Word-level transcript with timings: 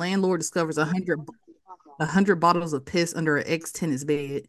Landlord 0.00 0.40
discovers 0.40 0.76
a 0.76 0.84
hundred 0.84 1.20
a 2.00 2.06
hundred 2.06 2.36
bottles 2.36 2.72
of 2.72 2.84
piss 2.84 3.14
under 3.14 3.36
an 3.36 3.44
ex 3.46 3.70
tenant's 3.70 4.02
bed. 4.02 4.48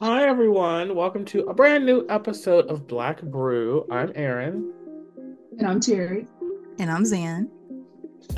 Hi 0.00 0.26
everyone, 0.26 0.94
welcome 0.94 1.26
to 1.26 1.42
a 1.42 1.52
brand 1.52 1.84
new 1.84 2.06
episode 2.08 2.66
of 2.68 2.86
Black 2.86 3.20
Brew. 3.20 3.86
I'm 3.90 4.10
Erin. 4.14 4.72
And 5.58 5.66
I'm 5.68 5.80
Terrie. 5.80 6.26
And 6.78 6.90
I'm 6.90 7.04
Zan. 7.04 7.50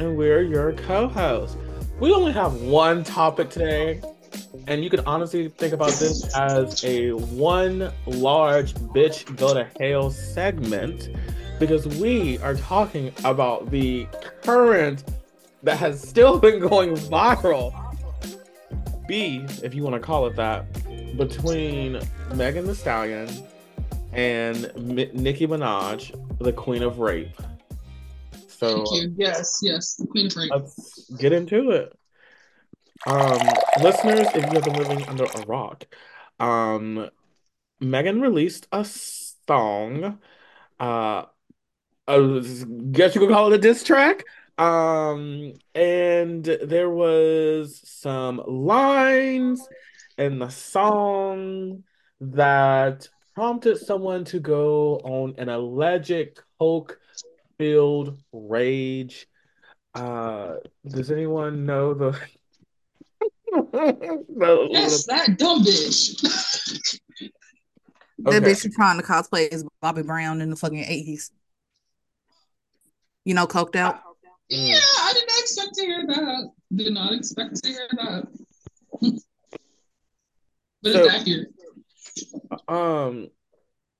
And 0.00 0.16
we're 0.16 0.42
your 0.42 0.72
co-hosts. 0.72 1.56
We 2.00 2.12
only 2.12 2.32
have 2.32 2.54
one 2.54 3.04
topic 3.04 3.48
today, 3.48 4.02
and 4.66 4.82
you 4.82 4.90
can 4.90 5.00
honestly 5.06 5.48
think 5.48 5.72
about 5.72 5.92
this 5.92 6.34
as 6.34 6.82
a 6.82 7.12
one 7.12 7.92
large 8.08 8.74
bitch 8.74 9.36
go 9.36 9.54
to 9.54 9.64
hell 9.78 10.10
segment 10.10 11.10
because 11.60 11.86
we 11.86 12.38
are 12.38 12.56
talking 12.56 13.12
about 13.22 13.70
the 13.70 14.08
current 14.42 15.04
that 15.62 15.76
has 15.78 16.00
still 16.00 16.38
been 16.38 16.58
going 16.60 16.94
viral 16.94 17.72
B, 19.06 19.44
if 19.62 19.74
you 19.74 19.82
want 19.82 19.94
to 19.94 20.00
call 20.00 20.26
it 20.26 20.36
that, 20.36 20.66
between 21.16 22.00
Megan 22.34 22.66
Thee 22.66 22.74
Stallion 22.74 23.28
and 24.12 24.66
M- 24.76 25.10
Nicki 25.12 25.46
Minaj, 25.46 26.14
the 26.38 26.52
Queen 26.52 26.82
of 26.82 27.00
Rape. 27.00 27.36
So 28.46 28.84
yes, 29.16 29.58
yes, 29.62 29.96
the 29.96 30.06
Queen 30.06 30.26
of 30.26 30.36
Rape. 30.36 30.50
Let's 30.52 31.10
get 31.18 31.32
into 31.32 31.70
it. 31.70 31.92
Um, 33.06 33.40
listeners, 33.82 34.28
if 34.34 34.44
you 34.44 34.60
have 34.60 34.64
been 34.64 34.74
living 34.74 35.08
under 35.08 35.24
a 35.24 35.46
rock, 35.46 35.86
um, 36.38 37.10
Megan 37.80 38.20
released 38.20 38.68
a 38.70 38.84
song. 38.84 40.18
Uh, 40.78 41.24
I 42.06 42.16
guess 42.92 43.14
you 43.14 43.20
could 43.20 43.30
call 43.30 43.52
it 43.52 43.56
a 43.56 43.58
diss 43.58 43.82
track. 43.82 44.24
Um, 44.60 45.54
and 45.74 46.44
there 46.44 46.90
was 46.90 47.80
some 47.82 48.42
lines 48.46 49.66
in 50.18 50.38
the 50.38 50.50
song 50.50 51.82
that 52.20 53.08
prompted 53.34 53.78
someone 53.78 54.24
to 54.26 54.38
go 54.38 54.96
on 54.96 55.34
an 55.38 55.48
alleged 55.48 56.42
coke 56.58 57.00
filled 57.56 58.20
rage. 58.34 59.26
Uh, 59.94 60.56
does 60.86 61.10
anyone 61.10 61.64
know 61.64 61.94
the? 61.94 62.20
yes, 64.72 65.06
that 65.06 65.38
dumb 65.38 65.64
bitch. 65.64 66.22
okay. 67.22 68.38
That 68.38 68.42
bitch 68.42 68.70
trying 68.74 69.00
to 69.00 69.06
cosplay 69.06 69.48
as 69.48 69.64
Bobby 69.80 70.02
Brown 70.02 70.42
in 70.42 70.50
the 70.50 70.56
fucking 70.56 70.84
eighties. 70.84 71.30
You 73.24 73.32
know, 73.32 73.46
coked 73.46 73.76
out. 73.76 74.02
Yeah, 74.50 74.78
I 74.78 75.12
did 75.12 75.28
not 75.28 75.40
expect 75.40 75.74
to 75.74 75.82
hear 75.82 76.06
that. 76.06 76.50
Did 76.74 76.92
not 76.92 77.12
expect 77.12 77.62
to 77.62 77.68
hear 77.68 77.86
that. 77.92 78.26
but 80.82 80.92
so, 80.92 81.04
it's 81.04 81.14
accurate. 81.14 81.48
Um, 82.68 83.28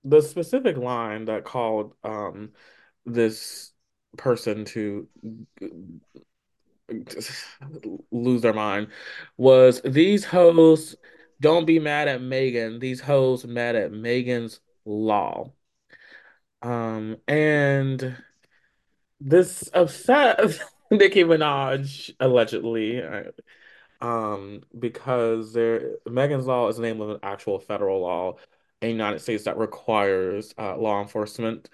the 0.04 0.22
specific 0.22 0.76
line 0.76 1.24
that 1.26 1.44
called 1.44 1.94
um 2.02 2.50
this 3.06 3.70
person 4.16 4.64
to 4.64 5.06
lose 8.10 8.42
their 8.42 8.52
mind 8.52 8.88
was 9.36 9.80
these 9.84 10.24
hoes 10.24 10.96
don't 11.40 11.64
be 11.64 11.78
mad 11.78 12.08
at 12.08 12.20
Megan. 12.20 12.80
These 12.80 13.00
hoes 13.00 13.46
mad 13.46 13.76
at 13.76 13.92
Megan's 13.92 14.58
law. 14.84 15.52
Um, 16.62 17.16
and 17.26 18.16
this 19.20 19.68
upset 19.74 20.40
Nicki 20.90 21.22
Minaj 21.22 22.14
allegedly, 22.18 23.02
um, 24.00 24.62
because 24.78 25.52
there 25.52 25.96
Megan's 26.06 26.46
Law 26.46 26.68
is 26.68 26.76
the 26.76 26.82
name 26.82 27.00
of 27.00 27.10
an 27.10 27.18
actual 27.22 27.58
federal 27.58 28.00
law 28.00 28.36
in 28.82 28.88
the 28.88 28.92
United 28.92 29.20
States 29.20 29.44
that 29.44 29.58
requires 29.58 30.54
uh, 30.58 30.76
law 30.76 31.00
enforcement 31.00 31.68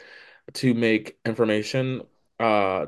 to 0.54 0.74
make 0.74 1.18
information 1.24 2.02
uh, 2.40 2.86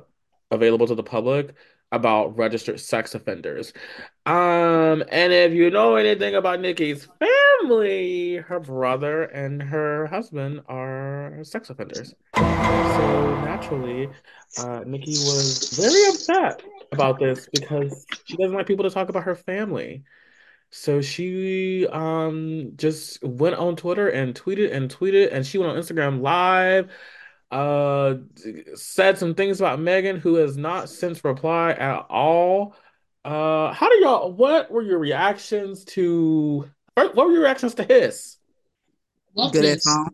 available 0.51 0.87
to 0.87 0.95
the 0.95 1.03
public 1.03 1.55
about 1.93 2.37
registered 2.37 2.79
sex 2.79 3.15
offenders. 3.15 3.73
Um, 4.27 5.03
and 5.11 5.33
if 5.33 5.53
you 5.53 5.71
know 5.71 5.97
anything 5.97 6.35
about 6.35 6.61
Nicki's 6.61 7.07
family, 7.19 7.38
her 7.69 8.61
brother 8.61 9.25
and 9.25 9.63
her 9.63 10.07
husband 10.07 10.63
are 10.67 11.39
sex 11.43 11.71
offenders. 11.71 12.15
So 12.35 13.41
naturally, 13.45 14.09
uh, 14.59 14.83
Nicki 14.87 15.13
was 15.13 15.71
very 15.77 16.09
upset 16.09 16.63
about 16.93 17.19
this 17.19 17.49
because 17.53 18.07
she 18.25 18.37
doesn't 18.37 18.57
like 18.57 18.67
people 18.67 18.85
to 18.85 18.91
talk 18.91 19.09
about 19.09 19.25
her 19.25 19.35
family. 19.35 20.03
So 20.71 21.01
she 21.01 21.87
um 21.89 22.73
just 22.77 23.23
went 23.23 23.57
on 23.57 23.77
Twitter 23.77 24.09
and 24.09 24.35
tweeted 24.35 24.73
and 24.73 24.91
tweeted 24.91 25.33
and 25.33 25.47
she 25.47 25.59
went 25.59 25.73
on 25.73 25.79
Instagram 25.79 26.21
live 26.21 26.91
uh 27.51 28.17
said 28.75 29.17
some 29.17 29.35
things 29.35 29.61
about 29.61 29.81
Megan 29.81 30.19
who 30.19 30.35
has 30.35 30.59
not 30.59 30.91
since 30.91 31.25
replied 31.25 31.79
at 31.79 32.07
all. 32.11 32.75
Uh 33.25 33.73
how 33.73 33.89
do 33.89 33.97
y'all 33.97 34.33
what 34.33 34.71
were 34.71 34.83
your 34.83 34.99
reactions 34.99 35.85
to 35.87 36.69
what 37.07 37.27
were 37.27 37.33
your 37.33 37.43
reactions 37.43 37.75
to 37.75 37.85
his? 37.85 38.37
Love 39.35 39.53
Good 39.53 39.65
ass 39.65 39.85
song. 39.85 40.11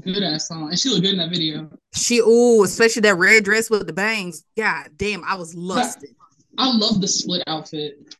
Good 0.00 0.22
ass 0.22 0.48
song. 0.48 0.68
And 0.70 0.78
she 0.78 0.88
looked 0.88 1.02
good 1.02 1.12
in 1.12 1.18
that 1.18 1.30
video. 1.30 1.70
She 1.94 2.20
oh, 2.22 2.64
especially 2.64 3.02
that 3.02 3.16
red 3.16 3.44
dress 3.44 3.70
with 3.70 3.86
the 3.86 3.92
bangs. 3.92 4.44
God 4.56 4.90
damn, 4.96 5.24
I 5.24 5.34
was 5.34 5.54
lusted. 5.54 6.10
I 6.58 6.70
love 6.76 7.00
the 7.00 7.08
split 7.08 7.42
outfit. 7.46 8.14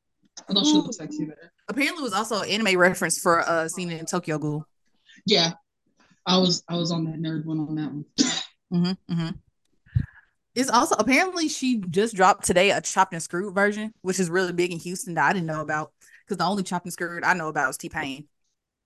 I 0.48 0.52
thought 0.52 0.66
she 0.66 0.72
looked 0.72 0.94
sexy 0.94 1.26
there. 1.26 1.52
Apparently 1.68 2.00
it 2.00 2.04
was 2.04 2.12
also 2.12 2.42
an 2.42 2.48
anime 2.50 2.78
reference 2.78 3.18
for 3.18 3.40
uh 3.48 3.68
scene 3.68 3.90
in 3.90 4.06
Tokyo 4.06 4.38
Ghoul. 4.38 4.66
Yeah, 5.26 5.52
I 6.26 6.38
was 6.38 6.62
I 6.68 6.76
was 6.76 6.90
on 6.90 7.04
that 7.04 7.20
nerd 7.20 7.44
one 7.44 7.60
on 7.60 7.74
that 7.76 7.92
one. 7.92 8.04
mm-hmm, 8.72 9.12
mm-hmm. 9.12 9.30
It's 10.54 10.70
also 10.70 10.94
apparently 10.98 11.48
she 11.48 11.82
just 11.90 12.14
dropped 12.14 12.44
today 12.44 12.70
a 12.70 12.80
chopped 12.80 13.12
and 13.12 13.22
screwed 13.22 13.54
version, 13.54 13.92
which 14.02 14.20
is 14.20 14.30
really 14.30 14.52
big 14.52 14.72
in 14.72 14.78
Houston 14.78 15.14
that 15.14 15.28
I 15.28 15.32
didn't 15.32 15.46
know 15.46 15.60
about. 15.60 15.92
Because 16.24 16.38
the 16.38 16.44
only 16.44 16.62
chopping 16.62 16.88
and 16.88 16.92
screwed 16.92 17.24
I 17.24 17.34
know 17.34 17.48
about 17.48 17.70
is 17.70 17.76
T 17.76 17.88
Pain. 17.88 18.28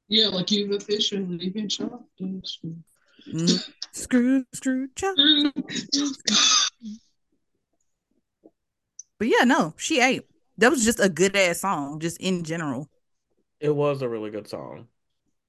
Yeah, 0.09 0.28
like 0.28 0.50
you've 0.50 0.72
officially 0.72 1.50
been 1.50 1.69
chopped 1.69 2.21
and 2.21 2.47
screwed. 2.47 2.82
Mm-hmm. 3.26 3.72
Screw, 3.93 4.44
screw, 4.53 4.88
chop. 4.97 5.16
but 9.19 9.28
yeah, 9.28 9.44
no, 9.44 9.75
she 9.77 10.00
ate. 10.00 10.22
That 10.56 10.71
was 10.71 10.84
just 10.84 11.00
a 11.00 11.09
good 11.09 11.37
ass 11.37 11.60
song, 11.60 12.00
just 12.00 12.19
in 12.19 12.43
general. 12.44 12.88
It 13.60 13.75
was 13.75 14.03
a 14.03 14.09
really 14.09 14.31
good 14.31 14.48
song. 14.48 14.88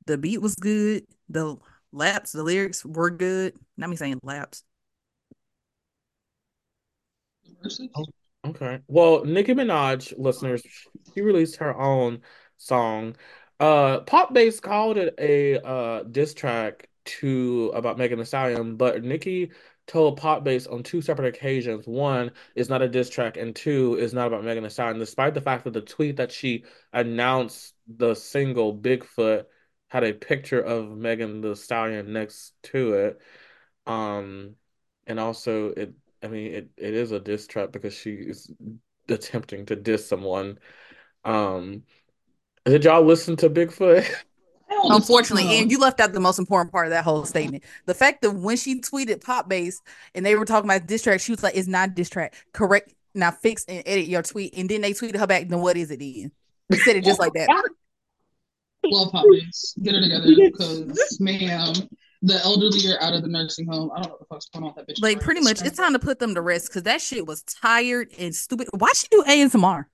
The 0.06 0.18
beat 0.18 0.42
was 0.42 0.56
good. 0.56 1.06
The 1.30 1.58
laps, 1.92 2.32
the 2.32 2.44
lyrics 2.44 2.84
were 2.84 3.10
good. 3.10 3.54
Not 3.78 3.90
me 3.90 3.96
saying 3.96 4.20
laps. 4.24 4.64
Okay. 8.50 8.80
Well, 8.88 9.24
Nicki 9.26 9.54
Minaj 9.54 10.14
listeners, 10.18 10.64
she 11.14 11.22
released 11.22 11.58
her 11.58 11.76
own 11.78 12.22
song. 12.58 13.16
Uh 13.60 14.00
Pop 14.02 14.34
Base 14.34 14.60
called 14.60 14.98
it 14.98 15.16
a 15.20 15.60
uh 15.62 16.04
diss 16.04 16.34
track 16.34 16.90
to 17.06 17.72
about 17.74 17.98
Megan 17.98 18.20
Thee 18.20 18.26
Stallion, 18.26 18.76
but 18.78 19.04
Nicki 19.04 19.52
told 19.88 20.18
Pop 20.18 20.44
Base 20.44 20.68
on 20.68 20.84
two 20.84 21.02
separate 21.02 21.36
occasions. 21.36 21.88
One 21.88 22.32
is 22.56 22.70
not 22.70 22.82
a 22.82 22.88
diss 22.88 23.10
track, 23.10 23.38
and 23.38 23.56
two 23.56 23.98
is 24.00 24.14
not 24.14 24.28
about 24.28 24.44
Megan 24.44 24.64
Thee 24.64 24.70
Stallion, 24.70 25.00
despite 25.00 25.34
the 25.34 25.42
fact 25.42 25.64
that 25.64 25.74
the 25.74 25.82
tweet 25.82 26.18
that 26.18 26.32
she 26.32 26.64
announced 26.94 27.74
the 27.88 28.14
single 28.16 28.78
Bigfoot 28.78 29.46
had 29.88 30.04
a 30.04 30.14
picture 30.14 30.62
of 30.62 30.96
Megan 30.96 31.42
Thee 31.42 31.56
Stallion 31.56 32.14
next 32.14 32.54
to 32.64 32.94
it. 32.94 33.22
Um, 33.88 34.56
and 35.08 35.20
also 35.20 35.70
it, 35.70 35.94
I 36.24 36.28
mean, 36.28 36.54
it, 36.54 36.70
it 36.78 36.94
is 36.94 37.12
a 37.12 37.20
diss 37.20 37.48
track 37.48 37.72
because 37.72 37.94
she 37.94 38.12
is 38.12 38.52
attempting 39.08 39.66
to 39.68 39.76
diss 39.76 40.08
someone. 40.08 40.60
Um, 41.24 41.84
did 42.66 42.84
y'all 42.84 43.04
listen 43.04 43.36
to 43.38 43.50
Bigfoot? 43.50 44.08
Unfortunately, 44.84 45.60
and 45.60 45.72
you 45.72 45.80
left 45.80 46.00
out 46.00 46.14
the 46.14 46.20
most 46.20 46.40
important 46.40 46.72
part 46.72 46.86
of 46.86 46.92
that 46.92 47.04
whole 47.04 47.26
statement. 47.26 47.64
The 47.86 47.94
fact 47.94 48.22
that 48.22 48.32
when 48.32 48.56
she 48.56 48.80
tweeted 48.80 49.22
pop 49.22 49.50
base 49.50 49.82
and 50.16 50.26
they 50.26 50.36
were 50.36 50.46
talking 50.46 50.70
about 50.70 50.88
diss 50.88 51.04
track, 51.04 51.20
she 51.20 51.32
was 51.32 51.44
like, 51.44 51.56
"It's 51.56 51.68
not 51.68 51.96
diss 51.96 52.10
track. 52.10 52.36
Correct 52.54 52.94
now, 53.14 53.32
fix 53.32 53.66
and 53.68 53.84
edit 53.86 54.06
your 54.06 54.22
tweet." 54.22 54.54
And 54.56 54.70
then 54.70 54.82
they 54.82 54.94
tweeted 54.94 55.18
her 55.18 55.28
back. 55.28 55.50
Then 55.50 55.60
what 55.60 55.76
is 55.76 55.92
it? 55.92 56.00
Then 56.00 56.32
she 56.72 56.80
said 56.80 56.96
it 56.96 57.04
just 57.04 57.20
like 57.20 57.34
that. 57.34 57.50
Well, 58.82 59.12
pop 59.12 59.26
puppies. 59.26 59.76
Get 59.84 59.96
it 59.96 60.02
together 60.04 60.30
because, 60.38 61.18
ma'am, 61.20 61.74
the 62.22 62.40
elderly 62.44 62.92
are 62.92 63.02
out 63.02 63.14
of 63.14 63.22
the 63.22 63.30
nursing 63.30 63.66
home. 63.66 63.92
I 63.92 64.02
don't 64.02 64.08
know 64.08 64.12
what 64.12 64.20
the 64.20 64.26
fuck's 64.26 64.50
going 64.50 64.66
on 64.66 64.74
with 64.76 64.88
that 64.88 64.94
bitch. 64.94 65.02
Like, 65.02 65.22
pretty 65.22 65.42
much, 65.42 65.62
it's 65.62 65.78
time 65.78 65.94
to 65.94 66.00
put 66.00 66.20
them 66.20 66.36
to 66.36 66.42
rest 66.42 66.68
because 66.68 66.84
that 66.84 67.02
shit 67.02 67.26
was 67.26 67.44
tired 67.44 68.10
and 68.18 68.36
stupid. 68.36 68.68
Why 68.78 68.92
she 68.96 69.08
do 69.10 69.24
ASMR? 69.28 69.86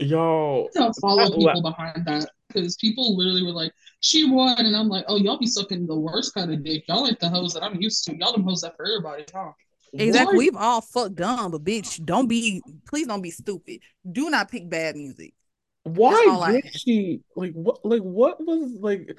Yo, 0.00 0.68
don't 0.74 0.92
follow 1.00 1.28
people 1.34 1.62
behind 1.62 2.04
that 2.06 2.30
because 2.46 2.76
people 2.76 3.16
literally 3.16 3.42
were 3.42 3.50
like, 3.50 3.72
"She 3.98 4.30
won," 4.30 4.64
and 4.64 4.76
I'm 4.76 4.88
like, 4.88 5.04
"Oh, 5.08 5.16
y'all 5.16 5.38
be 5.38 5.46
sucking 5.46 5.88
the 5.88 5.98
worst 5.98 6.34
kind 6.34 6.52
of 6.52 6.62
dick. 6.62 6.84
Y'all 6.86 7.06
ain't 7.08 7.18
the 7.18 7.28
hoes 7.28 7.52
that 7.54 7.64
I'm 7.64 7.80
used 7.80 8.04
to. 8.04 8.16
Y'all 8.16 8.32
them 8.32 8.44
hoes 8.44 8.60
that 8.60 8.76
for 8.76 8.86
everybody, 8.86 9.24
huh?" 9.34 9.50
Exactly. 9.92 10.36
What? 10.36 10.38
We've 10.38 10.56
all 10.56 10.80
fucked 10.82 11.16
dumb, 11.16 11.50
but 11.50 11.64
bitch, 11.64 12.04
don't 12.04 12.28
be 12.28 12.62
please 12.88 13.08
don't 13.08 13.22
be 13.22 13.30
stupid. 13.30 13.80
Do 14.10 14.30
not 14.30 14.50
pick 14.50 14.68
bad 14.68 14.94
music. 14.94 15.34
Why 15.82 16.60
did 16.62 16.76
she 16.76 17.20
like 17.34 17.52
what 17.54 17.84
like 17.84 18.02
what 18.02 18.38
was 18.38 18.70
like 18.80 19.18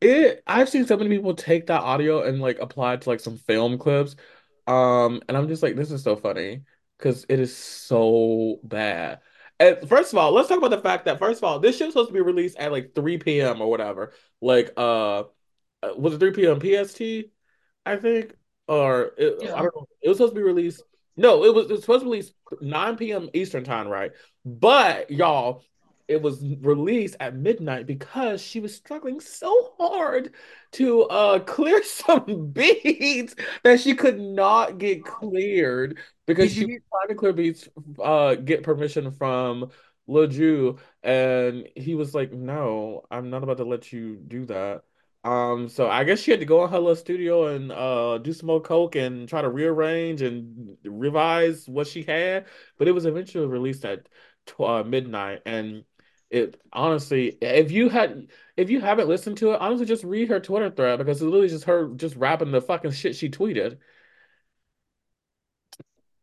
it 0.00 0.42
I've 0.46 0.68
seen 0.68 0.86
so 0.86 0.96
many 0.96 1.10
people 1.10 1.34
take 1.34 1.66
that 1.66 1.82
audio 1.82 2.22
and 2.22 2.40
like 2.40 2.58
apply 2.58 2.94
it 2.94 3.02
to 3.02 3.08
like 3.08 3.20
some 3.20 3.36
film 3.36 3.78
clips. 3.78 4.16
Um, 4.66 5.20
and 5.28 5.36
I'm 5.36 5.48
just 5.48 5.62
like, 5.62 5.76
this 5.76 5.90
is 5.90 6.02
so 6.02 6.16
funny 6.16 6.62
because 6.98 7.26
it 7.28 7.40
is 7.40 7.56
so 7.56 8.60
bad. 8.62 9.20
And 9.58 9.88
first 9.88 10.12
of 10.12 10.18
all, 10.18 10.32
let's 10.32 10.48
talk 10.48 10.58
about 10.58 10.70
the 10.70 10.80
fact 10.80 11.04
that 11.04 11.18
first 11.18 11.38
of 11.38 11.44
all, 11.44 11.58
this 11.58 11.76
shit's 11.76 11.92
supposed 11.92 12.08
to 12.08 12.14
be 12.14 12.20
released 12.20 12.58
at 12.58 12.72
like 12.72 12.94
3 12.94 13.18
p.m. 13.18 13.60
or 13.60 13.68
whatever. 13.68 14.12
Like 14.40 14.72
uh, 14.76 15.20
uh 15.20 15.24
was 15.96 16.14
it 16.14 16.18
3 16.18 16.32
p.m. 16.32 16.60
PST? 16.60 17.30
I 17.84 17.96
think. 17.96 18.34
Or 18.68 19.12
it, 19.18 19.38
yeah. 19.42 19.54
I 19.54 19.58
don't 19.62 19.74
know. 19.74 19.86
It 20.00 20.08
was 20.08 20.18
supposed 20.18 20.34
to 20.34 20.40
be 20.40 20.44
released. 20.44 20.82
No, 21.16 21.44
it 21.44 21.54
was, 21.54 21.66
it 21.66 21.72
was 21.72 21.80
supposed 21.80 22.00
to 22.00 22.04
be 22.06 22.10
released 22.12 22.34
9 22.60 22.96
p.m. 22.96 23.28
Eastern 23.34 23.64
time, 23.64 23.88
right? 23.88 24.12
But 24.44 25.10
y'all, 25.10 25.64
it 26.10 26.20
was 26.20 26.44
released 26.60 27.16
at 27.20 27.36
midnight 27.36 27.86
because 27.86 28.42
she 28.42 28.58
was 28.60 28.74
struggling 28.74 29.20
so 29.20 29.74
hard 29.78 30.34
to 30.72 31.02
uh 31.04 31.38
clear 31.40 31.82
some 31.84 32.50
beats 32.52 33.34
that 33.62 33.80
she 33.80 33.94
could 33.94 34.18
not 34.20 34.78
get 34.78 35.04
cleared 35.04 35.98
because 36.26 36.52
she 36.52 36.66
was 36.66 36.78
trying 36.90 37.08
to 37.08 37.14
clear 37.14 37.32
beats 37.32 37.68
uh 38.02 38.34
get 38.34 38.62
permission 38.64 39.10
from 39.12 39.70
LeJew 40.08 40.78
and 41.04 41.68
he 41.76 41.94
was 41.94 42.14
like 42.14 42.32
no 42.32 43.02
I'm 43.10 43.30
not 43.30 43.42
about 43.44 43.58
to 43.58 43.64
let 43.64 43.92
you 43.92 44.16
do 44.16 44.46
that. 44.46 44.82
Um 45.22 45.68
so 45.68 45.88
I 45.88 46.04
guess 46.04 46.20
she 46.20 46.30
had 46.32 46.40
to 46.40 46.46
go 46.46 46.64
in 46.64 46.70
her 46.70 46.78
little 46.78 46.96
studio 46.96 47.46
and 47.54 47.70
uh 47.70 48.18
do 48.18 48.32
some 48.32 48.46
more 48.48 48.60
coke 48.60 48.96
and 48.96 49.28
try 49.28 49.42
to 49.42 49.48
rearrange 49.50 50.22
and 50.22 50.76
revise 50.84 51.68
what 51.68 51.86
she 51.86 52.02
had 52.02 52.46
but 52.78 52.88
it 52.88 52.92
was 52.92 53.06
eventually 53.06 53.46
released 53.46 53.84
at 53.84 54.08
uh, 54.58 54.82
midnight 54.82 55.42
and 55.46 55.84
it 56.30 56.60
honestly, 56.72 57.36
if 57.40 57.70
you 57.70 57.88
had 57.88 58.28
if 58.56 58.70
you 58.70 58.80
haven't 58.80 59.08
listened 59.08 59.38
to 59.38 59.52
it, 59.52 59.60
honestly 59.60 59.86
just 59.86 60.04
read 60.04 60.28
her 60.28 60.40
Twitter 60.40 60.70
thread 60.70 60.98
because 60.98 61.18
it's 61.18 61.24
literally 61.24 61.48
just 61.48 61.64
her 61.64 61.88
just 61.96 62.16
rapping 62.16 62.52
the 62.52 62.60
fucking 62.60 62.92
shit 62.92 63.16
she 63.16 63.28
tweeted. 63.28 63.78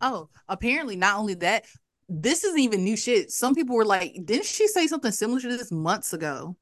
Oh, 0.01 0.29
apparently 0.47 0.95
not 0.95 1.17
only 1.17 1.33
that, 1.35 1.65
this 2.07 2.43
isn't 2.43 2.59
even 2.59 2.83
new 2.83 2.95
shit. 2.95 3.31
Some 3.31 3.55
people 3.55 3.75
were 3.75 3.85
like, 3.85 4.15
didn't 4.25 4.45
she 4.45 4.67
say 4.67 4.87
something 4.87 5.11
similar 5.11 5.39
to 5.41 5.47
this 5.47 5.71
months 5.71 6.13
ago? 6.13 6.55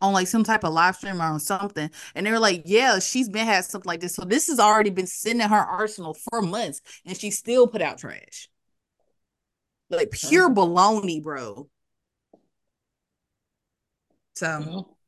On 0.00 0.12
like 0.12 0.26
some 0.26 0.44
type 0.44 0.64
of 0.64 0.72
live 0.74 0.96
stream 0.96 1.20
or 1.20 1.24
on 1.24 1.40
something. 1.40 1.90
And 2.14 2.26
they 2.26 2.30
were 2.30 2.38
like, 2.38 2.62
Yeah, 2.66 2.98
she's 2.98 3.28
been 3.28 3.46
had 3.46 3.64
something 3.64 3.88
like 3.88 4.00
this. 4.00 4.14
So 4.14 4.24
this 4.24 4.48
has 4.48 4.60
already 4.60 4.90
been 4.90 5.06
sitting 5.06 5.40
in 5.40 5.48
her 5.48 5.56
arsenal 5.56 6.14
for 6.14 6.42
months 6.42 6.82
and 7.06 7.16
she 7.16 7.30
still 7.30 7.66
put 7.66 7.80
out 7.80 7.98
trash. 7.98 8.48
Like 9.88 10.10
pure 10.10 10.50
baloney, 10.50 11.22
bro. 11.22 11.68
So 14.34 14.64
well, 14.66 14.98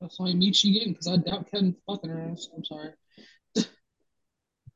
that's 0.00 0.18
why 0.18 0.32
meat 0.32 0.56
she 0.56 0.72
getting 0.72 0.92
because 0.92 1.08
I 1.08 1.16
doubt 1.16 1.50
Kevin 1.50 1.76
fucking 1.86 2.10
her 2.10 2.30
ass. 2.32 2.48
I'm 2.56 2.64
sorry. 2.64 2.90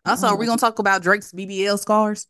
also, 0.04 0.28
are 0.28 0.36
we 0.36 0.46
gonna 0.46 0.58
talk 0.58 0.78
about 0.78 1.02
Drake's 1.02 1.32
BBL 1.32 1.78
scars? 1.78 2.26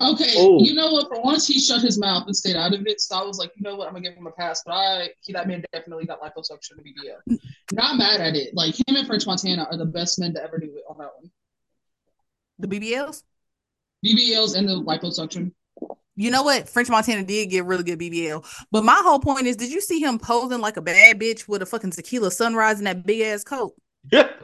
Okay, 0.00 0.38
Ooh. 0.38 0.58
you 0.62 0.74
know 0.74 0.92
what? 0.92 1.08
For 1.08 1.22
once, 1.22 1.46
he 1.46 1.58
shut 1.60 1.80
his 1.80 1.98
mouth 1.98 2.26
and 2.26 2.36
stayed 2.36 2.56
out 2.56 2.74
of 2.74 2.86
it. 2.86 3.00
So 3.00 3.16
I 3.16 3.24
was 3.24 3.38
like, 3.38 3.52
you 3.56 3.62
know 3.62 3.76
what? 3.76 3.88
I'm 3.88 3.94
gonna 3.94 4.08
give 4.08 4.18
him 4.18 4.26
a 4.26 4.32
pass. 4.32 4.62
But 4.66 4.72
I, 4.72 5.08
he, 5.22 5.32
that 5.32 5.48
man 5.48 5.64
definitely 5.72 6.04
got 6.04 6.20
liposuction 6.20 6.72
BBL. 6.80 7.38
Not 7.72 7.96
mad 7.96 8.20
at 8.20 8.36
it. 8.36 8.54
Like 8.54 8.74
him 8.74 8.96
and 8.96 9.06
French 9.06 9.26
Montana 9.26 9.66
are 9.70 9.76
the 9.76 9.86
best 9.86 10.18
men 10.18 10.34
to 10.34 10.42
ever 10.42 10.58
do 10.58 10.66
it 10.66 10.82
on 10.88 10.98
that 10.98 11.10
one. 11.18 11.30
The 12.58 12.68
BBLs. 12.68 13.22
BBLs 14.04 14.56
and 14.56 14.68
the 14.68 14.74
liposuction 14.82 15.52
you 16.16 16.30
know 16.30 16.42
what? 16.42 16.68
French 16.68 16.88
Montana 16.88 17.22
did 17.22 17.50
get 17.50 17.66
really 17.66 17.84
good 17.84 18.00
BBL. 18.00 18.44
But 18.72 18.84
my 18.84 19.00
whole 19.04 19.20
point 19.20 19.46
is, 19.46 19.56
did 19.56 19.70
you 19.70 19.82
see 19.82 20.00
him 20.00 20.18
posing 20.18 20.60
like 20.60 20.78
a 20.78 20.82
bad 20.82 21.20
bitch 21.20 21.46
with 21.46 21.62
a 21.62 21.66
fucking 21.66 21.90
tequila 21.90 22.30
sunrise 22.30 22.78
in 22.78 22.84
that 22.84 23.04
big 23.04 23.20
ass 23.20 23.44
coat? 23.44 23.74
Yeah. 24.10 24.30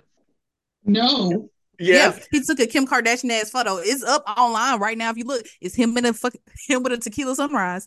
No. 0.84 1.48
Yeah. 1.78 1.94
yeah. 1.94 2.18
he 2.32 2.42
took 2.42 2.58
a 2.58 2.66
Kim 2.66 2.88
Kardashian 2.88 3.30
ass 3.30 3.50
photo. 3.50 3.76
It's 3.76 4.02
up 4.02 4.24
online 4.26 4.80
right 4.80 4.98
now. 4.98 5.10
If 5.10 5.16
you 5.16 5.22
look, 5.22 5.46
it's 5.60 5.76
him 5.76 5.96
in 5.96 6.04
a 6.06 6.12
fucking 6.12 6.40
him 6.66 6.82
with 6.82 6.92
a 6.92 6.98
tequila 6.98 7.36
sunrise. 7.36 7.86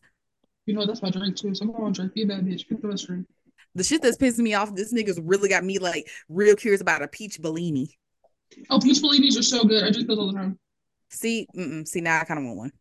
You 0.65 0.75
know 0.75 0.85
that's 0.85 1.01
my 1.01 1.09
drink 1.09 1.35
too. 1.35 1.53
So 1.53 1.65
I'm 1.65 1.73
gonna 1.73 1.91
drink. 1.91 2.13
Be 2.13 2.23
a 2.23 2.25
bad 2.25 2.45
bitch. 2.45 2.69
Pick 2.69 2.81
the 2.81 2.87
best 2.87 3.05
drink. 3.05 3.27
The 3.75 3.83
shit 3.83 4.01
that's 4.01 4.15
pissing 4.15 4.39
me 4.39 4.53
off. 4.53 4.73
This 4.73 4.93
nigga's 4.93 5.19
really 5.19 5.49
got 5.49 5.65
me 5.65 5.77
like 5.77 6.07
real 6.29 6.55
curious 6.55 6.79
about 6.79 7.01
a 7.01 7.09
peach 7.09 7.41
Bellini. 7.41 7.97
Oh, 8.69 8.79
peach 8.79 8.99
Bellinis 8.99 9.37
are 9.37 9.43
so 9.43 9.65
good. 9.65 9.83
I 9.83 9.91
drink 9.91 10.07
those 10.07 10.17
all 10.17 10.31
the 10.31 10.37
time. 10.37 10.57
See, 11.09 11.47
see 11.83 11.99
now 11.99 12.21
I 12.21 12.23
kind 12.23 12.39
of 12.39 12.45
want 12.45 12.57
one. 12.57 12.71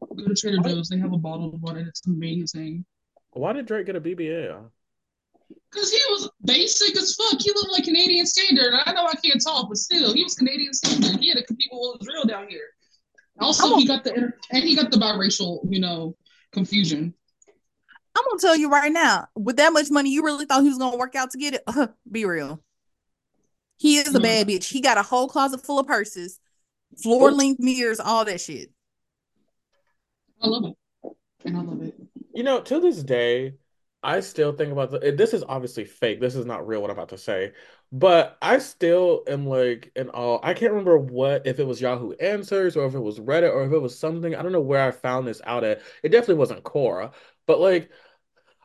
Go 0.00 0.26
to 0.26 0.34
Trader 0.34 0.58
Joe's. 0.62 0.88
They 0.88 0.98
have 0.98 1.12
a 1.12 1.18
bottled 1.18 1.60
one, 1.62 1.76
and 1.76 1.88
it's 1.88 2.06
amazing. 2.06 2.84
Why 3.32 3.52
did 3.52 3.66
Drake 3.66 3.86
get 3.86 3.96
a 3.96 4.00
BBL? 4.00 4.70
Because 5.70 5.90
he 5.90 6.00
was 6.10 6.30
basic 6.44 6.96
as 6.96 7.14
fuck. 7.14 7.40
He 7.40 7.50
looked 7.54 7.72
like 7.72 7.84
Canadian 7.84 8.26
standard. 8.26 8.74
I 8.84 8.92
know 8.92 9.06
I 9.06 9.14
can't 9.24 9.42
talk, 9.42 9.68
but 9.68 9.78
still, 9.78 10.12
he 10.12 10.24
was 10.24 10.34
Canadian 10.34 10.72
standard. 10.72 11.20
He 11.20 11.28
had 11.28 11.38
to 11.38 11.44
compete 11.44 11.68
with 11.70 11.78
what 11.80 11.98
was 12.00 12.08
real 12.08 12.24
down 12.24 12.48
here. 12.48 12.68
Also, 13.40 13.76
he 13.76 13.86
got 13.86 14.04
the 14.04 14.32
and 14.50 14.64
he 14.64 14.74
got 14.74 14.90
the 14.90 14.96
biracial, 14.96 15.60
you 15.70 15.80
know, 15.80 16.16
confusion. 16.52 17.14
I'm 18.16 18.24
gonna 18.28 18.40
tell 18.40 18.56
you 18.56 18.68
right 18.68 18.92
now, 18.92 19.28
with 19.36 19.56
that 19.58 19.72
much 19.72 19.90
money, 19.90 20.10
you 20.10 20.24
really 20.24 20.44
thought 20.44 20.62
he 20.62 20.68
was 20.68 20.78
gonna 20.78 20.96
work 20.96 21.14
out 21.14 21.30
to 21.30 21.38
get 21.38 21.54
it? 21.54 21.62
Uh, 21.66 21.88
be 22.10 22.24
real. 22.24 22.62
He 23.76 23.98
is 23.98 24.12
a 24.12 24.18
bad 24.18 24.48
bitch. 24.48 24.64
He 24.64 24.80
got 24.80 24.98
a 24.98 25.02
whole 25.02 25.28
closet 25.28 25.64
full 25.64 25.78
of 25.78 25.86
purses, 25.86 26.40
floor 27.00 27.30
length 27.30 27.60
mirrors, 27.60 28.00
all 28.00 28.24
that 28.24 28.40
shit. 28.40 28.72
I 30.40 30.48
love 30.48 30.64
it. 30.64 30.76
And 31.44 31.56
I 31.56 31.60
love 31.62 31.82
it. 31.82 31.94
You 32.34 32.42
know, 32.42 32.60
to 32.60 32.80
this 32.80 33.02
day, 33.02 33.54
I 34.02 34.20
still 34.20 34.52
think 34.52 34.70
about 34.72 34.90
the, 34.90 35.12
this 35.12 35.34
is 35.34 35.42
obviously 35.48 35.84
fake. 35.84 36.20
This 36.20 36.36
is 36.36 36.46
not 36.46 36.66
real 36.66 36.80
what 36.80 36.90
I'm 36.90 36.96
about 36.96 37.08
to 37.10 37.18
say. 37.18 37.52
But 37.90 38.38
I 38.42 38.58
still 38.58 39.24
am 39.26 39.46
like 39.46 39.90
in 39.96 40.10
all 40.10 40.40
I 40.42 40.54
can't 40.54 40.72
remember 40.72 40.98
what 40.98 41.46
if 41.46 41.58
it 41.58 41.66
was 41.66 41.80
Yahoo 41.80 42.12
Answers 42.12 42.76
or 42.76 42.86
if 42.86 42.94
it 42.94 43.00
was 43.00 43.18
Reddit 43.18 43.52
or 43.52 43.64
if 43.64 43.72
it 43.72 43.78
was 43.78 43.98
something. 43.98 44.34
I 44.34 44.42
don't 44.42 44.52
know 44.52 44.60
where 44.60 44.86
I 44.86 44.90
found 44.90 45.26
this 45.26 45.40
out 45.44 45.64
at. 45.64 45.82
It 46.02 46.10
definitely 46.10 46.36
wasn't 46.36 46.64
Quora, 46.64 47.12
But 47.46 47.60
like 47.60 47.90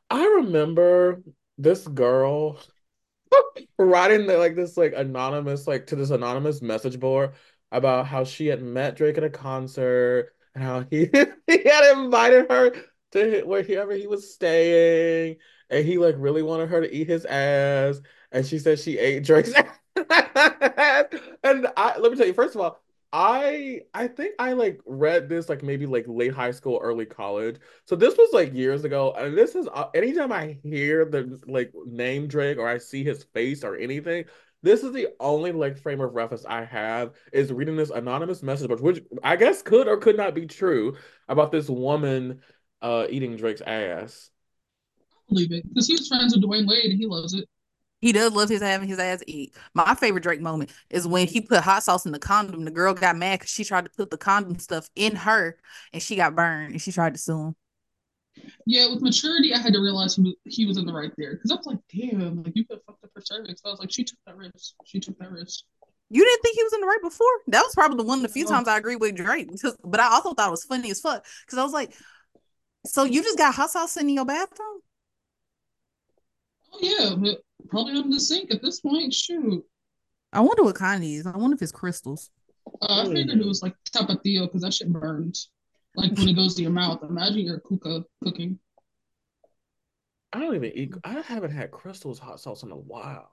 I 0.09 0.23
remember 0.25 1.23
this 1.57 1.87
girl 1.87 2.59
writing 3.77 4.27
the, 4.27 4.37
like 4.37 4.55
this 4.55 4.77
like 4.77 4.93
anonymous 4.95 5.67
like 5.67 5.87
to 5.87 5.95
this 5.95 6.11
anonymous 6.11 6.61
message 6.61 6.99
board 6.99 7.33
about 7.71 8.07
how 8.07 8.23
she 8.23 8.47
had 8.47 8.61
met 8.61 8.95
Drake 8.95 9.17
at 9.17 9.23
a 9.23 9.29
concert 9.29 10.35
how 10.55 10.81
he 10.89 11.05
he 11.47 11.63
had 11.63 11.97
invited 11.97 12.49
her 12.51 12.71
to 13.11 13.43
wherever 13.43 13.93
he 13.93 14.07
was 14.07 14.33
staying, 14.33 15.37
and 15.69 15.85
he 15.85 15.97
like 15.97 16.15
really 16.17 16.43
wanted 16.43 16.69
her 16.69 16.81
to 16.81 16.93
eat 16.93 17.07
his 17.07 17.25
ass, 17.25 18.01
and 18.31 18.45
she 18.45 18.59
said 18.59 18.79
she 18.79 18.97
ate 18.97 19.23
Drake's 19.23 19.53
ass. 19.55 19.79
and 21.43 21.67
I 21.77 21.97
let 21.99 22.11
me 22.11 22.17
tell 22.17 22.27
you, 22.27 22.33
first 22.33 22.55
of 22.55 22.61
all, 22.61 22.79
I 23.11 23.81
I 23.93 24.07
think 24.07 24.33
I 24.39 24.53
like 24.53 24.79
read 24.85 25.29
this 25.29 25.49
like 25.49 25.63
maybe 25.63 25.85
like 25.85 26.05
late 26.07 26.33
high 26.33 26.51
school, 26.51 26.79
early 26.81 27.05
college. 27.05 27.57
So 27.85 27.95
this 27.95 28.17
was 28.17 28.29
like 28.33 28.53
years 28.53 28.83
ago, 28.85 29.13
and 29.13 29.37
this 29.37 29.55
is 29.55 29.67
uh, 29.73 29.89
anytime 29.93 30.31
I 30.31 30.57
hear 30.63 31.05
the 31.05 31.39
like 31.47 31.71
name 31.85 32.27
Drake 32.27 32.57
or 32.57 32.67
I 32.67 32.77
see 32.79 33.03
his 33.03 33.23
face 33.25 33.63
or 33.63 33.75
anything, 33.75 34.25
this 34.63 34.83
is 34.83 34.93
the 34.93 35.09
only 35.19 35.51
like 35.51 35.77
frame 35.77 36.01
of 36.01 36.15
reference 36.15 36.45
I 36.45 36.63
have 36.63 37.13
is 37.31 37.51
reading 37.53 37.75
this 37.75 37.89
anonymous 37.91 38.41
message, 38.41 38.69
which 38.79 39.03
I 39.21 39.35
guess 39.35 39.61
could 39.61 39.87
or 39.87 39.97
could 39.97 40.17
not 40.17 40.33
be 40.33 40.47
true 40.47 40.97
about 41.27 41.51
this 41.51 41.69
woman 41.69 42.41
uh 42.81 43.05
eating 43.09 43.37
Drake's 43.37 43.61
ass. 43.61 44.31
I 44.99 45.21
believe 45.29 45.51
it 45.51 45.67
because 45.67 45.87
he 45.87 45.93
was 45.93 46.07
friends 46.07 46.33
with 46.33 46.43
Dwyane 46.43 46.67
Wade 46.67 46.85
and 46.91 46.99
he 46.99 47.05
loves 47.05 47.33
it. 47.33 47.47
He 48.01 48.11
does 48.11 48.33
love 48.33 48.49
his 48.49 48.61
having 48.61 48.89
his 48.89 48.99
ass 48.99 49.23
eat. 49.27 49.55
My 49.73 49.95
favorite 49.95 50.23
Drake 50.23 50.41
moment 50.41 50.71
is 50.89 51.07
when 51.07 51.25
he 51.25 51.39
put 51.39 51.61
hot 51.61 51.83
sauce 51.83 52.05
in 52.05 52.11
the 52.11 52.19
condom. 52.19 52.65
The 52.65 52.71
girl 52.71 52.93
got 52.93 53.15
mad 53.15 53.39
because 53.39 53.51
she 53.51 53.63
tried 53.63 53.85
to 53.85 53.91
put 53.91 54.09
the 54.11 54.17
condom 54.17 54.59
stuff 54.59 54.89
in 54.95 55.15
her 55.15 55.57
and 55.93 56.01
she 56.01 56.17
got 56.17 56.35
burned 56.35 56.73
and 56.73 56.81
she 56.81 56.91
tried 56.91 57.13
to 57.13 57.19
sue 57.19 57.39
him. 57.39 57.55
Yeah, 58.65 58.89
with 58.89 59.01
maturity, 59.01 59.53
I 59.53 59.59
had 59.59 59.73
to 59.73 59.79
realize 59.79 60.15
he 60.15 60.21
was, 60.23 60.33
he 60.45 60.65
was 60.65 60.77
in 60.77 60.85
the 60.85 60.93
right 60.93 61.11
there 61.17 61.35
because 61.35 61.51
I 61.51 61.55
was 61.55 61.65
like, 61.65 61.79
damn, 61.93 62.43
like 62.43 62.55
you 62.55 62.65
could 62.65 62.79
fuck 62.85 62.97
up 63.03 63.09
her 63.15 63.21
cervix. 63.23 63.61
I 63.65 63.69
was 63.69 63.79
like, 63.79 63.91
she 63.91 64.03
took 64.03 64.17
that 64.25 64.37
risk. 64.37 64.73
She 64.85 64.99
took 64.99 65.17
that 65.19 65.31
risk. 65.31 65.63
You 66.09 66.23
didn't 66.23 66.41
think 66.41 66.55
he 66.55 66.63
was 66.63 66.73
in 66.73 66.81
the 66.81 66.87
right 66.87 67.01
before? 67.01 67.27
That 67.47 67.63
was 67.63 67.73
probably 67.73 67.97
the 67.97 68.03
one 68.03 68.19
of 68.19 68.23
the 68.23 68.29
few 68.29 68.45
times 68.45 68.67
I 68.67 68.77
agree 68.77 68.95
with 68.95 69.15
Drake. 69.15 69.49
But 69.83 69.99
I 69.99 70.07
also 70.07 70.33
thought 70.33 70.49
it 70.49 70.51
was 70.51 70.63
funny 70.63 70.91
as 70.91 70.99
fuck 70.99 71.25
because 71.45 71.57
I 71.57 71.63
was 71.63 71.73
like, 71.73 71.93
so 72.85 73.03
you 73.03 73.23
just 73.23 73.37
got 73.37 73.55
hot 73.55 73.71
sauce 73.71 73.97
in 73.97 74.09
your 74.09 74.25
bathroom? 74.25 74.79
Oh 76.73 76.79
yeah, 76.81 77.15
but 77.15 77.39
probably 77.69 77.95
under 77.95 78.09
the 78.09 78.19
sink 78.19 78.53
at 78.53 78.61
this 78.61 78.81
point. 78.81 79.13
Shoot. 79.13 79.63
I 80.31 80.41
wonder 80.41 80.63
what 80.63 80.75
kind 80.75 81.03
is. 81.03 81.25
I 81.25 81.37
wonder 81.37 81.55
if 81.55 81.61
it's 81.61 81.71
crystals. 81.71 82.29
Uh, 82.81 83.05
I 83.07 83.13
figured 83.13 83.39
it 83.39 83.45
was 83.45 83.61
like 83.61 83.75
tapatio 83.91 84.43
because 84.43 84.61
that 84.61 84.73
shit 84.73 84.91
burns 84.91 85.49
like 85.95 86.11
when 86.17 86.29
it 86.29 86.35
goes 86.35 86.55
to 86.55 86.61
your 86.61 86.71
mouth. 86.71 87.03
Imagine 87.03 87.39
your 87.39 87.59
kuka 87.59 87.89
uh, 87.89 87.99
cooking. 88.23 88.59
I 90.31 90.39
don't 90.39 90.55
even 90.55 90.71
eat. 90.73 90.93
I 91.03 91.21
haven't 91.21 91.51
had 91.51 91.71
Crystal's 91.71 92.19
hot 92.19 92.39
sauce 92.39 92.63
in 92.63 92.71
a 92.71 92.77
while. 92.77 93.29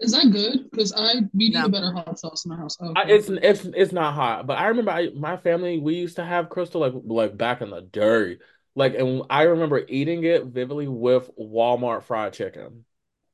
Is 0.00 0.12
that 0.12 0.30
good? 0.30 0.70
Because 0.70 0.92
I 0.92 1.14
we 1.34 1.48
need 1.48 1.54
no. 1.54 1.64
a 1.64 1.68
better 1.68 1.92
hot 1.92 2.18
sauce 2.18 2.44
in 2.44 2.52
our 2.52 2.58
house. 2.58 2.76
Oh, 2.80 2.90
okay. 2.90 3.00
I, 3.00 3.06
it's 3.08 3.28
it's 3.28 3.64
it's 3.74 3.92
not 3.92 4.14
hot, 4.14 4.46
but 4.46 4.56
I 4.58 4.68
remember 4.68 4.92
I, 4.92 5.08
my 5.16 5.36
family 5.36 5.78
we 5.78 5.96
used 5.96 6.16
to 6.16 6.24
have 6.24 6.48
crystal 6.48 6.80
like 6.80 6.92
like 7.04 7.36
back 7.36 7.60
in 7.60 7.70
the 7.70 7.80
day, 7.80 8.38
like 8.76 8.94
and 8.94 9.22
I 9.28 9.42
remember 9.42 9.84
eating 9.88 10.22
it 10.22 10.44
vividly 10.46 10.86
with 10.86 11.28
Walmart 11.36 12.04
fried 12.04 12.32
chicken. 12.32 12.84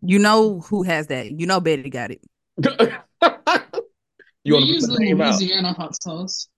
You 0.00 0.18
know 0.18 0.60
who 0.60 0.82
has 0.84 1.08
that? 1.08 1.38
You 1.38 1.46
know 1.46 1.60
Betty 1.60 1.90
got 1.90 2.10
it. 2.10 2.22
you 4.44 4.56
we 4.56 4.62
use 4.62 4.86
the 4.86 4.94
Louisiana 4.94 5.68
out? 5.68 5.76
hot 5.76 6.02
sauce. 6.02 6.48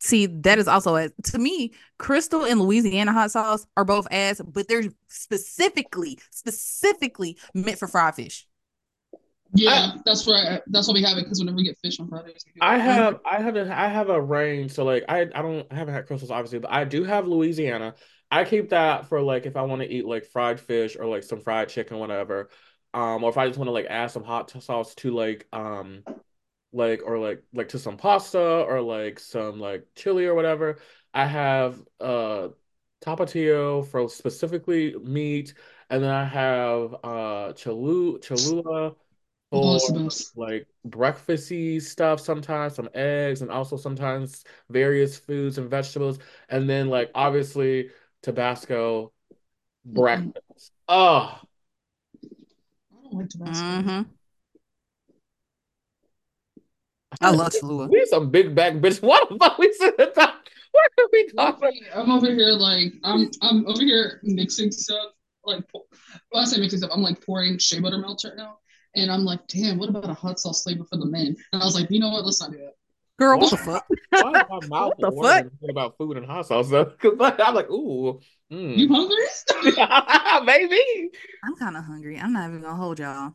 See, 0.00 0.26
that 0.26 0.58
is 0.58 0.66
also 0.66 0.94
as 0.94 1.12
to 1.24 1.38
me, 1.38 1.72
Crystal 1.98 2.44
and 2.44 2.60
Louisiana 2.60 3.12
hot 3.12 3.30
sauce 3.30 3.66
are 3.76 3.84
both 3.84 4.08
ass, 4.10 4.40
but 4.40 4.66
they're 4.66 4.84
specifically, 5.08 6.18
specifically 6.30 7.36
meant 7.54 7.78
for 7.78 7.86
fried 7.86 8.14
fish. 8.14 8.46
Yeah, 9.52 9.70
I, 9.70 10.00
that's 10.06 10.26
right. 10.26 10.62
That's 10.68 10.88
why 10.88 10.94
we 10.94 11.02
have 11.02 11.18
it 11.18 11.24
because 11.24 11.40
whenever 11.40 11.56
we 11.56 11.64
get 11.64 11.76
fish 11.78 12.00
on 12.00 12.08
Fridays, 12.08 12.44
I 12.60 12.78
have, 12.78 13.20
I 13.26 13.42
have, 13.42 13.56
a, 13.56 13.78
I 13.78 13.88
have 13.88 14.08
a 14.08 14.20
range. 14.20 14.72
So 14.72 14.84
like, 14.84 15.04
I, 15.08 15.22
I 15.22 15.42
don't, 15.42 15.66
I 15.70 15.74
haven't 15.74 15.92
had 15.94 16.06
crystals 16.06 16.30
obviously, 16.30 16.60
but 16.60 16.72
I 16.72 16.84
do 16.84 17.04
have 17.04 17.26
Louisiana. 17.26 17.94
I 18.30 18.44
keep 18.44 18.70
that 18.70 19.06
for 19.06 19.20
like 19.20 19.44
if 19.44 19.56
I 19.56 19.62
want 19.62 19.82
to 19.82 19.88
eat 19.88 20.06
like 20.06 20.24
fried 20.24 20.60
fish 20.60 20.96
or 20.98 21.06
like 21.06 21.24
some 21.24 21.40
fried 21.40 21.68
chicken, 21.68 21.98
whatever. 21.98 22.48
Um, 22.94 23.22
or 23.22 23.30
if 23.30 23.36
I 23.36 23.46
just 23.46 23.58
want 23.58 23.68
to 23.68 23.72
like 23.72 23.86
add 23.86 24.10
some 24.12 24.24
hot 24.24 24.50
sauce 24.62 24.94
to 24.96 25.10
like 25.10 25.46
um 25.52 26.04
like 26.72 27.02
or 27.04 27.18
like 27.18 27.42
like 27.52 27.68
to 27.70 27.78
some 27.78 27.96
pasta 27.96 28.38
or 28.40 28.80
like 28.80 29.18
some 29.18 29.58
like 29.60 29.86
chili 29.94 30.26
or 30.26 30.34
whatever. 30.34 30.78
I 31.14 31.26
have 31.26 31.80
uh 32.00 32.48
tapatio 33.02 33.86
for 33.86 34.08
specifically 34.08 34.94
meat, 34.96 35.54
and 35.90 36.02
then 36.02 36.10
I 36.10 36.24
have 36.24 36.94
uh 37.04 37.52
chalu 37.54 38.22
cholula 38.22 38.94
for 39.50 39.78
like 40.36 40.66
breakfasty 40.86 41.82
stuff 41.82 42.20
sometimes, 42.20 42.74
some 42.76 42.88
eggs, 42.94 43.42
and 43.42 43.50
also 43.50 43.76
sometimes 43.76 44.44
various 44.68 45.18
foods 45.18 45.58
and 45.58 45.70
vegetables, 45.70 46.18
and 46.48 46.68
then 46.70 46.88
like 46.88 47.10
obviously 47.14 47.90
Tabasco 48.22 49.12
breakfast. 49.84 50.34
Mm-hmm. 50.36 50.88
Oh, 50.88 51.40
I 52.92 53.02
don't 53.02 53.14
like 53.14 53.28
Tabasco. 53.30 53.74
Mm-hmm. 53.74 54.02
I 57.20 57.30
love 57.30 57.52
Cholula. 57.52 57.88
We 57.88 58.04
some 58.06 58.30
big 58.30 58.54
back 58.54 58.74
bitch. 58.74 59.02
What 59.10 59.28
the 59.28 59.36
fuck 59.38 59.58
we 59.58 59.72
sit 59.72 59.98
at 59.98 60.14
top? 60.14 60.34
What 60.72 60.90
are 60.98 61.08
we 61.12 61.28
talking? 61.28 61.80
I'm 61.94 62.10
over 62.10 62.30
here 62.32 62.50
like 62.50 62.92
I'm 63.04 63.30
I'm 63.42 63.66
over 63.66 63.82
here 63.82 64.20
mixing 64.22 64.70
stuff. 64.70 65.12
Like 65.44 65.64
well, 65.72 65.84
I 66.34 66.44
say 66.44 66.60
mixing 66.60 66.78
stuff, 66.78 66.92
I'm 66.94 67.02
like 67.02 67.24
pouring 67.24 67.58
shea 67.58 67.80
butter 67.80 67.98
melts 67.98 68.24
right 68.24 68.36
now. 68.36 68.58
And 68.94 69.10
I'm 69.10 69.24
like, 69.24 69.46
damn, 69.46 69.78
what 69.78 69.88
about 69.88 70.10
a 70.10 70.14
hot 70.14 70.40
sauce 70.40 70.62
flavor 70.62 70.84
for 70.84 70.96
the 70.96 71.06
men? 71.06 71.36
And 71.52 71.62
I 71.62 71.64
was 71.64 71.74
like, 71.74 71.90
you 71.90 72.00
know 72.00 72.10
what? 72.10 72.24
Let's 72.24 72.40
not 72.40 72.50
do 72.50 72.58
that. 72.58 72.74
Girl, 73.18 73.38
what, 73.38 73.50
what 73.52 73.58
the 73.60 73.64
fuck? 73.64 73.86
Why 74.10 74.40
is 74.40 74.46
my 74.48 74.66
mouth 74.68 74.94
what 74.98 75.32
the 75.32 75.50
fuck? 75.52 75.70
about 75.70 75.98
food 75.98 76.16
and 76.16 76.26
hot 76.26 76.46
sauce 76.46 76.70
though? 76.70 76.84
Because 77.00 77.34
I'm 77.38 77.54
like, 77.54 77.70
ooh. 77.70 78.20
Mm. 78.50 78.76
You 78.76 78.88
hungry? 78.88 80.44
Maybe. 80.44 81.10
I'm 81.44 81.54
kind 81.56 81.76
of 81.76 81.84
hungry. 81.84 82.18
I'm 82.18 82.32
not 82.32 82.48
even 82.48 82.62
gonna 82.62 82.74
hold 82.74 82.98
y'all. 82.98 83.34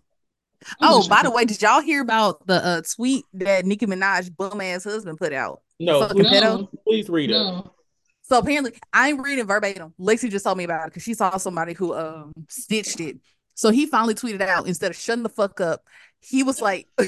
Oh, 0.82 1.08
by 1.08 1.24
the 1.24 1.32
way, 1.32 1.46
did 1.46 1.62
y'all 1.62 1.82
hear 1.82 2.02
about 2.02 2.46
the 2.48 2.66
uh, 2.66 2.82
tweet 2.96 3.26
that 3.34 3.66
Nicki 3.66 3.86
Minaj 3.86 4.36
bum 4.36 4.62
ass 4.62 4.84
husband 4.84 5.18
put 5.18 5.34
out? 5.34 5.62
No, 5.80 6.08
please, 6.08 6.42
no. 6.42 6.70
please 6.88 7.10
read 7.10 7.30
no. 7.30 7.60
it. 7.60 7.66
So 8.24 8.40
apparently, 8.40 8.74
I'm 8.92 9.22
reading 9.22 9.46
verbatim. 9.46 9.94
Lexi 10.00 10.32
just 10.32 10.46
told 10.46 10.58
me 10.58 10.64
about 10.64 10.88
it 10.88 10.92
because 10.92 11.04
she 11.04 11.14
saw 11.14 11.38
somebody 11.38 11.74
who 11.74 11.94
um 11.94 12.34
stitched 12.50 13.00
it. 13.00 13.18
So 13.54 13.70
he 13.70 13.86
finally 13.86 14.16
tweeted 14.16 14.42
out 14.42 14.68
instead 14.68 14.92
of 14.92 14.98
shutting 14.98 15.24
the 15.24 15.30
fuck 15.30 15.62
up, 15.62 15.86
he 16.22 16.44
was 16.44 16.60
like, 16.62 16.88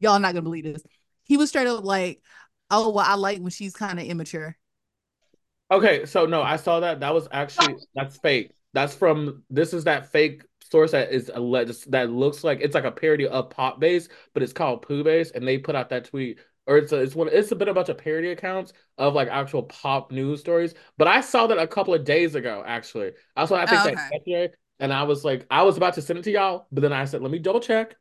"Y'all 0.00 0.18
not 0.18 0.34
gonna 0.34 0.42
believe 0.42 0.64
this." 0.64 0.82
He 1.24 1.36
was 1.36 1.48
straight 1.48 1.66
up 1.66 1.82
like, 1.82 2.20
"Oh, 2.70 2.90
well, 2.90 3.06
I 3.06 3.14
like 3.14 3.38
when 3.38 3.50
she's 3.50 3.74
kind 3.74 3.98
of 3.98 4.04
immature." 4.04 4.56
Okay, 5.70 6.04
so 6.04 6.26
no, 6.26 6.42
I 6.42 6.56
saw 6.56 6.80
that. 6.80 7.00
That 7.00 7.14
was 7.14 7.28
actually 7.32 7.76
that's 7.94 8.18
fake. 8.18 8.52
That's 8.72 8.94
from 8.94 9.44
this 9.48 9.72
is 9.72 9.84
that 9.84 10.12
fake 10.12 10.42
source 10.70 10.92
that 10.92 11.12
is 11.12 11.30
alleged 11.34 11.90
that 11.90 12.10
looks 12.10 12.44
like 12.44 12.60
it's 12.60 12.74
like 12.74 12.84
a 12.84 12.92
parody 12.92 13.26
of 13.26 13.50
Pop 13.50 13.80
Base, 13.80 14.08
but 14.34 14.42
it's 14.42 14.52
called 14.52 14.82
Pooh 14.82 15.04
Base, 15.04 15.30
and 15.32 15.46
they 15.46 15.58
put 15.58 15.74
out 15.74 15.90
that 15.90 16.06
tweet. 16.06 16.38
Or 16.66 16.76
it's 16.76 16.92
a, 16.92 17.00
it's 17.00 17.14
one 17.14 17.28
it's 17.32 17.50
a 17.50 17.56
bit 17.56 17.68
a 17.68 17.74
bunch 17.74 17.88
of 17.88 17.98
parody 17.98 18.30
accounts 18.30 18.72
of 18.96 19.14
like 19.14 19.28
actual 19.28 19.64
pop 19.64 20.12
news 20.12 20.40
stories. 20.40 20.74
But 20.98 21.08
I 21.08 21.20
saw 21.20 21.46
that 21.48 21.58
a 21.58 21.66
couple 21.66 21.94
of 21.94 22.04
days 22.04 22.34
ago, 22.34 22.62
actually. 22.64 23.12
I 23.34 23.46
saw 23.46 23.56
I 23.56 23.66
think 23.66 23.80
oh, 23.80 23.86
okay. 23.86 23.94
that 23.94 24.12
yesterday, 24.12 24.54
and 24.78 24.92
I 24.92 25.02
was 25.02 25.24
like, 25.24 25.46
I 25.50 25.62
was 25.62 25.76
about 25.76 25.94
to 25.94 26.02
send 26.02 26.18
it 26.18 26.22
to 26.22 26.30
y'all, 26.30 26.66
but 26.70 26.82
then 26.82 26.92
I 26.92 27.04
said, 27.04 27.22
let 27.22 27.30
me 27.30 27.38
double 27.38 27.60
check. 27.60 27.96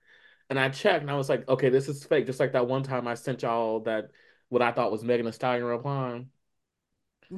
And 0.50 0.60
I 0.60 0.70
checked 0.70 1.02
and 1.02 1.12
I 1.12 1.16
was 1.16 1.30
like, 1.30 1.48
okay, 1.48 1.70
this 1.70 1.88
is 1.88 2.04
fake. 2.04 2.26
Just 2.26 2.40
like 2.40 2.54
that 2.54 2.68
one 2.68 2.84
time 2.84 3.08
I 3.08 3.14
sent 3.14 3.44
y'all 3.44 3.82
that 3.82 4.12
what 4.50 4.62
I 4.62 4.72
thought 4.72 4.92
was 4.92 5.04
Megan 5.04 5.26
Thee 5.26 5.32
Stallion 5.32 5.64
replying. 5.64 6.30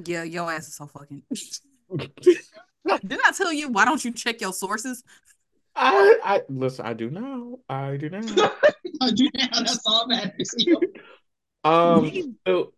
Yeah, 0.05 0.23
your 0.23 0.49
ass 0.51 0.67
is 0.67 0.75
so 0.75 0.87
fucking 0.87 1.23
Didn't 2.85 3.25
I 3.25 3.31
tell 3.31 3.53
you 3.53 3.69
why 3.69 3.85
don't 3.85 4.03
you 4.03 4.11
check 4.11 4.41
your 4.41 4.53
sources? 4.53 5.03
I 5.75 6.19
I 6.23 6.41
listen, 6.49 6.85
I 6.85 6.93
do 6.93 7.09
now. 7.09 7.59
I 7.69 7.97
do 7.97 8.09
now. 8.09 8.19
I 9.01 9.11
do 9.11 9.29
now. 9.33 9.47
That's 9.51 9.81
all 9.85 10.07
that 10.09 10.33
is. 10.37 10.55
um 11.63 12.11
so 12.45 12.73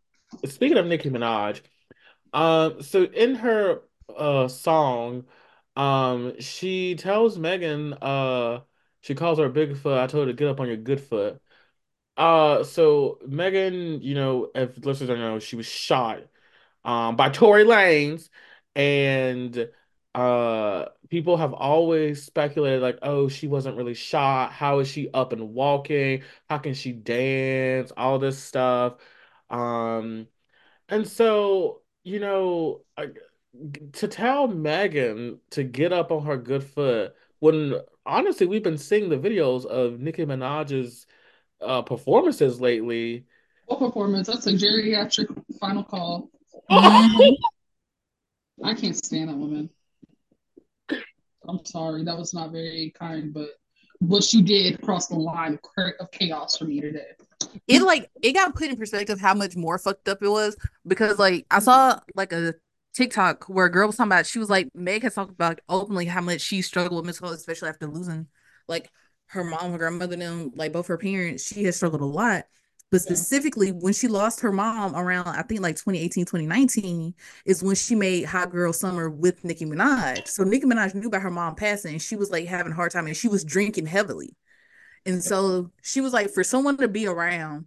speaking 0.45 0.77
of 0.77 0.85
Nicki 0.85 1.09
Minaj, 1.09 1.61
um 2.33 2.81
so 2.81 3.03
in 3.03 3.35
her 3.35 3.81
uh 4.15 4.47
song, 4.47 5.25
um 5.75 6.39
she 6.39 6.95
tells 6.95 7.37
Megan 7.37 7.93
uh 7.93 8.61
she 9.01 9.15
calls 9.15 9.39
her 9.39 9.49
Bigfoot. 9.49 9.97
I 9.97 10.07
told 10.07 10.27
her 10.27 10.33
to 10.33 10.37
get 10.37 10.47
up 10.49 10.59
on 10.59 10.67
your 10.67 10.77
good 10.77 11.01
foot. 11.01 11.41
Uh 12.17 12.63
so 12.63 13.19
Megan, 13.27 14.01
you 14.01 14.15
know, 14.15 14.51
if 14.55 14.77
listeners 14.85 15.09
don't 15.09 15.19
know, 15.19 15.39
she 15.39 15.55
was 15.55 15.65
shot 15.65 16.21
um 16.85 17.15
by 17.15 17.29
Tory 17.29 17.63
Lanez 17.65 18.29
and 18.75 19.69
uh 20.15 20.85
people 21.09 21.37
have 21.37 21.53
always 21.53 22.23
speculated 22.23 22.81
like 22.81 22.99
oh 23.01 23.27
she 23.27 23.47
wasn't 23.47 23.75
really 23.77 23.95
shot. 23.95 24.51
How 24.51 24.79
is 24.79 24.87
she 24.87 25.09
up 25.13 25.33
and 25.33 25.53
walking? 25.53 26.23
How 26.49 26.59
can 26.59 26.73
she 26.75 26.91
dance? 26.91 27.91
All 27.97 28.19
this 28.19 28.37
stuff. 28.37 28.97
Um 29.49 30.27
and 30.89 31.07
so 31.07 31.81
you 32.03 32.19
know 32.19 32.81
to 33.93 34.07
tell 34.07 34.47
Megan 34.47 35.39
to 35.51 35.63
get 35.63 35.93
up 35.93 36.11
on 36.11 36.25
her 36.25 36.37
good 36.37 36.63
foot 36.63 37.15
when 37.39 37.75
honestly 38.05 38.45
we've 38.47 38.63
been 38.63 38.77
seeing 38.77 39.09
the 39.09 39.17
videos 39.17 39.65
of 39.65 39.99
Nicki 39.99 40.25
Minaj's 40.25 41.07
uh 41.61 41.81
performances 41.81 42.61
lately. 42.61 43.25
What 43.65 43.79
performance? 43.79 44.27
That's 44.27 44.45
a 44.45 44.53
geriatric 44.53 45.43
final 45.59 45.83
call. 45.83 46.29
I 48.63 48.75
can't 48.75 48.95
stand 48.95 49.29
that 49.29 49.37
woman 49.37 49.69
I'm 51.47 51.63
sorry, 51.65 52.03
that 52.03 52.17
was 52.17 52.33
not 52.33 52.51
very 52.51 52.93
kind, 52.97 53.33
but 53.33 53.49
what 53.99 54.33
you 54.33 54.41
did 54.41 54.81
crossed 54.81 55.09
the 55.09 55.15
line 55.15 55.59
of 55.77 56.11
chaos 56.11 56.57
for 56.57 56.65
me 56.65 56.81
today. 56.81 57.11
It 57.67 57.81
like 57.81 58.09
it 58.21 58.33
got 58.33 58.55
put 58.55 58.69
in 58.69 58.77
perspective 58.77 59.19
how 59.19 59.33
much 59.33 59.55
more 59.55 59.77
fucked 59.77 60.07
up 60.07 60.21
it 60.21 60.29
was 60.29 60.55
because 60.87 61.19
like 61.19 61.45
I 61.51 61.59
saw 61.59 61.99
like 62.15 62.33
a 62.33 62.55
TikTok 62.93 63.45
where 63.45 63.65
a 63.65 63.71
girl 63.71 63.87
was 63.87 63.97
talking 63.97 64.11
about 64.11 64.25
she 64.25 64.39
was 64.39 64.49
like 64.49 64.69
Meg 64.73 65.03
has 65.03 65.15
talked 65.15 65.31
about 65.31 65.59
openly 65.69 66.05
how 66.05 66.21
much 66.21 66.41
she 66.41 66.61
struggled 66.61 66.97
with 66.97 67.05
mental 67.05 67.27
health, 67.27 67.39
especially 67.39 67.69
after 67.69 67.87
losing 67.87 68.27
like 68.67 68.89
her 69.27 69.43
mom, 69.43 69.71
her 69.71 69.77
grandmother, 69.77 70.15
them 70.15 70.51
like 70.55 70.73
both 70.73 70.87
her 70.87 70.97
parents. 70.97 71.47
She 71.47 71.63
has 71.63 71.75
struggled 71.75 72.01
a 72.01 72.05
lot. 72.05 72.45
But 72.93 73.01
specifically, 73.01 73.71
when 73.71 73.91
she 73.91 74.07
lost 74.07 74.41
her 74.41 74.51
mom 74.51 74.95
around, 74.95 75.27
I 75.27 75.41
think 75.41 75.61
like 75.61 75.77
2018, 75.77 76.25
2019, 76.25 77.15
is 77.43 77.63
when 77.63 77.73
she 77.73 77.95
made 77.95 78.25
Hot 78.25 78.51
Girl 78.51 78.71
Summer 78.71 79.09
with 79.09 79.43
Nicki 79.43 79.65
Minaj. 79.65 80.27
So 80.27 80.43
Nicki 80.43 80.67
Minaj 80.67 80.93
knew 80.93 81.07
about 81.07 81.23
her 81.23 81.31
mom 81.31 81.55
passing, 81.55 81.93
and 81.93 82.01
she 82.01 82.15
was 82.15 82.29
like 82.29 82.45
having 82.45 82.71
a 82.71 82.75
hard 82.75 82.91
time, 82.91 83.07
and 83.07 83.17
she 83.17 83.27
was 83.27 83.43
drinking 83.43 83.87
heavily. 83.87 84.35
And 85.07 85.23
so 85.23 85.71
she 85.81 86.01
was 86.01 86.13
like, 86.13 86.29
for 86.29 86.43
someone 86.43 86.77
to 86.77 86.87
be 86.87 87.07
around, 87.07 87.65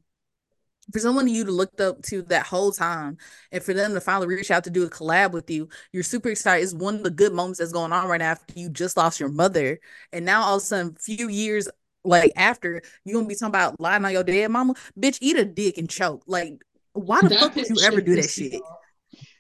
for 0.92 1.00
someone 1.00 1.26
you 1.26 1.44
to 1.44 1.50
look 1.50 1.80
up 1.80 2.02
to 2.02 2.22
that 2.22 2.46
whole 2.46 2.70
time, 2.70 3.16
and 3.50 3.64
for 3.64 3.74
them 3.74 3.94
to 3.94 4.00
finally 4.00 4.28
reach 4.28 4.52
out 4.52 4.62
to 4.62 4.70
do 4.70 4.84
a 4.84 4.88
collab 4.88 5.32
with 5.32 5.50
you, 5.50 5.68
you're 5.90 6.04
super 6.04 6.28
excited. 6.28 6.62
It's 6.62 6.72
one 6.72 6.94
of 6.94 7.02
the 7.02 7.10
good 7.10 7.32
moments 7.32 7.58
that's 7.58 7.72
going 7.72 7.92
on 7.92 8.06
right 8.06 8.20
now 8.20 8.30
after 8.30 8.56
you 8.56 8.68
just 8.68 8.96
lost 8.96 9.18
your 9.18 9.30
mother, 9.30 9.80
and 10.12 10.24
now 10.24 10.42
all 10.42 10.58
of 10.58 10.62
a 10.62 10.64
sudden, 10.64 10.94
few 10.94 11.28
years 11.28 11.68
like 12.06 12.32
after 12.36 12.82
you 13.04 13.14
gonna 13.14 13.26
be 13.26 13.34
talking 13.34 13.48
about 13.48 13.80
lying 13.80 14.04
on 14.04 14.12
your 14.12 14.24
dead 14.24 14.50
mama, 14.50 14.74
bitch, 14.98 15.18
eat 15.20 15.36
a 15.36 15.44
dick 15.44 15.78
and 15.78 15.90
choke. 15.90 16.22
Like, 16.26 16.62
why 16.92 17.20
the 17.20 17.28
that 17.28 17.40
fuck 17.40 17.56
would 17.56 17.68
you 17.68 17.76
ever 17.84 18.00
do 18.00 18.16
that 18.16 18.30
shit? 18.30 18.60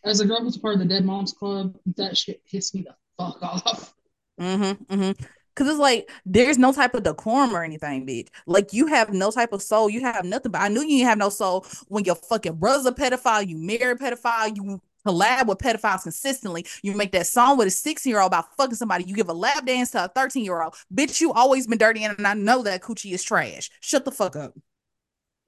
As 0.04 0.20
a 0.20 0.26
girl 0.26 0.40
who's 0.40 0.56
part 0.56 0.74
of 0.74 0.80
the 0.80 0.86
Dead 0.86 1.04
Moms 1.04 1.32
Club, 1.32 1.76
that 1.96 2.16
shit 2.16 2.44
pissed 2.46 2.74
me 2.74 2.82
the 2.82 2.94
fuck 3.18 3.42
off. 3.42 3.94
Mm-hmm. 4.40 4.84
Mm-hmm. 4.84 5.24
Cause 5.56 5.68
it's 5.68 5.78
like 5.78 6.10
there's 6.26 6.58
no 6.58 6.70
type 6.70 6.94
of 6.94 7.02
decorum 7.02 7.56
or 7.56 7.64
anything, 7.64 8.06
bitch. 8.06 8.28
Like 8.46 8.74
you 8.74 8.88
have 8.88 9.14
no 9.14 9.30
type 9.30 9.54
of 9.54 9.62
soul. 9.62 9.88
You 9.88 10.02
have 10.02 10.24
nothing. 10.24 10.52
But 10.52 10.60
I 10.60 10.68
knew 10.68 10.82
you 10.82 10.98
didn't 10.98 11.08
have 11.08 11.18
no 11.18 11.30
soul 11.30 11.64
when 11.88 12.04
your 12.04 12.14
fucking 12.14 12.56
brother's 12.56 12.84
a 12.84 12.92
pedophile. 12.92 13.48
You 13.48 13.56
marry 13.56 13.92
a 13.92 13.94
pedophile. 13.94 14.54
You 14.54 14.82
collab 15.06 15.46
with 15.46 15.58
pedophiles 15.58 16.02
consistently. 16.02 16.66
You 16.82 16.96
make 16.96 17.12
that 17.12 17.26
song 17.26 17.58
with 17.58 17.68
a 17.68 17.70
16 17.70 18.10
year 18.10 18.20
old 18.20 18.30
about 18.30 18.54
fucking 18.56 18.74
somebody. 18.74 19.04
You 19.04 19.14
give 19.14 19.28
a 19.28 19.34
lap 19.34 19.64
dance 19.66 19.90
to 19.92 20.04
a 20.04 20.08
13 20.08 20.44
year 20.44 20.62
old. 20.62 20.74
Bitch, 20.92 21.20
you 21.20 21.32
always 21.32 21.66
been 21.66 21.78
dirty, 21.78 22.04
and 22.04 22.26
I 22.26 22.34
know 22.34 22.62
that 22.62 22.82
coochie 22.82 23.12
is 23.12 23.22
trash. 23.22 23.70
Shut 23.80 24.04
the 24.04 24.12
fuck 24.12 24.36
up. 24.36 24.54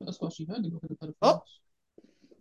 That's 0.00 0.20
why 0.20 0.28
she 0.28 0.46
had 0.46 0.62
to 0.62 0.70
go 0.70 0.78
to 0.78 0.88
the 0.88 0.94
pedophiles. 0.94 1.14
Oh. 1.22 1.42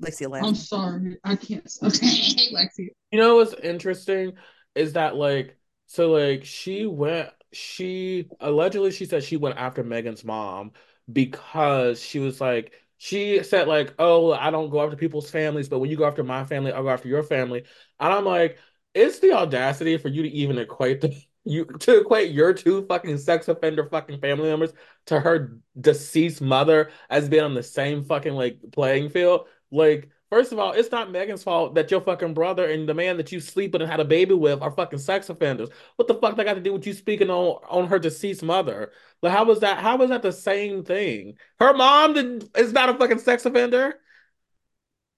Lexi 0.02 0.44
I'm 0.44 0.54
sorry. 0.54 1.18
I 1.24 1.36
can't. 1.36 1.68
Okay, 1.82 2.08
Lexi. 2.54 2.90
You 3.12 3.20
know 3.20 3.38
what's 3.38 3.54
interesting 3.54 4.34
is 4.76 4.94
that 4.94 5.16
like 5.16 5.58
so 5.88 6.12
like 6.12 6.46
she 6.46 6.86
went 6.86 7.30
she 7.52 8.28
allegedly 8.40 8.92
she 8.92 9.06
said 9.06 9.24
she 9.24 9.38
went 9.38 9.58
after 9.58 9.84
Megan's 9.84 10.24
mom 10.24 10.72
because 11.12 12.02
she 12.02 12.20
was 12.20 12.40
like 12.40 12.74
she 12.98 13.44
said 13.44 13.68
like 13.68 13.94
oh 14.00 14.32
I 14.34 14.50
don't 14.52 14.70
go 14.70 14.82
after 14.84 14.98
people's 14.98 15.30
families 15.30 15.70
but 15.70 15.80
when 15.80 15.90
you 15.90 15.98
go 15.98 16.06
after 16.06 16.24
my 16.24 16.46
family 16.46 16.72
I'll 16.72 16.84
go 16.84 16.90
after 16.90 17.08
your 17.08 17.24
family. 17.24 17.64
And 18.00 18.14
I'm 18.14 18.26
like 18.26 18.58
it's 18.94 19.20
the 19.20 19.34
audacity 19.34 19.98
for 19.98 20.08
you 20.08 20.24
to 20.24 20.30
even 20.30 20.58
equate 20.58 21.02
the 21.02 21.16
you 21.46 21.66
to 21.66 22.02
equate 22.02 22.32
your 22.32 22.54
two 22.54 22.86
fucking 22.88 23.18
sex 23.18 23.48
offender 23.48 23.86
fucking 23.86 24.20
family 24.20 24.50
members 24.50 24.74
to 25.06 25.20
her 25.20 25.58
deceased 25.80 26.42
mother 26.42 26.92
as 27.10 27.30
being 27.30 27.44
on 27.44 27.54
the 27.54 27.64
same 27.64 28.04
fucking 28.04 28.34
like 28.34 28.60
playing 28.72 29.10
field? 29.10 29.48
Like 29.72 30.10
First 30.30 30.52
of 30.52 30.60
all, 30.60 30.74
it's 30.74 30.92
not 30.92 31.12
Megan's 31.12 31.44
fault 31.44 31.76
that 31.76 31.90
your 31.90 32.02
fucking 32.02 32.34
brother 32.34 32.70
and 32.70 32.88
the 32.88 32.94
man 32.94 33.18
that 33.18 33.32
you 33.32 33.40
sleep 33.40 33.74
with 33.74 33.82
and 33.82 33.90
had 33.90 34.02
a 34.02 34.06
baby 34.06 34.34
with 34.34 34.62
are 34.62 34.72
fucking 34.72 35.00
sex 35.00 35.30
offenders. 35.30 35.70
What 35.96 36.08
the 36.08 36.16
fuck 36.16 36.36
that 36.36 36.44
got 36.44 36.56
to 36.56 36.62
do 36.62 36.74
with 36.74 36.86
you 36.86 36.94
speaking 36.94 37.30
on 37.30 37.62
on 37.70 37.88
her 37.88 38.00
deceased 38.00 38.44
mother? 38.44 38.92
Like, 39.22 39.32
how 39.32 39.46
was 39.46 39.62
that? 39.62 39.80
How 39.80 39.96
was 39.98 40.10
that 40.10 40.22
the 40.22 40.34
same 40.34 40.84
thing? 40.84 41.38
Her 41.60 41.74
mom 41.74 42.14
did, 42.14 42.50
is 42.58 42.74
not 42.74 42.90
a 42.90 42.94
fucking 42.96 43.20
sex 43.20 43.46
offender. 43.46 44.00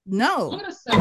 No. 0.06 0.52
I'm 0.52 0.60
gonna 0.60 0.74
say 0.74 0.92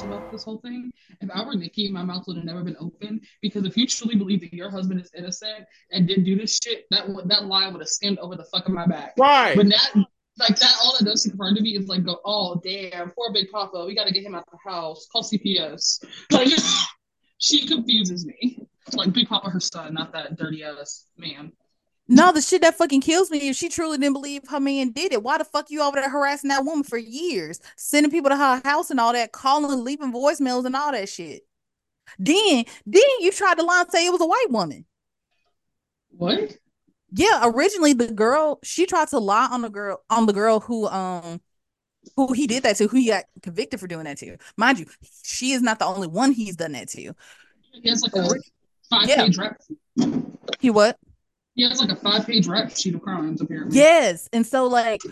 about 0.00 0.32
this 0.32 0.44
whole 0.44 0.58
thing. 0.58 0.90
If 1.20 1.28
I 1.34 1.44
were 1.44 1.54
Nicki, 1.54 1.90
my 1.90 2.02
mouth 2.02 2.24
would 2.26 2.36
have 2.36 2.46
never 2.46 2.62
been 2.62 2.76
open 2.80 3.20
because 3.42 3.66
if 3.66 3.76
you 3.76 3.86
truly 3.86 4.16
believe 4.16 4.40
that 4.40 4.54
your 4.54 4.70
husband 4.70 5.00
is 5.00 5.10
innocent 5.16 5.66
and 5.90 6.08
didn't 6.08 6.24
do 6.24 6.36
this 6.36 6.58
shit, 6.62 6.86
that 6.90 7.06
that 7.26 7.44
lie 7.44 7.68
would 7.68 7.80
have 7.80 7.88
skimmed 7.88 8.18
over 8.18 8.34
the 8.34 8.44
fuck 8.44 8.66
of 8.66 8.72
my 8.72 8.86
back. 8.86 9.12
Right. 9.18 9.54
But 9.54 9.68
that 9.68 10.06
like 10.38 10.58
that 10.58 10.74
all 10.82 10.96
it 10.96 11.04
does 11.04 11.22
to 11.22 11.30
confirm 11.30 11.54
to 11.54 11.62
me 11.62 11.76
is 11.76 11.88
like 11.88 12.04
go, 12.04 12.20
oh 12.24 12.60
damn, 12.62 13.10
poor 13.10 13.32
Big 13.32 13.50
Papa, 13.50 13.84
we 13.86 13.94
gotta 13.94 14.12
get 14.12 14.24
him 14.24 14.34
out 14.34 14.44
the 14.50 14.58
house. 14.70 15.06
Call 15.12 15.22
CPS. 15.22 16.04
Like 16.30 16.48
she 17.38 17.66
confuses 17.66 18.26
me. 18.26 18.58
Like 18.94 19.12
Big 19.12 19.28
Papa, 19.28 19.50
her 19.50 19.60
son, 19.60 19.94
not 19.94 20.12
that 20.12 20.36
dirty 20.36 20.64
ass 20.64 21.06
man. 21.16 21.52
No, 22.08 22.32
the 22.32 22.42
shit 22.42 22.62
that 22.62 22.76
fucking 22.76 23.00
kills 23.00 23.30
me 23.30 23.48
if 23.48 23.56
she 23.56 23.68
truly 23.68 23.96
didn't 23.96 24.14
believe 24.14 24.42
her 24.48 24.60
man 24.60 24.90
did 24.90 25.12
it. 25.12 25.22
Why 25.22 25.38
the 25.38 25.44
fuck 25.44 25.70
you 25.70 25.82
over 25.82 25.96
there 25.96 26.10
harassing 26.10 26.48
that 26.48 26.64
woman 26.64 26.84
for 26.84 26.98
years, 26.98 27.60
sending 27.76 28.10
people 28.10 28.30
to 28.30 28.36
her 28.36 28.60
house 28.64 28.90
and 28.90 28.98
all 28.98 29.12
that, 29.12 29.32
calling, 29.32 29.84
leaving 29.84 30.12
voicemails 30.12 30.66
and 30.66 30.74
all 30.74 30.92
that 30.92 31.08
shit. 31.08 31.42
Then, 32.18 32.64
then 32.84 33.02
you 33.20 33.30
tried 33.30 33.54
to 33.54 33.62
lie 33.62 33.82
and 33.82 33.90
say 33.90 34.04
it 34.04 34.12
was 34.12 34.20
a 34.20 34.26
white 34.26 34.50
woman. 34.50 34.84
What? 36.10 36.58
Yeah, 37.14 37.42
originally 37.44 37.92
the 37.92 38.12
girl 38.12 38.58
she 38.62 38.86
tried 38.86 39.08
to 39.08 39.18
lie 39.18 39.48
on 39.50 39.62
the 39.62 39.68
girl 39.68 40.02
on 40.08 40.26
the 40.26 40.32
girl 40.32 40.60
who 40.60 40.86
um 40.88 41.40
who 42.16 42.32
he 42.32 42.46
did 42.46 42.62
that 42.62 42.76
to, 42.76 42.88
who 42.88 42.96
he 42.96 43.08
got 43.08 43.24
convicted 43.42 43.80
for 43.80 43.86
doing 43.86 44.04
that 44.04 44.18
to. 44.18 44.36
Mind 44.56 44.78
you, 44.78 44.86
she 45.22 45.52
is 45.52 45.62
not 45.62 45.78
the 45.78 45.84
only 45.84 46.08
one 46.08 46.32
he's 46.32 46.56
done 46.56 46.72
that 46.72 46.88
to. 46.88 47.12
He 47.72 47.88
has 47.88 48.02
like 48.02 48.16
a 48.16 48.28
five 48.90 49.08
yeah. 49.08 49.24
page 49.24 49.38
rap. 49.38 49.60
He 50.60 50.70
what? 50.70 50.98
He 51.54 51.68
has 51.68 51.80
like 51.80 51.90
a 51.90 51.96
five 51.96 52.26
page 52.26 52.46
rap 52.46 52.74
sheet 52.74 52.94
of 52.94 53.02
crimes 53.02 53.40
apparently. 53.40 53.76
Yes, 53.76 54.28
and 54.32 54.46
so 54.46 54.66
like 54.66 55.02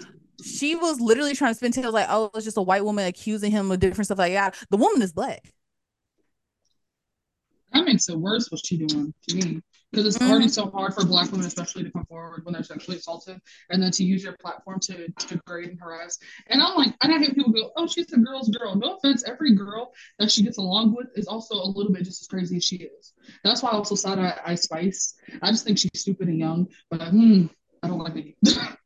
she 0.42 0.74
was 0.74 1.00
literally 1.00 1.34
trying 1.34 1.52
to 1.52 1.56
spin 1.56 1.72
tails 1.72 1.92
like, 1.92 2.06
oh, 2.08 2.30
it's 2.34 2.44
just 2.44 2.56
a 2.56 2.62
white 2.62 2.84
woman 2.84 3.06
accusing 3.06 3.50
him 3.50 3.70
of 3.70 3.78
different 3.78 4.06
stuff 4.06 4.18
like 4.18 4.32
that. 4.32 4.54
The 4.70 4.76
woman 4.76 5.02
is 5.02 5.12
black. 5.12 5.52
That 7.72 7.84
makes 7.84 8.08
it 8.08 8.18
worse. 8.18 8.50
What 8.50 8.64
she 8.64 8.78
doing 8.78 9.14
to 9.28 9.36
me? 9.36 9.62
Because 9.90 10.06
it's 10.06 10.18
mm-hmm. 10.18 10.30
already 10.30 10.48
so 10.48 10.70
hard 10.70 10.94
for 10.94 11.04
black 11.04 11.30
women 11.30 11.46
especially 11.46 11.82
to 11.82 11.90
come 11.90 12.04
forward 12.06 12.44
when 12.44 12.52
they're 12.52 12.62
sexually 12.62 12.96
assaulted 12.98 13.40
and 13.70 13.82
then 13.82 13.90
to 13.90 14.04
use 14.04 14.22
your 14.22 14.36
platform 14.40 14.78
to, 14.80 15.08
to 15.10 15.26
degrade 15.28 15.70
and 15.70 15.80
harass. 15.80 16.18
And 16.48 16.62
i'm 16.62 16.76
like 16.76 16.94
and 17.02 17.12
i 17.12 17.18
hate 17.18 17.34
people 17.34 17.52
go 17.52 17.70
oh 17.76 17.86
she's 17.86 18.12
a 18.12 18.18
girl's 18.18 18.48
girl. 18.50 18.74
No 18.76 18.96
offense 18.96 19.24
every 19.26 19.54
girl 19.54 19.92
that 20.18 20.30
she 20.30 20.42
gets 20.42 20.58
along 20.58 20.94
with 20.94 21.08
is 21.14 21.26
also 21.26 21.54
a 21.54 21.66
little 21.66 21.92
bit 21.92 22.04
just 22.04 22.22
as 22.22 22.28
crazy 22.28 22.56
as 22.56 22.64
she 22.64 22.76
is. 22.76 23.12
That's 23.44 23.62
why 23.62 23.70
i 23.70 23.72
also 23.72 23.94
side 23.94 24.18
eye 24.18 24.38
Ice 24.46 24.62
Spice. 24.62 25.14
I 25.42 25.50
just 25.50 25.64
think 25.64 25.78
she's 25.78 25.90
stupid 25.94 26.28
and 26.28 26.38
young 26.38 26.68
but 26.90 27.08
hmm, 27.08 27.46
i 27.82 27.88
don't 27.88 27.98
like 27.98 28.16
it. 28.16 28.34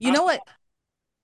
You 0.00 0.10
know 0.10 0.24
what 0.24 0.40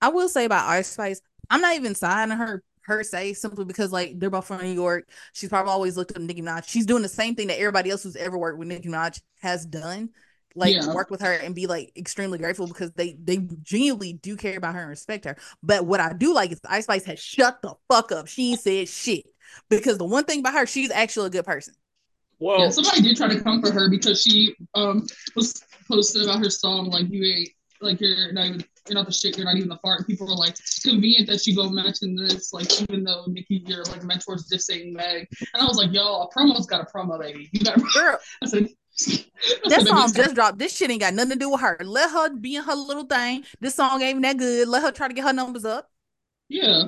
i 0.01 0.07
will 0.07 0.29
say 0.29 0.45
about 0.45 0.69
Ice 0.69 0.87
Spice? 0.87 1.21
I'm 1.49 1.61
not 1.61 1.75
even 1.75 1.95
siding 1.95 2.37
her 2.37 2.63
her 2.89 3.03
say 3.03 3.33
simply 3.33 3.65
because 3.65 3.91
like 3.91 4.19
they're 4.19 4.29
both 4.29 4.47
from 4.47 4.61
New 4.61 4.73
York. 4.73 5.07
She's 5.33 5.49
probably 5.49 5.71
always 5.71 5.95
looked 5.95 6.11
up 6.11 6.17
to 6.17 6.23
Nicki 6.23 6.41
Minaj. 6.41 6.67
She's 6.67 6.85
doing 6.85 7.01
the 7.01 7.09
same 7.09 7.35
thing 7.35 7.47
that 7.47 7.59
everybody 7.59 7.89
else 7.89 8.03
who's 8.03 8.15
ever 8.15 8.37
worked 8.37 8.59
with 8.59 8.67
Nicki 8.67 8.89
Minaj 8.89 9.21
has 9.41 9.65
done. 9.65 10.09
Like 10.55 10.75
yeah. 10.75 10.93
work 10.93 11.11
with 11.11 11.21
her 11.21 11.31
and 11.31 11.53
be 11.55 11.67
like 11.67 11.91
extremely 11.95 12.37
grateful 12.37 12.67
because 12.67 12.91
they 12.93 13.15
they 13.23 13.37
genuinely 13.61 14.13
do 14.13 14.35
care 14.35 14.57
about 14.57 14.75
her 14.75 14.81
and 14.81 14.89
respect 14.89 15.25
her. 15.25 15.37
But 15.63 15.85
what 15.85 15.99
I 15.99 16.13
do 16.13 16.33
like 16.33 16.51
is 16.51 16.59
Ice 16.67 16.83
Spice 16.83 17.05
has 17.05 17.19
shut 17.19 17.61
the 17.61 17.75
fuck 17.87 18.11
up. 18.11 18.27
She 18.27 18.55
said 18.55 18.89
shit 18.89 19.25
because 19.69 19.97
the 19.97 20.05
one 20.05 20.25
thing 20.25 20.39
about 20.39 20.55
her, 20.55 20.65
she's 20.65 20.91
actually 20.91 21.27
a 21.27 21.31
good 21.31 21.45
person. 21.45 21.75
Well, 22.39 22.61
yeah, 22.61 22.69
somebody 22.69 23.01
did 23.01 23.17
try 23.17 23.27
to 23.27 23.41
come 23.41 23.61
for 23.61 23.71
her 23.71 23.89
because 23.89 24.21
she 24.21 24.55
um 24.73 25.05
was 25.35 25.61
posted 25.87 26.23
about 26.23 26.39
her 26.39 26.49
song 26.49 26.89
like 26.89 27.09
you 27.09 27.23
ain't 27.23 27.49
like 27.81 28.01
you're 28.01 28.31
not 28.33 28.45
even 28.47 28.63
you're 28.87 28.95
not 28.95 29.05
the 29.05 29.11
shit, 29.11 29.37
you're 29.37 29.45
not 29.45 29.55
even 29.55 29.69
the 29.69 29.77
fart. 29.77 30.07
People 30.07 30.31
are 30.31 30.35
like, 30.35 30.55
convenient 30.83 31.27
that 31.27 31.45
you 31.45 31.55
go 31.55 31.69
mention 31.69 32.15
this, 32.15 32.53
like 32.53 32.81
even 32.81 33.03
though 33.03 33.25
Nicki, 33.27 33.63
your 33.65 33.83
like 33.85 34.01
mentor's 34.01 34.49
dissing 34.49 34.93
Meg. 34.93 35.27
And 35.53 35.61
I 35.61 35.65
was 35.65 35.77
like, 35.77 35.93
yo, 35.93 36.21
a 36.21 36.29
promo's 36.29 36.65
got 36.65 36.81
a 36.81 36.85
promo, 36.85 37.19
baby. 37.19 37.49
You 37.51 37.61
got 37.61 37.77
a 37.77 37.81
girl. 37.81 38.17
I 38.43 38.47
said, 38.47 38.69
that 39.65 39.85
song 39.85 40.11
just 40.13 40.35
dropped. 40.35 40.57
This 40.57 40.75
shit 40.75 40.89
ain't 40.89 41.01
got 41.01 41.13
nothing 41.13 41.33
to 41.33 41.39
do 41.39 41.49
with 41.51 41.61
her. 41.61 41.77
Let 41.81 42.11
her 42.11 42.35
be 42.35 42.55
in 42.55 42.63
her 42.63 42.75
little 42.75 43.05
thing. 43.05 43.43
This 43.59 43.75
song 43.75 44.01
ain't 44.01 44.21
that 44.23 44.37
good. 44.37 44.67
Let 44.67 44.83
her 44.83 44.91
try 44.91 45.07
to 45.07 45.13
get 45.13 45.25
her 45.25 45.33
numbers 45.33 45.65
up. 45.65 45.89
Yeah. 46.49 46.85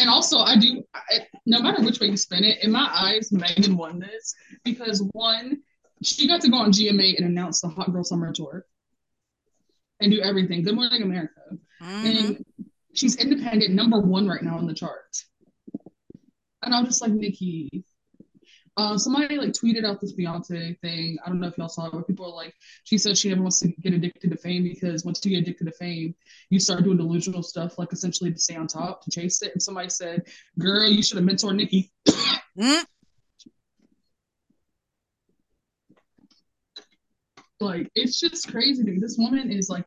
And 0.00 0.10
also, 0.10 0.38
I 0.38 0.58
do, 0.58 0.82
I, 0.94 1.26
no 1.46 1.60
matter 1.60 1.82
which 1.82 2.00
way 2.00 2.08
you 2.08 2.16
spin 2.16 2.44
it, 2.44 2.62
in 2.64 2.72
my 2.72 2.90
eyes, 2.92 3.30
Megan 3.30 3.76
won 3.76 4.00
this 4.00 4.34
because 4.64 5.02
one, 5.12 5.62
she 6.02 6.26
got 6.26 6.40
to 6.40 6.50
go 6.50 6.56
on 6.56 6.72
GMA 6.72 7.16
and 7.16 7.26
announce 7.26 7.60
the 7.60 7.68
Hot 7.68 7.92
Girl 7.92 8.02
Summer 8.02 8.32
Tour 8.32 8.66
and 10.02 10.12
do 10.12 10.20
everything. 10.20 10.62
Good 10.62 10.74
Morning 10.74 11.02
America. 11.02 11.40
Mm-hmm. 11.82 12.06
And 12.06 12.44
she's 12.94 13.16
independent, 13.16 13.72
number 13.72 14.00
one 14.00 14.26
right 14.28 14.42
now 14.42 14.58
on 14.58 14.66
the 14.66 14.74
charts. 14.74 15.26
And 16.62 16.74
I'm 16.74 16.84
just 16.84 17.00
like, 17.00 17.12
Nicki. 17.12 17.84
Uh, 18.78 18.96
somebody 18.96 19.36
like 19.36 19.50
tweeted 19.50 19.84
out 19.84 20.00
this 20.00 20.14
Beyonce 20.14 20.80
thing. 20.80 21.18
I 21.22 21.28
don't 21.28 21.40
know 21.40 21.48
if 21.48 21.58
y'all 21.58 21.68
saw 21.68 21.86
it, 21.86 21.92
but 21.92 22.06
people 22.06 22.24
are 22.24 22.34
like, 22.34 22.54
she 22.84 22.96
says 22.96 23.20
she 23.20 23.28
never 23.28 23.42
wants 23.42 23.60
to 23.60 23.68
get 23.68 23.92
addicted 23.92 24.30
to 24.30 24.36
fame 24.38 24.62
because 24.62 25.04
once 25.04 25.22
you 25.24 25.30
get 25.32 25.42
addicted 25.42 25.66
to 25.66 25.72
fame, 25.72 26.14
you 26.48 26.58
start 26.58 26.82
doing 26.82 26.96
delusional 26.96 27.42
stuff, 27.42 27.78
like 27.78 27.92
essentially 27.92 28.32
to 28.32 28.38
stay 28.38 28.56
on 28.56 28.66
top, 28.66 29.02
to 29.04 29.10
chase 29.10 29.42
it. 29.42 29.52
And 29.52 29.62
somebody 29.62 29.90
said, 29.90 30.22
Girl, 30.58 30.88
you 30.88 31.02
should 31.02 31.18
have 31.18 31.26
mentored 31.26 31.56
Nicki. 31.56 31.92
mm-hmm. 32.08 32.82
Like 37.62 37.90
it's 37.94 38.18
just 38.18 38.50
crazy. 38.50 38.82
Dude. 38.82 39.00
This 39.00 39.16
woman 39.18 39.50
is 39.50 39.70
like, 39.70 39.84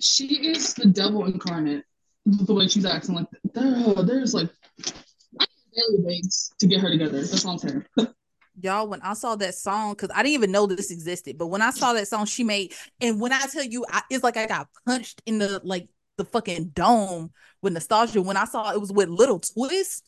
she 0.00 0.48
is 0.48 0.74
the 0.74 0.86
devil 0.86 1.26
incarnate. 1.26 1.84
The 2.26 2.54
way 2.54 2.68
she's 2.68 2.86
acting, 2.86 3.14
like 3.16 3.26
there, 3.52 4.02
there's 4.02 4.32
like 4.32 4.48
daily 4.78 6.02
ways 6.02 6.52
to 6.58 6.66
get 6.66 6.80
her 6.80 6.90
together. 6.90 7.18
That's 7.18 7.44
all 7.44 7.52
I'm 7.52 7.58
saying. 7.58 7.84
Y'all, 8.62 8.88
when 8.88 9.02
I 9.02 9.14
saw 9.14 9.34
that 9.36 9.54
song, 9.54 9.92
because 9.92 10.10
I 10.14 10.22
didn't 10.22 10.34
even 10.34 10.52
know 10.52 10.66
this 10.66 10.90
existed, 10.90 11.36
but 11.36 11.48
when 11.48 11.60
I 11.60 11.70
saw 11.70 11.92
that 11.92 12.08
song 12.08 12.24
she 12.24 12.44
made, 12.44 12.72
and 13.00 13.20
when 13.20 13.32
I 13.32 13.42
tell 13.52 13.64
you, 13.64 13.84
I, 13.90 14.02
it's 14.10 14.24
like 14.24 14.36
I 14.36 14.46
got 14.46 14.68
punched 14.86 15.22
in 15.26 15.38
the 15.38 15.60
like 15.64 15.88
the 16.16 16.24
fucking 16.24 16.68
dome 16.68 17.32
with 17.60 17.72
nostalgia 17.72 18.22
when 18.22 18.36
I 18.36 18.44
saw 18.44 18.72
it 18.72 18.80
was 18.80 18.92
with 18.92 19.08
Lil 19.08 19.40
Twist 19.40 20.04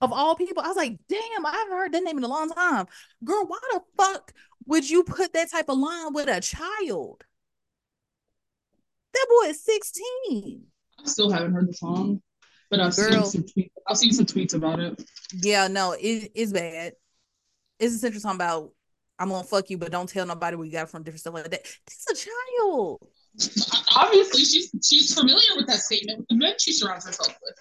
of 0.00 0.12
all 0.12 0.36
people. 0.36 0.62
I 0.62 0.68
was 0.68 0.76
like, 0.76 0.98
damn, 1.08 1.44
I 1.44 1.52
haven't 1.52 1.76
heard 1.76 1.92
that 1.92 2.04
name 2.04 2.18
in 2.18 2.24
a 2.24 2.28
long 2.28 2.48
time. 2.50 2.86
Girl, 3.24 3.44
why 3.46 3.58
the 3.72 3.80
fuck 3.98 4.32
would 4.66 4.88
you 4.88 5.02
put 5.04 5.32
that 5.32 5.50
type 5.50 5.68
of 5.68 5.78
line 5.78 6.12
with 6.12 6.28
a 6.28 6.40
child? 6.40 7.24
That 9.12 9.26
boy 9.28 9.48
is 9.48 9.64
16. 9.64 10.62
I 10.98 11.08
still 11.08 11.30
haven't 11.30 11.52
heard 11.52 11.68
the 11.68 11.74
song, 11.74 12.22
but 12.70 12.80
I've 12.80 12.94
Girl. 12.94 13.24
seen 13.24 13.24
some 13.24 13.42
tweets. 13.42 13.70
I've 13.88 13.96
seen 13.96 14.12
some 14.12 14.26
tweets 14.26 14.54
about 14.54 14.80
it. 14.80 15.02
Yeah, 15.32 15.68
no, 15.68 15.92
it, 15.92 16.30
it's 16.34 16.52
bad. 16.52 16.92
It's 17.78 17.94
essentially 17.94 18.20
talking 18.20 18.36
about 18.36 18.72
I'm 19.20 19.28
gonna 19.28 19.44
fuck 19.44 19.68
you, 19.68 19.76
but 19.76 19.92
don't 19.92 20.08
tell 20.08 20.24
nobody 20.26 20.56
we 20.56 20.70
got 20.70 20.88
from 20.88 21.02
different 21.02 21.20
stuff 21.20 21.34
like 21.34 21.50
that. 21.50 21.62
This 21.86 22.06
is 22.08 22.26
a 22.26 22.62
child. 22.62 22.98
Obviously, 23.94 24.44
she's 24.44 24.70
she's 24.82 25.14
familiar 25.14 25.56
with 25.56 25.66
that 25.66 25.80
statement 25.80 26.20
with 26.20 26.28
the 26.28 26.36
men 26.36 26.54
she 26.58 26.72
surrounds 26.72 27.06
herself 27.06 27.36
with. 27.42 27.54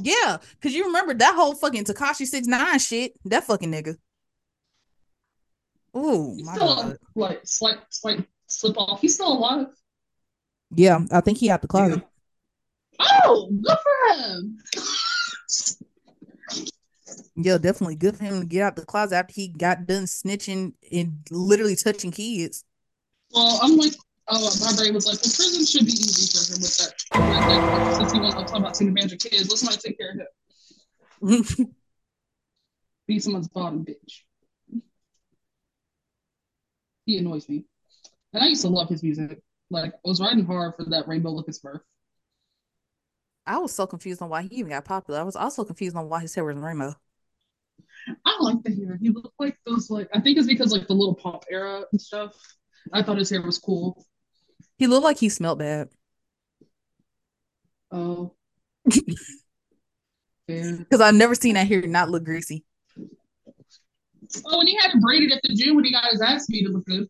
Yeah, 0.00 0.38
because 0.54 0.74
you 0.74 0.86
remember 0.86 1.14
that 1.14 1.34
whole 1.36 1.54
fucking 1.54 1.84
Tekashi 1.84 2.26
six 2.26 2.48
nine 2.48 2.78
shit. 2.80 3.12
That 3.24 3.44
fucking 3.44 3.70
nigga. 3.70 3.96
Ooh, 5.96 6.36
my 6.42 6.58
god. 6.58 6.96
Like 7.14 7.40
slight 7.44 7.78
slight 7.90 8.26
slip 8.46 8.76
off. 8.76 9.00
He's 9.00 9.14
still 9.14 9.32
alive. 9.32 9.68
Yeah, 10.74 11.00
I 11.10 11.20
think 11.20 11.38
he 11.38 11.48
had 11.48 11.62
the 11.62 11.68
closet. 11.68 12.02
Oh, 13.00 13.50
good 13.62 13.76
for 13.78 14.14
him. 14.14 14.58
Yeah, 17.36 17.58
definitely 17.58 17.96
good 17.96 18.16
for 18.16 18.24
him 18.24 18.40
to 18.40 18.46
get 18.46 18.62
out 18.62 18.76
the 18.76 18.84
closet 18.84 19.16
after 19.16 19.32
he 19.32 19.48
got 19.48 19.86
done 19.86 20.04
snitching 20.04 20.74
and 20.92 21.18
literally 21.30 21.76
touching 21.76 22.10
kids. 22.10 22.64
Well, 23.32 23.58
I'm 23.62 23.76
like, 23.76 23.94
oh, 24.28 24.50
my 24.60 24.76
brain 24.76 24.94
was 24.94 25.06
like, 25.06 25.16
well, 25.16 25.32
prison 25.34 25.64
should 25.64 25.86
be 25.86 25.92
easy 25.92 26.38
for 26.38 26.54
him 26.54 26.60
with 26.60 26.78
that. 26.78 27.96
since 27.96 28.12
he 28.12 28.20
wants 28.20 28.36
to 28.36 28.44
talk 28.44 28.58
about 28.58 28.80
advantage 28.80 29.12
of 29.12 29.18
kids, 29.18 29.48
let's 29.48 29.64
not 29.64 29.80
take 29.80 29.98
care 29.98 30.12
of 30.12 30.18
him. 30.18 30.26
Be 33.06 33.18
someone's 33.18 33.48
bottom 33.48 33.84
bitch. 33.84 34.22
He 37.06 37.18
annoys 37.18 37.48
me. 37.48 37.64
And 38.32 38.44
I 38.44 38.46
used 38.46 38.62
to 38.62 38.68
love 38.68 38.88
his 38.88 39.02
music. 39.02 39.40
Like, 39.70 39.92
I 39.94 40.08
was 40.08 40.20
riding 40.20 40.44
hard 40.44 40.74
for 40.76 40.84
that 40.86 41.06
Rainbow 41.06 41.30
Look 41.30 41.46
birth. 41.62 41.82
I 43.46 43.58
was 43.58 43.72
so 43.72 43.86
confused 43.86 44.22
on 44.22 44.28
why 44.28 44.42
he 44.42 44.56
even 44.56 44.70
got 44.70 44.84
popular. 44.84 45.20
I 45.20 45.24
was 45.24 45.36
also 45.36 45.64
confused 45.64 45.96
on 45.96 46.08
why 46.08 46.20
his 46.20 46.34
hair 46.34 46.44
was 46.44 46.56
rainbow. 46.56 46.94
I 48.24 48.36
like 48.40 48.62
the 48.62 48.74
hair. 48.74 48.98
He 49.00 49.10
looked 49.10 49.38
like 49.38 49.58
those 49.66 49.90
like 49.90 50.08
I 50.14 50.20
think 50.20 50.38
it's 50.38 50.46
because 50.46 50.72
like 50.72 50.86
the 50.86 50.94
little 50.94 51.14
pop 51.14 51.44
era 51.50 51.82
and 51.90 52.00
stuff. 52.00 52.34
I 52.92 53.02
thought 53.02 53.18
his 53.18 53.30
hair 53.30 53.42
was 53.42 53.58
cool. 53.58 54.06
He 54.78 54.86
looked 54.86 55.04
like 55.04 55.18
he 55.18 55.28
smelled 55.28 55.58
bad. 55.58 55.88
Oh. 57.90 58.34
Because 60.46 61.00
I've 61.00 61.14
never 61.14 61.36
seen 61.36 61.54
that 61.54 61.68
hair 61.68 61.80
not 61.82 62.10
look 62.10 62.24
greasy. 62.24 62.64
Oh, 64.44 64.58
when 64.58 64.66
he 64.66 64.76
had 64.76 64.92
it 64.94 65.00
braided 65.00 65.30
at 65.30 65.40
the 65.44 65.54
gym 65.54 65.76
when 65.76 65.84
he 65.84 65.92
got 65.92 66.10
his 66.10 66.20
ass 66.20 66.46
beat, 66.48 66.66
it 66.66 66.72
looked 66.72 66.88
good. 66.88 67.06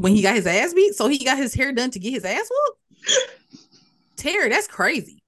When 0.00 0.16
he 0.16 0.22
got 0.22 0.34
his 0.34 0.46
ass 0.46 0.72
beat, 0.72 0.94
so 0.94 1.08
he 1.08 1.22
got 1.22 1.36
his 1.36 1.52
hair 1.52 1.72
done 1.72 1.90
to 1.90 1.98
get 1.98 2.12
his 2.12 2.24
ass 2.24 2.48
whooped. 2.48 2.80
Terrie, 4.16 4.48
that's 4.48 4.66
crazy. 4.66 5.22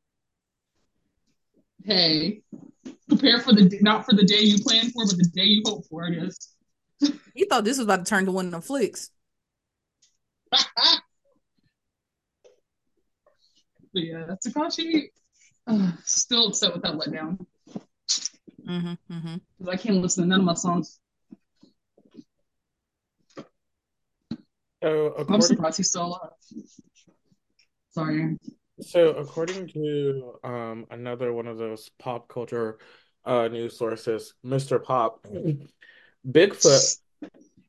Hey, 1.84 2.40
prepare 3.06 3.40
for 3.40 3.52
the 3.52 3.78
not 3.82 4.06
for 4.06 4.14
the 4.14 4.24
day 4.24 4.40
you 4.40 4.58
plan 4.62 4.88
for, 4.90 5.04
but 5.04 5.18
the 5.18 5.30
day 5.34 5.44
you 5.44 5.62
hope 5.66 5.84
for. 5.88 6.06
I 6.06 6.10
guess. 6.10 6.54
You 7.34 7.46
thought 7.46 7.64
this 7.64 7.78
was 7.78 7.86
about 7.86 8.04
to 8.04 8.04
turn 8.04 8.26
to 8.26 8.32
one 8.32 8.46
of 8.46 8.52
the 8.52 8.60
flicks. 8.60 9.10
yeah, 13.92 14.36
Tekashi 14.46 15.08
uh, 15.66 15.92
still 16.04 16.48
upset 16.48 16.74
with 16.74 16.82
that 16.82 16.92
letdown. 16.92 17.44
Mm-hmm, 18.66 18.92
mm-hmm. 19.10 19.68
I 19.68 19.76
can't 19.76 19.96
listen 19.96 20.24
to 20.24 20.28
none 20.28 20.40
of 20.40 20.46
my 20.46 20.54
songs. 20.54 21.00
So 24.82 25.14
I'm 25.28 25.40
surprised 25.40 25.76
he's 25.76 25.88
still 25.88 26.06
alive. 26.06 26.30
Sorry. 27.90 28.36
So 28.80 29.10
according 29.10 29.68
to 29.68 30.34
um, 30.42 30.86
another 30.90 31.32
one 31.32 31.46
of 31.46 31.58
those 31.58 31.90
pop 31.98 32.28
culture 32.28 32.78
uh, 33.24 33.48
news 33.48 33.78
sources, 33.78 34.34
Mr. 34.44 34.82
Pop, 34.82 35.24
Bigfoot 36.28 36.98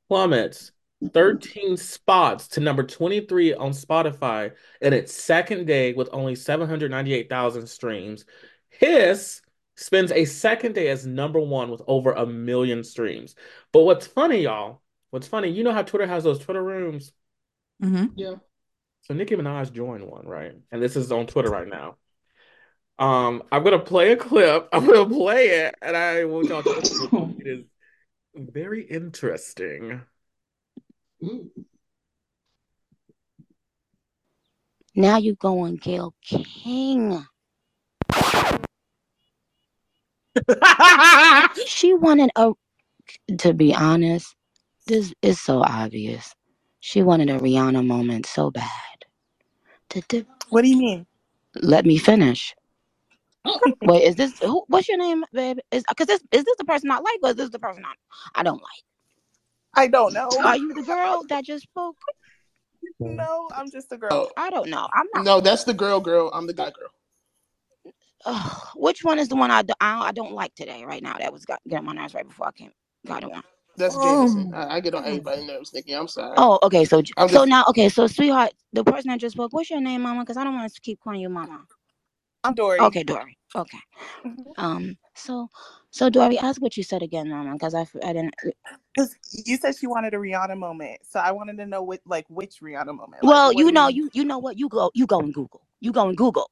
plummets 0.08 0.72
13 1.14 1.76
spots 1.78 2.48
to 2.50 2.60
number 2.62 2.84
23 2.84 3.54
on 3.56 3.72
Spotify 3.72 4.52
in 4.82 4.94
its 4.94 5.14
second 5.14 5.66
day 5.66 5.94
with 5.94 6.10
only 6.12 6.36
798,000 6.36 7.68
streams. 7.68 8.26
Hiss 8.70 9.42
spends 9.76 10.12
a 10.12 10.26
second 10.26 10.76
day 10.76 10.88
as 10.90 11.06
number 11.06 11.40
one 11.40 11.70
with 11.70 11.82
over 11.88 12.14
a 12.14 12.26
million 12.26 12.84
streams. 12.84 13.36
But 13.72 13.84
what's 13.84 14.08
funny, 14.08 14.44
y'all, 14.44 14.83
what's 15.14 15.28
funny, 15.28 15.50
you 15.50 15.64
know 15.64 15.72
how 15.72 15.84
Twitter 15.84 16.08
has 16.08 16.24
those 16.24 16.40
Twitter 16.40 16.64
rooms? 16.64 17.12
Mm-hmm. 17.84 18.06
Yeah. 18.16 18.38
So 19.04 19.14
Nicki 19.14 19.36
Minaj 19.36 19.72
joined 19.72 20.04
one, 20.08 20.26
right? 20.26 20.54
And 20.72 20.82
this 20.82 20.96
is 20.96 21.12
on 21.12 21.28
Twitter 21.28 21.52
right 21.52 21.68
now. 21.68 21.98
Um, 22.98 23.44
I'm 23.52 23.64
gonna 23.64 23.78
play 23.78 24.14
a 24.14 24.18
clip. 24.18 24.70
I'm 24.74 24.88
gonna 24.88 25.08
play 25.08 25.50
it, 25.50 25.76
and 25.84 25.96
I 25.96 26.24
will 26.26 26.44
talk. 26.48 26.66
it 26.68 27.48
is 27.48 27.64
very 28.36 28.82
interesting. 28.82 30.02
Now 34.96 35.18
you 35.18 35.36
going 35.36 35.76
Gayle 35.76 36.16
King. 36.24 37.24
she 41.68 41.94
wanted 41.94 42.32
a 42.36 42.54
to 43.38 43.54
be 43.54 43.76
honest, 43.76 44.36
this 44.86 45.14
is 45.22 45.40
so 45.40 45.62
obvious. 45.64 46.36
She 46.80 47.02
wanted 47.02 47.30
a 47.30 47.40
Rihanna 47.40 47.86
moment 47.86 48.26
so 48.26 48.52
bad. 48.52 48.70
What 50.50 50.64
do 50.64 50.70
you 50.70 50.78
mean? 50.78 51.06
Let 51.56 51.86
me 51.86 51.98
finish. 51.98 52.56
Wait, 53.82 54.04
is 54.04 54.16
this 54.16 54.40
who? 54.40 54.64
What's 54.68 54.88
your 54.90 54.98
name, 54.98 55.24
babe? 55.34 55.60
Is 55.72 55.84
because 55.88 56.08
this 56.08 56.22
is 56.32 56.44
this 56.44 56.56
the 56.58 56.66
person 56.66 56.90
I 56.90 56.96
like, 56.98 57.20
or 57.22 57.30
is 57.30 57.36
this 57.36 57.50
the 57.50 57.60
person 57.60 57.84
I, 57.86 57.94
I 58.40 58.44
don't 58.44 58.62
like? 58.62 58.84
I 59.76 59.88
don't 59.88 60.14
know. 60.14 60.30
Are 60.30 60.58
you 60.58 60.74
the 60.74 60.84
girl 60.84 61.24
that 61.30 61.44
just 61.44 61.64
spoke? 61.64 61.98
No, 63.00 63.50
I'm 63.56 63.72
just 63.72 63.92
a 63.92 63.98
girl. 63.98 64.30
I 64.38 64.50
don't 64.50 64.70
know. 64.70 64.88
I'm 64.94 65.06
not. 65.14 65.26
No, 65.26 65.42
that's 65.42 65.64
the 65.64 65.74
girl. 65.74 66.00
Girl, 66.00 66.30
I'm 66.34 66.48
the 66.48 66.54
guy. 66.54 66.72
Girl. 68.26 68.34
which 68.76 69.04
one 69.04 69.20
is 69.20 69.30
the 69.30 69.36
one 69.36 69.52
I, 69.52 69.62
do, 69.62 69.74
I, 69.80 70.08
I 70.08 70.12
don't 70.12 70.34
like 70.34 70.54
today? 70.56 70.84
Right 70.86 71.02
now, 71.02 71.18
that 71.18 71.32
was 71.34 71.46
got, 71.46 71.62
getting 71.68 71.86
my 71.86 71.94
nerves 71.94 72.14
right 72.14 72.28
before 72.28 72.48
I 72.48 72.52
came. 72.52 72.72
Got 73.06 73.24
it 73.24 73.32
one. 73.32 73.44
That's 73.78 73.98
Jameson. 73.98 74.50
I, 74.54 74.78
I, 74.78 74.80
get 74.82 74.96
on 74.96 75.06
everybody's 75.06 75.46
nerves, 75.46 75.74
Nicki. 75.74 75.94
I'm 75.96 76.08
sorry. 76.08 76.38
Oh, 76.38 76.60
okay. 76.64 76.86
So, 76.86 77.04
I'm 77.18 77.30
so 77.30 77.44
just- 77.44 77.46
now, 77.46 77.66
okay. 77.70 77.90
So, 77.90 78.08
sweetheart, 78.08 78.54
the 78.74 78.84
person 78.84 79.10
that 79.12 79.20
just 79.20 79.34
spoke. 79.34 79.54
What's 79.54 79.70
your 79.72 79.82
name, 79.82 80.04
Mama? 80.04 80.22
Because 80.22 80.38
I 80.38 80.44
don't 80.44 80.56
want 80.56 80.74
to 80.74 80.82
keep 80.82 81.00
calling 81.02 81.22
you 81.22 81.30
Mama. 81.30 81.66
I'm 82.44 82.56
Dory. 82.56 82.80
Okay, 82.82 83.04
Dory. 83.04 83.38
Okay. 83.56 83.80
Mhm. 84.26 84.54
Um. 84.58 84.98
So, 85.16 85.50
so 85.92 86.10
Dory, 86.10 86.40
ask 86.40 86.62
what 86.62 86.78
you 86.78 86.84
said 86.84 87.04
again, 87.04 87.30
Mama, 87.30 87.54
because 87.54 87.76
I, 87.76 87.88
I 88.04 88.14
didn't. 88.14 88.36
Because 88.96 89.16
you 89.46 89.58
said 89.58 89.76
she 89.78 89.88
wanted 89.88 90.14
a 90.14 90.18
Rihanna 90.18 90.58
moment, 90.58 91.02
so 91.04 91.20
I 91.20 91.32
wanted 91.32 91.58
to 91.60 91.66
know 91.68 91.84
what, 91.84 92.02
like, 92.06 92.26
which 92.30 92.60
Rihanna 92.62 92.96
moment. 92.96 93.26
Like, 93.26 93.30
Well, 93.30 93.52
what 93.52 93.58
you 93.58 93.72
know, 93.72 93.90
you 93.90 94.10
you 94.14 94.26
know 94.26 94.40
what? 94.40 94.60
You 94.60 94.70
go, 94.70 94.92
you 94.96 95.08
go 95.08 95.20
and 95.20 95.34
Google. 95.34 95.64
You 95.82 95.92
go 95.94 96.08
and 96.08 96.18
Google. 96.18 96.52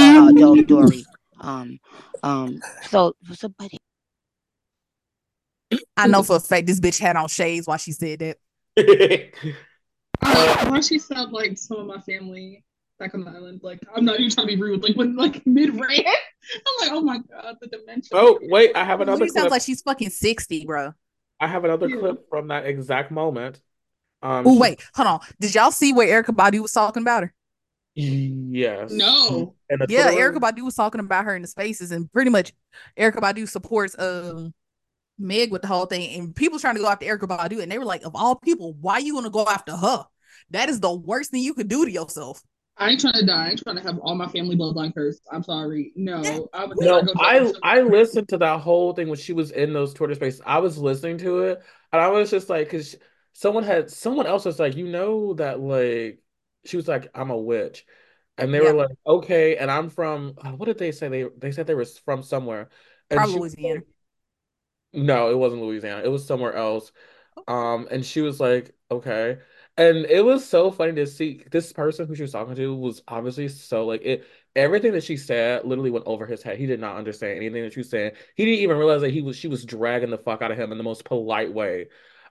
Uh, 0.00 0.32
Do- 0.32 0.58
Dory. 0.66 1.08
Um. 1.40 1.80
Um. 2.22 2.64
So, 2.82 3.14
so, 3.34 3.48
but 3.58 3.70
I 5.96 6.06
know 6.06 6.22
for 6.22 6.36
a 6.36 6.40
fact 6.40 6.66
this 6.66 6.80
bitch 6.80 6.98
had 6.98 7.16
on 7.16 7.28
shades 7.28 7.66
while 7.66 7.78
she 7.78 7.92
said 7.92 8.18
that. 8.20 8.38
Uh, 10.22 10.66
why 10.70 10.80
she 10.80 10.98
sound 10.98 11.32
like 11.32 11.58
some 11.58 11.78
of 11.78 11.86
my 11.86 12.00
family 12.00 12.64
back 12.98 13.14
on 13.14 13.24
the 13.24 13.30
island? 13.30 13.60
Like 13.62 13.80
I'm 13.94 14.04
not 14.04 14.18
even 14.20 14.30
trying 14.30 14.46
to 14.48 14.56
be 14.56 14.60
rude. 14.60 14.82
Like 14.82 14.96
when 14.96 15.16
like 15.16 15.46
mid 15.46 15.70
rant, 15.74 16.06
I'm 16.54 16.88
like, 16.88 16.90
oh 16.92 17.00
my 17.02 17.18
god, 17.18 17.56
the 17.60 17.66
dementia. 17.68 18.10
oh, 18.14 18.38
wait, 18.42 18.72
I 18.76 18.84
have 18.84 19.00
another 19.00 19.24
She 19.26 19.30
sounds 19.30 19.50
like 19.50 19.62
she's 19.62 19.82
fucking 19.82 20.10
60, 20.10 20.64
bro. 20.64 20.92
I 21.40 21.48
have 21.48 21.64
another 21.64 21.88
Yeah. 21.88 21.98
clip 21.98 22.28
from 22.28 22.48
that 22.48 22.66
exact 22.66 23.10
moment. 23.10 23.60
Um, 24.22 24.46
Oh, 24.46 24.58
wait, 24.58 24.80
hold 24.94 25.08
on. 25.08 25.20
Did 25.40 25.54
y'all 25.54 25.72
see 25.72 25.92
where 25.92 26.22
Erykah 26.22 26.36
Badu 26.36 26.60
was 26.60 26.72
talking 26.72 27.02
about 27.02 27.24
her? 27.24 27.34
Yes. 27.94 28.92
No. 28.92 29.54
Yeah, 29.68 29.76
Twitter 30.10 30.10
Erykah 30.10 30.32
room. 30.34 30.40
Badu 30.42 30.62
was 30.62 30.74
talking 30.74 31.00
about 31.00 31.24
her 31.24 31.34
in 31.34 31.42
the 31.42 31.48
spaces, 31.48 31.90
and 31.90 32.10
pretty 32.12 32.30
much 32.30 32.52
Erykah 32.96 33.16
Badu 33.20 33.48
supports 33.48 33.96
um 33.98 34.54
Meg 35.22 35.50
with 35.52 35.62
the 35.62 35.68
whole 35.68 35.86
thing. 35.86 36.18
And 36.20 36.34
people 36.36 36.58
trying 36.58 36.74
to 36.74 36.80
go 36.80 36.88
after 36.88 37.06
Erykah 37.06 37.28
Badu, 37.28 37.62
and 37.62 37.70
they 37.72 37.78
were 37.78 37.84
like, 37.84 38.04
of 38.04 38.14
all 38.14 38.36
people, 38.36 38.74
why 38.80 38.98
you 38.98 39.14
gonna 39.14 39.30
go 39.30 39.46
after 39.46 39.76
her? 39.76 40.04
That 40.50 40.68
is 40.68 40.80
the 40.80 40.92
worst 40.92 41.30
thing 41.30 41.42
you 41.42 41.54
could 41.54 41.68
do 41.68 41.84
to 41.84 41.90
yourself. 41.90 42.42
I 42.76 42.90
ain't 42.90 43.00
trying 43.00 43.14
to 43.14 43.26
die. 43.26 43.46
I 43.46 43.50
ain't 43.50 43.62
trying 43.62 43.76
to 43.76 43.82
have 43.82 43.98
all 43.98 44.14
my 44.14 44.28
family 44.28 44.56
bloodline 44.56 44.94
cursed. 44.94 45.22
I'm 45.30 45.42
sorry. 45.42 45.92
No, 45.94 46.48
I 46.52 46.64
would 46.64 46.78
No, 46.80 46.96
never 46.96 47.06
go 47.06 47.12
to 47.14 47.20
I. 47.62 47.78
I 47.78 47.80
listened 47.82 48.28
to 48.30 48.38
that 48.38 48.60
whole 48.60 48.92
thing 48.94 49.08
when 49.08 49.18
she 49.18 49.32
was 49.32 49.50
in 49.50 49.72
those 49.72 49.94
Twitter 49.94 50.14
spaces. 50.14 50.40
I 50.44 50.58
was 50.58 50.78
listening 50.78 51.18
to 51.18 51.40
it, 51.40 51.62
and 51.92 52.02
I 52.02 52.08
was 52.08 52.30
just 52.30 52.48
like, 52.48 52.66
because 52.66 52.96
someone 53.34 53.64
had 53.64 53.90
someone 53.90 54.26
else 54.26 54.44
was 54.44 54.58
like, 54.58 54.74
you 54.76 54.88
know 54.88 55.34
that 55.34 55.60
like 55.60 56.20
she 56.64 56.76
was 56.76 56.88
like, 56.88 57.08
I'm 57.14 57.30
a 57.30 57.36
witch, 57.36 57.84
and 58.38 58.52
they 58.52 58.60
Yeah. 58.60 58.72
were 58.72 58.74
like, 58.74 58.96
okay, 59.06 59.56
and 59.56 59.70
I'm 59.70 59.90
from 59.90 60.34
uh, 60.38 60.52
what 60.52 60.66
did 60.66 60.78
they 60.78 60.92
say? 60.92 61.08
They 61.08 61.24
they 61.38 61.52
said 61.52 61.66
they 61.66 61.74
were 61.74 61.84
from 61.84 62.22
somewhere, 62.22 62.70
and 63.10 63.18
Probably 63.18 63.32
she 63.32 63.38
was 63.40 63.52
Louisiana. 63.54 63.74
like- 63.80 63.86
no, 64.92 65.30
it 65.30 65.38
wasn't 65.38 65.62
Louisiana. 65.62 66.02
It 66.04 66.08
was 66.08 66.26
somewhere 66.26 66.54
else. 66.54 66.92
Um, 67.48 67.88
and 67.90 68.04
she 68.04 68.20
was 68.22 68.40
like, 68.40 68.74
okay. 68.90 69.38
And 69.76 70.06
it 70.06 70.24
was 70.24 70.48
so 70.48 70.70
funny 70.70 70.94
to 70.94 71.06
see 71.06 71.44
this 71.50 71.72
person 71.72 72.06
who 72.06 72.14
she 72.14 72.22
was 72.22 72.32
talking 72.32 72.54
to 72.56 72.74
was 72.76 73.02
obviously 73.08 73.48
so 73.48 73.86
like 73.86 74.02
it 74.04 74.26
everything 74.56 74.92
that 74.92 75.04
she 75.04 75.16
said 75.16 75.64
literally 75.64 75.90
went 75.90 76.06
over 76.06 76.26
his 76.26 76.42
head. 76.42 76.58
He 76.58 76.66
did 76.66 76.80
not 76.80 76.96
understand 76.96 77.38
anything 77.38 77.62
that 77.64 77.72
she 77.74 77.80
was 77.80 77.90
saying. 77.90 78.12
He 78.36 78.44
didn't 78.44 78.60
even 78.60 78.76
realize 78.78 79.00
that 79.02 79.12
he 79.12 79.22
was 79.22 79.36
she 79.36 79.48
was 79.48 79.64
dragging 79.64 80.10
the 80.10 80.18
fuck 80.18 80.42
out 80.42 80.50
of 80.52 80.58
him 80.58 80.72
in 80.72 80.78
the 80.78 80.84
most 80.84 81.04
polite 81.04 81.52
way. 81.52 81.88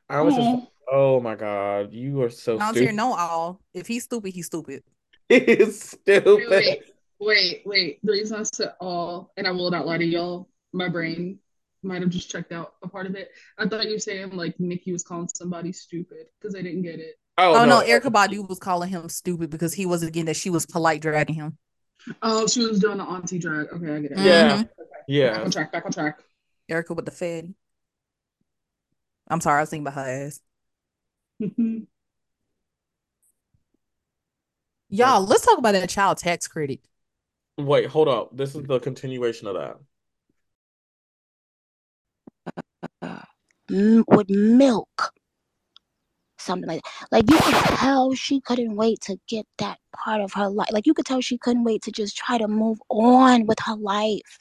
I 0.10 0.22
was 0.22 0.36
just 0.36 0.48
Aw. 0.48 0.54
like, 0.54 0.70
oh 0.92 1.20
my 1.22 1.36
God, 1.36 1.94
you 1.94 2.22
are 2.22 2.30
so 2.30 2.60
Now 2.60 2.74
here, 2.74 2.92
stupid. 2.92 2.96
know 2.96 3.14
all. 3.16 3.62
If 3.74 3.88
he's 3.88 4.04
stupid, 4.04 4.34
he's 4.34 4.46
stupid. 4.48 4.84
He's 5.30 5.92
stupid. 5.92 6.50
wait, 6.50 6.84
wait, 7.20 7.62
wait. 7.66 8.00
The 8.04 8.12
reason 8.12 8.40
I 8.40 8.44
said 8.44 8.74
all, 8.80 9.32
and 9.38 9.48
I 9.48 9.52
will 9.52 9.72
not 9.72 9.86
lie 9.86 9.98
to 9.98 10.06
y'all, 10.06 10.50
my 10.74 10.90
brain 10.90 11.40
might 11.84 12.02
have 12.02 12.10
just 12.10 12.30
checked 12.30 12.52
out 12.52 12.74
a 12.84 12.88
part 12.88 13.06
of 13.08 13.16
it. 13.16 13.30
I 13.58 13.68
thought 13.68 13.86
you 13.86 13.94
were 13.94 14.00
saying 14.00 14.32
like 14.32 14.60
Nicki 14.60 14.92
was 14.92 15.04
calling 15.04 15.30
somebody 15.34 15.72
stupid 15.72 16.28
because 16.40 16.54
they 16.54 16.62
didn't 16.64 16.84
get 16.84 17.00
it. 17.00 17.16
Oh 17.38 17.54
Oh, 17.56 17.66
no, 17.66 17.82
no, 17.82 17.86
Erykah 17.88 18.12
Badu 18.12 18.48
was 18.48 18.60
calling 18.60 18.90
him 18.90 19.10
stupid 19.10 19.50
because 19.50 19.74
he 19.74 19.86
was 19.86 20.04
again 20.04 20.26
that 20.26 20.36
she 20.36 20.50
was 20.50 20.66
polite 20.66 21.02
dragging 21.02 21.36
him. 21.36 21.58
Oh, 22.22 22.48
she 22.48 22.66
was 22.66 22.80
doing 22.80 22.98
the 22.98 23.04
auntie 23.04 23.40
drag. 23.40 23.68
Okay, 23.74 23.96
I 23.96 24.00
get 24.02 24.12
it. 24.12 24.18
Yeah. 24.20 24.54
Mm-hmm. 24.54 24.62
Okay. 24.62 24.70
Yeah. 25.08 25.34
Back 25.34 25.46
on 25.46 25.52
track. 25.52 25.72
Back 25.72 25.86
on 25.86 25.92
track. 25.92 26.20
Erykah 26.70 26.96
with 26.96 27.06
the 27.06 27.12
Fed. 27.12 27.54
I'm 29.28 29.42
sorry, 29.42 29.60
I 29.60 29.62
was 29.62 29.70
thinking 29.70 29.88
about 29.88 30.06
her 30.06 30.28
ass. 30.28 30.40
Y'all, 34.90 35.26
let's 35.26 35.46
talk 35.46 35.58
about 35.58 35.72
that 35.74 35.90
child 35.90 36.18
tax 36.18 36.48
credit. 36.48 36.82
Wait, 37.58 37.86
hold 37.88 38.08
up. 38.10 38.36
This 38.36 38.56
is 38.56 38.64
the 38.66 38.80
continuation 38.80 39.48
of 39.48 39.56
that. 39.56 39.78
With 43.72 44.30
milk. 44.30 45.14
Something 46.38 46.68
like 46.68 46.82
that. 46.84 47.08
Like 47.12 47.32
you 47.32 47.38
could 47.38 47.78
tell 47.78 48.14
she 48.14 48.42
couldn't 48.42 48.76
wait 48.76 49.00
to 49.02 49.18
get 49.28 49.46
that 49.60 49.78
part 49.96 50.22
of 50.22 50.34
her 50.34 50.50
life. 50.50 50.70
Like 50.72 50.86
you 50.86 50.94
could 50.94 51.06
tell 51.06 51.22
she 51.22 51.38
couldn't 51.38 51.64
wait 51.64 51.84
to 51.84 51.92
just 51.92 52.18
try 52.18 52.38
to 52.38 52.48
move 52.48 52.80
on 52.90 53.46
with 53.46 53.60
her 53.66 53.76
life. 53.76 54.40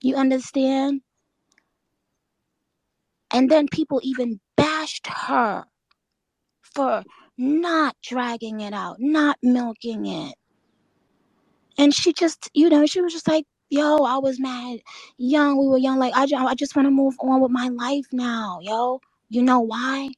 You 0.00 0.16
understand? 0.16 1.00
And 3.32 3.50
then 3.50 3.66
people 3.68 4.00
even 4.04 4.40
bashed 4.56 5.08
her 5.08 5.64
for 6.62 7.02
not 7.36 7.96
dragging 8.02 8.60
it 8.60 8.72
out, 8.74 8.96
not 9.00 9.38
milking 9.42 10.06
it. 10.06 10.34
And 11.78 11.92
she 11.92 12.12
just, 12.12 12.50
you 12.54 12.68
know, 12.68 12.86
she 12.86 13.00
was 13.00 13.12
just 13.12 13.26
like, 13.26 13.46
yo, 13.70 13.98
I 14.04 14.18
was 14.18 14.40
mad. 14.40 14.80
Young, 15.18 15.58
we 15.58 15.68
were 15.68 15.78
young. 15.78 15.98
Like, 15.98 16.14
I, 16.16 16.24
I 16.46 16.54
just 16.56 16.76
want 16.76 16.86
to 16.86 16.90
move 16.92 17.16
on 17.20 17.40
with 17.42 17.52
my 17.52 17.68
life 17.68 18.06
now, 18.12 18.60
yo. 18.62 19.00
You 19.30 19.42
know 19.42 19.60
why? 19.60 20.10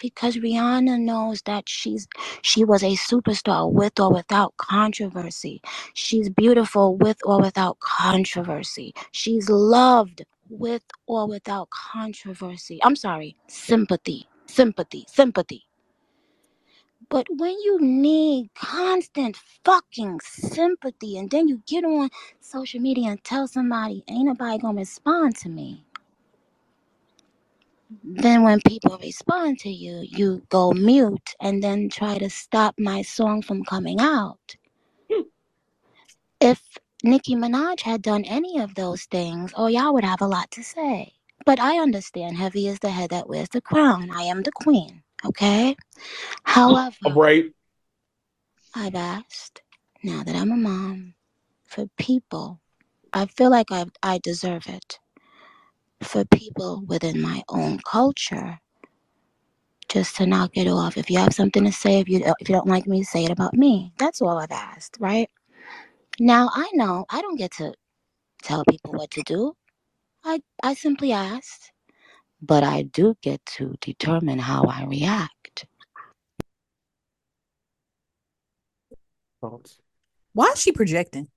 Because 0.00 0.36
Rihanna 0.38 1.00
knows 1.00 1.42
that 1.44 1.68
she's 1.68 2.08
she 2.42 2.64
was 2.64 2.82
a 2.84 2.96
superstar 2.96 3.72
with 3.72 4.00
or 4.00 4.12
without 4.12 4.56
controversy. 4.58 5.62
She's 5.94 6.30
beautiful 6.30 6.96
with 6.96 7.18
or 7.24 7.40
without 7.40 7.80
controversy. 7.80 8.94
She's 9.12 9.50
loved 9.50 10.24
with 10.50 10.84
or 11.06 11.28
without 11.28 11.70
controversy. 11.70 12.80
I'm 12.84 12.96
sorry, 12.96 13.36
sympathy, 13.48 14.28
sympathy, 14.48 15.06
sympathy. 15.08 15.67
But 17.10 17.26
when 17.30 17.52
you 17.52 17.78
need 17.80 18.50
constant 18.54 19.36
fucking 19.64 20.20
sympathy 20.22 21.18
and 21.18 21.30
then 21.30 21.48
you 21.48 21.62
get 21.66 21.84
on 21.84 22.10
social 22.40 22.80
media 22.80 23.10
and 23.10 23.24
tell 23.24 23.48
somebody, 23.48 24.04
ain't 24.08 24.26
nobody 24.26 24.58
gonna 24.58 24.78
respond 24.80 25.36
to 25.36 25.48
me. 25.48 25.84
Then 28.04 28.44
when 28.44 28.60
people 28.66 28.98
respond 29.02 29.58
to 29.60 29.70
you, 29.70 30.00
you 30.02 30.42
go 30.50 30.72
mute 30.72 31.34
and 31.40 31.62
then 31.62 31.90
try 31.90 32.18
to 32.18 32.30
stop 32.30 32.74
my 32.78 33.02
song 33.02 33.42
from 33.42 33.64
coming 33.64 34.00
out. 34.00 34.56
If 36.40 36.62
Nicki 37.04 37.34
Minaj 37.36 37.82
had 37.82 38.02
done 38.02 38.24
any 38.24 38.60
of 38.60 38.76
those 38.76 39.04
things, 39.04 39.52
oh, 39.56 39.68
y'all 39.68 39.94
would 39.94 40.04
have 40.04 40.22
a 40.22 40.28
lot 40.28 40.50
to 40.52 40.62
say. 40.64 41.14
But 41.46 41.60
I 41.60 41.78
understand 41.80 42.36
heavy 42.38 42.68
is 42.68 42.78
the 42.80 42.90
head 42.90 43.10
that 43.10 43.28
wears 43.28 43.50
the 43.50 43.62
crown. 43.62 44.10
I 44.12 44.22
am 44.24 44.42
the 44.44 44.52
queen, 44.52 45.02
okay? 45.26 45.76
However, 46.44 46.96
Right. 47.14 47.52
I've 48.74 48.94
asked, 48.94 49.62
now 50.02 50.22
that 50.22 50.36
I'm 50.36 50.52
a 50.52 50.56
mom, 50.56 51.14
for 51.64 51.86
people, 51.98 52.60
I 53.12 53.26
feel 53.26 53.50
like 53.50 53.70
I, 53.70 53.86
I 54.02 54.18
deserve 54.18 54.66
it. 54.68 54.98
For 56.02 56.24
people 56.26 56.84
within 56.86 57.20
my 57.20 57.42
own 57.48 57.80
culture, 57.80 58.60
just 59.88 60.16
to 60.16 60.26
knock 60.26 60.50
it 60.54 60.68
off. 60.68 60.96
If 60.96 61.10
you 61.10 61.18
have 61.18 61.34
something 61.34 61.64
to 61.64 61.72
say, 61.72 61.98
if 61.98 62.08
you 62.08 62.18
if 62.40 62.48
you 62.48 62.54
don't 62.54 62.68
like 62.68 62.86
me, 62.86 63.02
say 63.02 63.24
it 63.24 63.30
about 63.30 63.54
me. 63.54 63.92
That's 63.98 64.20
all 64.20 64.38
I've 64.38 64.50
asked, 64.52 64.96
right? 65.00 65.28
Now 66.20 66.50
I 66.52 66.68
know 66.74 67.04
I 67.10 67.20
don't 67.22 67.36
get 67.38 67.52
to 67.52 67.72
tell 68.42 68.64
people 68.70 68.92
what 68.92 69.10
to 69.12 69.22
do. 69.22 69.54
I 70.24 70.40
I 70.62 70.74
simply 70.74 71.12
asked, 71.12 71.72
but 72.40 72.62
I 72.62 72.82
do 72.82 73.16
get 73.22 73.44
to 73.56 73.74
determine 73.80 74.38
how 74.38 74.64
I 74.64 74.84
react. 74.84 75.66
Thoughts? 79.40 79.78
Why 80.32 80.46
is 80.54 80.60
she 80.60 80.72
projecting? 80.72 81.28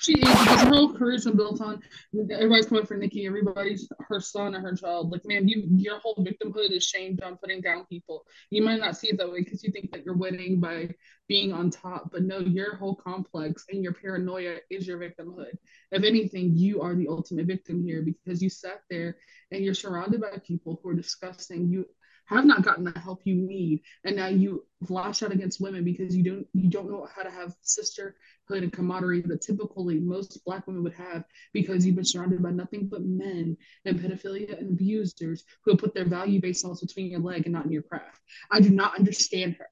She 0.00 0.12
is 0.12 0.28
her 0.28 0.68
whole 0.68 0.94
career's 0.94 1.24
been 1.24 1.36
built 1.36 1.60
on 1.60 1.82
everybody's 2.30 2.66
coming 2.66 2.86
for 2.86 2.96
Nicki, 2.96 3.26
everybody's 3.26 3.88
her 4.00 4.20
son 4.20 4.54
or 4.54 4.60
her 4.60 4.74
child. 4.74 5.10
Like, 5.10 5.26
man, 5.26 5.48
you 5.48 5.64
your 5.70 5.98
whole 5.98 6.16
victimhood 6.16 6.70
is 6.70 6.84
shamed 6.84 7.22
on 7.22 7.36
putting 7.36 7.60
down 7.60 7.84
people. 7.86 8.24
You 8.50 8.62
might 8.62 8.80
not 8.80 8.96
see 8.96 9.08
it 9.08 9.18
that 9.18 9.30
way 9.30 9.40
because 9.40 9.64
you 9.64 9.72
think 9.72 9.90
that 9.90 10.04
you're 10.04 10.16
winning 10.16 10.60
by 10.60 10.94
being 11.28 11.52
on 11.52 11.70
top, 11.70 12.10
but 12.12 12.22
no, 12.22 12.38
your 12.38 12.76
whole 12.76 12.94
complex 12.94 13.66
and 13.70 13.82
your 13.82 13.92
paranoia 13.92 14.58
is 14.70 14.86
your 14.86 14.98
victimhood. 14.98 15.52
If 15.90 16.04
anything, 16.04 16.56
you 16.56 16.80
are 16.80 16.94
the 16.94 17.08
ultimate 17.08 17.46
victim 17.46 17.82
here 17.84 18.02
because 18.02 18.42
you 18.42 18.48
sat 18.50 18.82
there 18.88 19.18
and 19.50 19.64
you're 19.64 19.74
surrounded 19.74 20.20
by 20.20 20.38
people 20.46 20.80
who 20.82 20.90
are 20.90 20.94
disgusting. 20.94 21.68
You 21.68 21.86
have 22.28 22.44
not 22.44 22.62
gotten 22.62 22.84
the 22.84 22.98
help 22.98 23.20
you 23.24 23.34
need, 23.34 23.80
and 24.04 24.16
now 24.16 24.26
you 24.26 24.66
lash 24.88 25.22
out 25.22 25.32
against 25.32 25.60
women 25.60 25.82
because 25.82 26.14
you 26.14 26.22
don't 26.22 26.46
you 26.52 26.68
don't 26.68 26.90
know 26.90 27.06
how 27.14 27.22
to 27.22 27.30
have 27.30 27.54
sisterhood 27.62 28.14
and 28.50 28.72
camaraderie 28.72 29.22
that 29.22 29.40
typically 29.40 29.98
most 29.98 30.44
black 30.44 30.66
women 30.66 30.82
would 30.82 30.94
have 30.94 31.24
because 31.52 31.84
you've 31.84 31.96
been 31.96 32.04
surrounded 32.04 32.42
by 32.42 32.50
nothing 32.50 32.86
but 32.86 33.02
men 33.02 33.56
and 33.86 33.98
pedophilia 33.98 34.58
and 34.58 34.72
abusers 34.72 35.44
who 35.64 35.72
have 35.72 35.80
put 35.80 35.94
their 35.94 36.04
value 36.04 36.40
based 36.40 36.64
on 36.64 36.70
what's 36.70 36.84
between 36.84 37.10
your 37.10 37.20
leg 37.20 37.42
and 37.46 37.52
not 37.54 37.64
in 37.64 37.72
your 37.72 37.82
craft. 37.82 38.20
I 38.50 38.60
do 38.60 38.70
not 38.70 38.96
understand 38.98 39.56
her. 39.56 39.68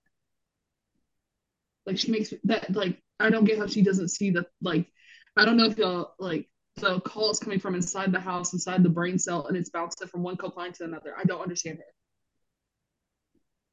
Like 1.85 1.99
she 1.99 2.11
makes 2.11 2.33
that 2.45 2.75
like 2.75 3.01
I 3.21 3.31
don't 3.31 3.45
get 3.45 3.59
how 3.59 3.67
she 3.67 3.83
doesn't 3.83 4.09
see 4.09 4.31
the 4.31 4.47
like 4.63 4.87
I 5.37 5.45
don't 5.45 5.59
know 5.59 5.67
if 5.67 5.77
y'all 5.77 6.15
like 6.19 6.49
the 6.77 7.01
call 7.01 7.31
is 7.31 7.39
coming 7.39 7.59
from 7.59 7.75
inside 7.75 8.13
the 8.13 8.21
house, 8.21 8.53
inside 8.53 8.83
the 8.83 8.89
brain 8.89 9.19
cell, 9.19 9.47
and 9.47 9.57
it's 9.57 9.71
bouncing 9.71 10.09
from 10.09 10.23
one 10.23 10.37
coke 10.37 10.57
line 10.57 10.73
to 10.73 10.85
another. 10.85 11.15
I 11.19 11.25
don't 11.25 11.41
understand 11.41 11.79
her. 11.79 11.85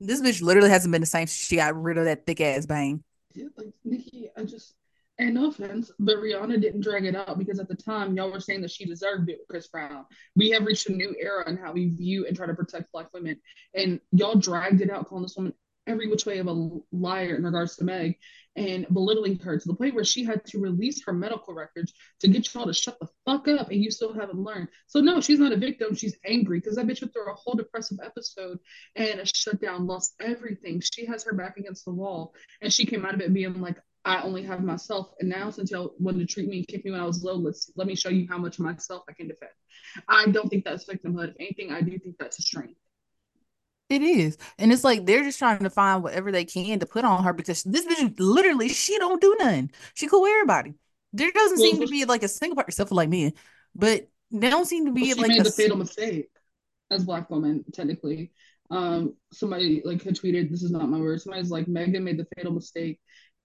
This 0.05 0.21
bitch 0.21 0.41
literally 0.41 0.69
hasn't 0.69 0.91
been 0.91 1.01
the 1.01 1.07
same 1.07 1.27
since 1.27 1.47
she 1.47 1.55
got 1.55 1.81
rid 1.81 1.97
of 1.97 2.05
that 2.05 2.25
thick 2.25 2.41
ass 2.41 2.65
bang. 2.65 3.03
Yeah, 3.33 3.45
like 3.57 3.73
Nicki, 3.83 4.29
I 4.37 4.43
just 4.43 4.75
and 5.19 5.35
no 5.35 5.49
offense, 5.49 5.91
but 5.99 6.17
Rihanna 6.17 6.59
didn't 6.59 6.81
drag 6.81 7.05
it 7.05 7.15
out 7.15 7.37
because 7.37 7.59
at 7.59 7.67
the 7.67 7.75
time 7.75 8.15
y'all 8.15 8.31
were 8.31 8.39
saying 8.39 8.61
that 8.61 8.71
she 8.71 8.85
deserved 8.85 9.29
it 9.29 9.37
with 9.39 9.47
Chris 9.47 9.67
Brown. 9.67 10.05
We 10.35 10.49
have 10.51 10.65
reached 10.65 10.89
a 10.89 10.91
new 10.91 11.15
era 11.19 11.47
in 11.47 11.55
how 11.55 11.71
we 11.71 11.89
view 11.89 12.25
and 12.25 12.35
try 12.35 12.47
to 12.47 12.53
protect 12.55 12.91
black 12.91 13.13
women. 13.13 13.39
And 13.75 13.99
y'all 14.11 14.35
dragged 14.35 14.81
it 14.81 14.89
out, 14.89 15.07
calling 15.07 15.23
this 15.23 15.35
woman 15.37 15.53
every 15.85 16.07
which 16.07 16.25
way 16.25 16.39
of 16.39 16.47
a 16.47 16.69
liar 16.91 17.35
in 17.35 17.43
regards 17.43 17.75
to 17.75 17.83
Meg 17.83 18.17
and 18.55 18.85
belittling 18.93 19.39
her 19.39 19.57
to 19.57 19.67
the 19.67 19.73
point 19.73 19.95
where 19.95 20.03
she 20.03 20.23
had 20.23 20.45
to 20.45 20.59
release 20.59 21.03
her 21.05 21.13
medical 21.13 21.53
records 21.53 21.93
to 22.19 22.27
get 22.27 22.53
y'all 22.53 22.65
to 22.65 22.73
shut 22.73 22.99
the 22.99 23.07
fuck 23.25 23.47
up 23.47 23.69
and 23.69 23.83
you 23.83 23.89
still 23.89 24.13
haven't 24.13 24.39
learned. 24.39 24.67
So 24.87 24.99
no, 24.99 25.21
she's 25.21 25.39
not 25.39 25.53
a 25.53 25.57
victim. 25.57 25.95
She's 25.95 26.17
angry 26.25 26.59
because 26.59 26.75
that 26.75 26.85
bitch 26.85 27.01
went 27.01 27.13
through 27.13 27.31
a 27.31 27.35
whole 27.35 27.55
depressive 27.55 27.99
episode 28.03 28.59
and 28.95 29.19
a 29.19 29.25
shutdown, 29.25 29.87
lost 29.87 30.13
everything. 30.19 30.81
She 30.81 31.05
has 31.07 31.23
her 31.23 31.33
back 31.33 31.57
against 31.57 31.85
the 31.85 31.91
wall 31.91 32.33
and 32.61 32.71
she 32.71 32.85
came 32.85 33.05
out 33.05 33.15
of 33.15 33.21
it 33.21 33.33
being 33.33 33.59
like, 33.59 33.77
I 34.05 34.21
only 34.21 34.43
have 34.43 34.61
myself. 34.61 35.13
And 35.19 35.29
now 35.29 35.49
since 35.49 35.71
y'all 35.71 35.95
wanted 35.97 36.27
to 36.27 36.33
treat 36.33 36.49
me 36.49 36.57
and 36.57 36.67
kick 36.67 36.83
me 36.83 36.91
when 36.91 36.99
I 36.99 37.05
was 37.05 37.23
low, 37.23 37.35
let's 37.35 37.71
let 37.75 37.87
me 37.87 37.95
show 37.95 38.09
you 38.09 38.27
how 38.29 38.37
much 38.37 38.59
myself 38.59 39.03
I 39.09 39.13
can 39.13 39.29
defend. 39.29 39.51
I 40.07 40.27
don't 40.27 40.49
think 40.49 40.65
that's 40.65 40.85
victimhood. 40.85 41.29
If 41.29 41.35
anything, 41.39 41.71
I 41.71 41.81
do 41.81 41.97
think 41.97 42.17
that's 42.19 42.39
a 42.39 42.41
strength. 42.41 42.75
It 43.93 44.01
is. 44.01 44.37
And 44.57 44.71
it's 44.73 44.83
like 44.83 45.05
they're 45.05 45.23
just 45.23 45.39
trying 45.39 45.59
to 45.63 45.69
find 45.69 46.03
whatever 46.03 46.31
they 46.31 46.45
can 46.45 46.79
to 46.79 46.85
put 46.85 47.05
on 47.05 47.23
her 47.23 47.33
because 47.33 47.63
this 47.63 47.85
bitch 47.85 48.15
literally 48.19 48.69
she 48.69 48.97
don't 48.97 49.21
do 49.21 49.35
nothing. 49.39 49.71
She 49.93 50.07
cool 50.07 50.23
with 50.23 50.31
everybody. 50.31 50.75
There 51.13 51.31
doesn't 51.31 51.59
Well, 51.59 51.67
seem 51.69 51.81
to 51.81 51.87
be 51.87 52.05
like 52.05 52.23
a 52.23 52.27
single 52.27 52.55
part 52.55 52.69
except 52.69 52.89
for 52.89 52.95
like 52.95 53.09
me, 53.09 53.33
but 53.75 54.09
they 54.31 54.49
don't 54.49 54.65
seem 54.65 54.85
to 54.87 54.91
be 54.91 55.03
Well, 55.05 55.15
she 55.15 55.21
like 55.21 55.27
made 55.27 55.41
a 55.41 55.45
the 55.45 55.51
fatal 55.51 55.77
mistake 55.77 56.29
as 56.91 57.05
black 57.05 57.29
woman, 57.29 57.65
technically. 57.73 58.31
Um, 58.69 59.15
somebody 59.31 59.81
like 59.85 60.03
had 60.03 60.15
tweeted, 60.15 60.49
this 60.49 60.63
is 60.63 60.71
not 60.71 60.89
my 60.89 60.99
word. 60.99 61.21
Somebody's 61.21 61.51
like, 61.51 61.67
Megan 61.67 62.03
made 62.03 62.17
the 62.17 62.27
fatal 62.35 62.53
mistake 62.53 62.99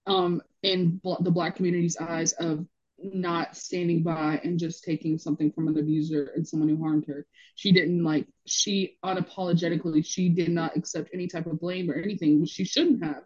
um, 0.07 0.43
in 0.63 0.99
bl- 1.03 1.23
the 1.23 1.31
black 1.31 1.57
community's 1.57 1.97
eyes 1.99 2.33
of 2.35 2.67
not 3.01 3.57
standing 3.57 4.03
by 4.03 4.41
and 4.43 4.59
just 4.59 4.83
taking 4.83 5.19
something 5.19 5.53
from 5.53 5.69
an 5.69 5.79
abuser 5.79 6.33
and 6.35 6.47
someone 6.47 6.69
who 6.69 6.83
harmed 6.83 7.07
her. 7.07 7.27
She 7.55 7.73
didn't 7.73 8.03
like, 8.03 8.27
she 8.47 8.99
unapologetically, 9.05 10.05
she 10.05 10.29
did 10.29 10.51
not 10.51 10.77
accept 10.77 11.11
any 11.15 11.29
type 11.29 11.47
of 11.47 11.61
blame 11.61 11.91
or 11.91 11.95
anything, 11.95 12.41
which 12.41 12.51
she 12.51 12.65
shouldn't 12.65 13.05
have 13.05 13.23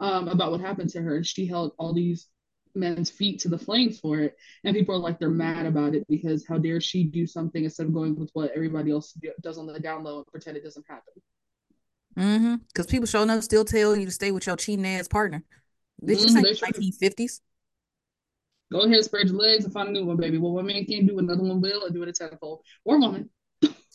um, 0.00 0.28
about 0.28 0.50
what 0.50 0.60
happened 0.60 0.90
to 0.90 1.00
her. 1.00 1.16
And 1.16 1.26
she 1.26 1.46
held 1.46 1.72
all 1.78 1.94
these 1.94 2.28
men's 2.74 3.08
feet 3.10 3.40
to 3.40 3.48
the 3.48 3.58
flames 3.58 3.98
for 3.98 4.20
it. 4.20 4.36
And 4.64 4.76
people 4.76 4.94
are 4.94 4.98
like, 4.98 5.18
they're 5.18 5.30
mad 5.30 5.64
about 5.64 5.94
it 5.94 6.06
because 6.08 6.46
how 6.46 6.58
dare 6.58 6.80
she 6.80 7.04
do 7.04 7.26
something 7.26 7.64
instead 7.64 7.86
of 7.86 7.94
going 7.94 8.16
with 8.16 8.30
what 8.34 8.50
everybody 8.54 8.90
else 8.90 9.18
does 9.40 9.56
on 9.56 9.66
the 9.66 9.80
down 9.80 10.04
low 10.04 10.18
and 10.18 10.26
pretend 10.26 10.58
it 10.58 10.64
doesn't 10.64 10.84
happen. 10.86 11.14
Mm-hmm. 12.18 12.54
Because 12.68 12.86
people 12.86 13.06
showing 13.06 13.30
up 13.30 13.42
still 13.42 13.64
telling 13.64 14.00
you 14.00 14.06
to 14.06 14.12
stay 14.12 14.30
with 14.30 14.46
your 14.46 14.56
cheating 14.56 14.86
ass 14.86 15.08
partner. 15.08 15.42
This 15.98 16.22
they 16.34 16.54
sure 16.54 16.68
nineteen 16.68 16.92
fifties. 16.92 17.40
Go 18.72 18.80
ahead, 18.80 19.04
spread 19.04 19.28
your 19.28 19.36
legs 19.36 19.64
and 19.64 19.72
find 19.72 19.88
a 19.88 19.92
new 19.92 20.04
one, 20.04 20.16
baby. 20.16 20.38
What 20.38 20.52
one 20.52 20.66
man 20.66 20.84
can't 20.84 21.06
do, 21.06 21.18
another 21.18 21.42
one 21.42 21.60
will, 21.60 21.84
and 21.84 21.94
do 21.94 22.02
it 22.02 22.08
a 22.08 22.12
tenfold. 22.12 22.62
Or 22.84 22.98
woman. 22.98 23.30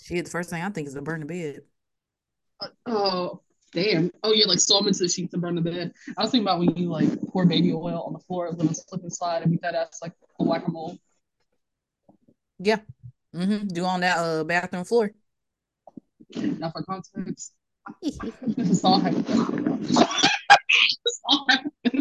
Shit, 0.02 0.26
the 0.26 0.32
first 0.32 0.50
thing 0.50 0.64
I 0.64 0.70
think 0.70 0.88
is 0.88 0.94
to 0.94 1.02
burn 1.02 1.20
the 1.20 1.26
bed. 1.26 1.62
Uh, 2.60 2.68
oh, 2.86 3.42
Damn. 3.74 4.12
Oh 4.24 4.34
yeah, 4.34 4.46
like 4.46 4.60
sew 4.60 4.80
them 4.80 4.88
into 4.88 5.00
the 5.00 5.08
sheets 5.08 5.34
and 5.34 5.42
burn 5.42 5.56
the 5.56 5.62
bed. 5.62 5.94
I 6.18 6.24
was 6.24 6.32
thinking 6.32 6.46
about 6.46 6.60
when 6.60 6.76
you 6.76 6.90
like 6.90 7.10
pour 7.30 7.46
baby 7.46 7.72
oil 7.72 8.04
on 8.06 8.14
the 8.14 8.20
floor, 8.20 8.50
let 8.50 8.58
them 8.58 8.74
slip 8.74 9.02
and 9.02 9.14
slide 9.14 9.44
and 9.44 9.52
beat 9.52 9.62
that 9.62 9.76
ass 9.76 10.00
like 10.02 10.14
a 10.40 10.44
whack 10.44 10.68
a 10.68 10.72
mole. 10.72 10.98
Yeah. 12.60 12.80
Mm-hmm. 13.34 13.68
Do 13.68 13.86
on 13.86 14.02
that 14.02 14.18
uh 14.18 14.44
bathroom 14.44 14.84
floor. 14.84 15.12
Not 16.36 16.74
for 16.74 16.84
context, 16.84 17.54
this 18.02 18.70
is 18.70 18.84
all 18.84 19.00
this 19.00 19.20
is 19.90 21.22
all 21.26 21.46
hypothetical. 21.50 22.01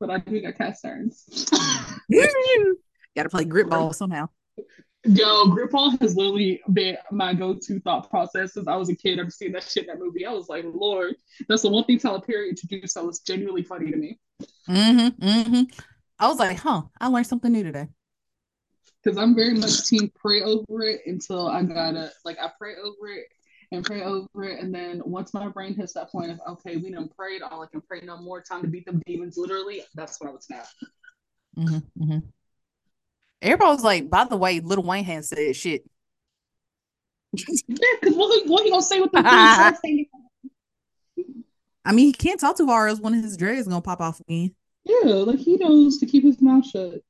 But 0.00 0.10
I 0.10 0.18
do 0.18 0.40
got 0.40 0.56
cast 0.56 0.84
irons. 0.84 1.46
Got 3.16 3.24
to 3.24 3.28
play 3.28 3.44
grip 3.44 3.68
ball 3.68 3.92
somehow. 3.92 4.28
Yo, 5.04 5.46
grip 5.46 5.70
ball 5.70 5.90
has 6.00 6.14
literally 6.14 6.60
been 6.72 6.96
my 7.10 7.32
go-to 7.34 7.80
thought 7.80 8.08
process 8.10 8.54
since 8.54 8.68
I 8.68 8.76
was 8.76 8.88
a 8.88 8.94
kid. 8.94 9.18
I've 9.18 9.32
seen 9.32 9.52
that 9.52 9.64
shit 9.64 9.84
in 9.84 9.86
that 9.88 9.98
movie. 9.98 10.26
I 10.26 10.32
was 10.32 10.48
like, 10.48 10.64
Lord, 10.72 11.16
that's 11.48 11.62
the 11.62 11.70
one 11.70 11.84
thing 11.84 11.98
Tyler 11.98 12.20
Perry 12.20 12.50
introduced 12.50 12.94
that 12.94 13.04
was 13.04 13.20
genuinely 13.20 13.62
funny 13.62 13.90
to 13.90 13.96
me. 13.96 14.18
Mm-hmm. 14.68 15.26
Mm-hmm. 15.26 15.62
I 16.18 16.28
was 16.28 16.38
like, 16.38 16.58
huh, 16.58 16.82
I 17.00 17.08
learned 17.08 17.26
something 17.26 17.50
new 17.50 17.62
today. 17.62 17.88
Because 19.02 19.16
I'm 19.16 19.34
very 19.34 19.54
much 19.54 19.86
team 19.86 20.12
pray 20.14 20.42
over 20.42 20.82
it 20.82 21.00
until 21.06 21.48
I 21.48 21.62
gotta 21.62 22.12
like 22.26 22.38
I 22.38 22.50
pray 22.58 22.74
over 22.74 23.08
it 23.08 23.28
and 23.72 23.84
pray 23.84 24.02
over 24.02 24.44
it. 24.44 24.60
And 24.60 24.74
then 24.74 25.02
once 25.04 25.32
my 25.32 25.48
brain 25.48 25.74
hits 25.74 25.92
that 25.94 26.10
point 26.10 26.30
of 26.30 26.40
okay, 26.48 26.76
we 26.76 26.90
done 26.90 27.08
prayed, 27.08 27.42
all 27.42 27.62
I 27.62 27.66
can 27.66 27.80
pray 27.80 28.00
no 28.02 28.16
more, 28.18 28.40
time 28.40 28.62
to 28.62 28.68
beat 28.68 28.86
them 28.86 29.02
demons, 29.06 29.36
literally, 29.36 29.82
that's 29.94 30.20
when 30.20 30.28
I 30.28 30.32
would 30.32 30.42
snap. 30.42 30.66
Mm-hmm. 31.56 32.02
Mm-hmm. 32.02 32.18
Everybody 33.42 33.70
was 33.70 33.84
like, 33.84 34.10
by 34.10 34.24
the 34.24 34.36
way, 34.36 34.60
Lil 34.60 34.82
Wayne 34.82 35.04
had 35.04 35.24
said 35.24 35.56
shit. 35.56 35.82
yeah, 37.32 37.44
because 38.00 38.16
what, 38.16 38.48
what 38.48 38.64
he 38.64 38.70
gonna 38.70 38.82
say 38.82 39.00
with 39.00 39.12
the 39.12 39.22
I 41.84 41.92
mean, 41.92 42.06
he 42.06 42.12
can't 42.12 42.38
talk 42.38 42.56
too 42.56 42.66
hard, 42.66 42.90
else 42.90 43.00
one 43.00 43.14
of 43.14 43.22
his 43.22 43.36
dreads 43.36 43.66
gonna 43.66 43.80
pop 43.80 44.00
off 44.00 44.20
again. 44.20 44.54
Yeah, 44.84 45.12
like 45.12 45.38
he 45.38 45.56
knows 45.56 45.98
to 45.98 46.06
keep 46.06 46.24
his 46.24 46.40
mouth 46.40 46.66
shut. 46.66 47.00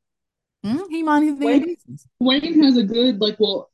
Mm, 0.65 0.85
he 0.91 1.03
mind 1.03 1.25
his 1.25 1.39
Wayne. 1.39 1.77
Wayne 2.21 2.63
has 2.63 2.77
a 2.77 2.83
good 2.83 3.21
like. 3.21 3.37
Well, 3.39 3.70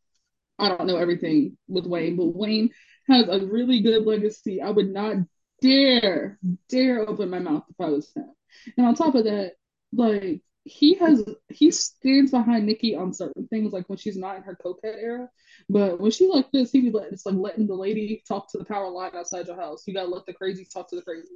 I 0.58 0.68
don't 0.68 0.86
know 0.86 0.96
everything 0.96 1.56
with 1.68 1.86
Wayne, 1.86 2.16
but 2.16 2.34
Wayne 2.34 2.70
has 3.08 3.28
a 3.28 3.44
really 3.46 3.80
good 3.80 4.04
legacy. 4.04 4.60
I 4.62 4.70
would 4.70 4.88
not 4.88 5.16
dare 5.60 6.38
dare 6.68 7.08
open 7.08 7.30
my 7.30 7.38
mouth 7.38 7.64
if 7.68 7.76
I 7.80 7.88
was 7.88 8.12
him. 8.14 8.30
And 8.76 8.86
on 8.86 8.94
top 8.94 9.14
of 9.14 9.24
that, 9.24 9.52
like 9.92 10.42
he 10.64 10.94
has 10.94 11.24
he 11.48 11.70
stands 11.70 12.30
behind 12.32 12.66
Nicki 12.66 12.96
on 12.96 13.12
certain 13.12 13.46
things, 13.48 13.72
like 13.72 13.88
when 13.88 13.98
she's 13.98 14.16
not 14.16 14.36
in 14.36 14.42
her 14.42 14.56
coquette 14.56 14.96
era. 14.98 15.28
But 15.68 16.00
when 16.00 16.10
she 16.10 16.28
like 16.28 16.50
this, 16.52 16.72
he 16.72 16.80
be 16.80 16.90
like 16.90 17.12
it's 17.12 17.26
like 17.26 17.36
letting 17.36 17.66
the 17.66 17.74
lady 17.74 18.22
talk 18.26 18.50
to 18.52 18.58
the 18.58 18.64
power 18.64 18.88
line 18.88 19.12
outside 19.14 19.46
your 19.46 19.56
house. 19.56 19.86
You 19.86 19.94
gotta 19.94 20.08
let 20.08 20.26
the 20.26 20.32
crazy 20.32 20.66
talk 20.70 20.88
to 20.90 20.96
the 20.96 21.02
crazy. 21.02 21.28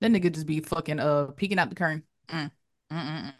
That 0.00 0.10
nigga 0.10 0.32
just 0.32 0.46
be 0.46 0.60
fucking 0.60 1.00
uh 1.00 1.26
peeking 1.36 1.58
out 1.58 1.70
the 1.70 1.74
curtain. 1.74 2.04
Mm. 2.28 2.50
Mm-mm-mm. 2.92 3.34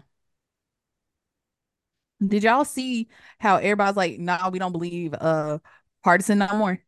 Did 2.27 2.45
y'all 2.45 2.65
see 2.65 3.09
how 3.39 3.57
everybody's 3.57 3.97
like, 3.97 4.19
nah, 4.19 4.49
we 4.51 4.59
don't 4.59 4.73
believe 4.73 5.15
uh 5.15 5.59
Pardison 6.05 6.39
no 6.39 6.57
more? 6.57 6.81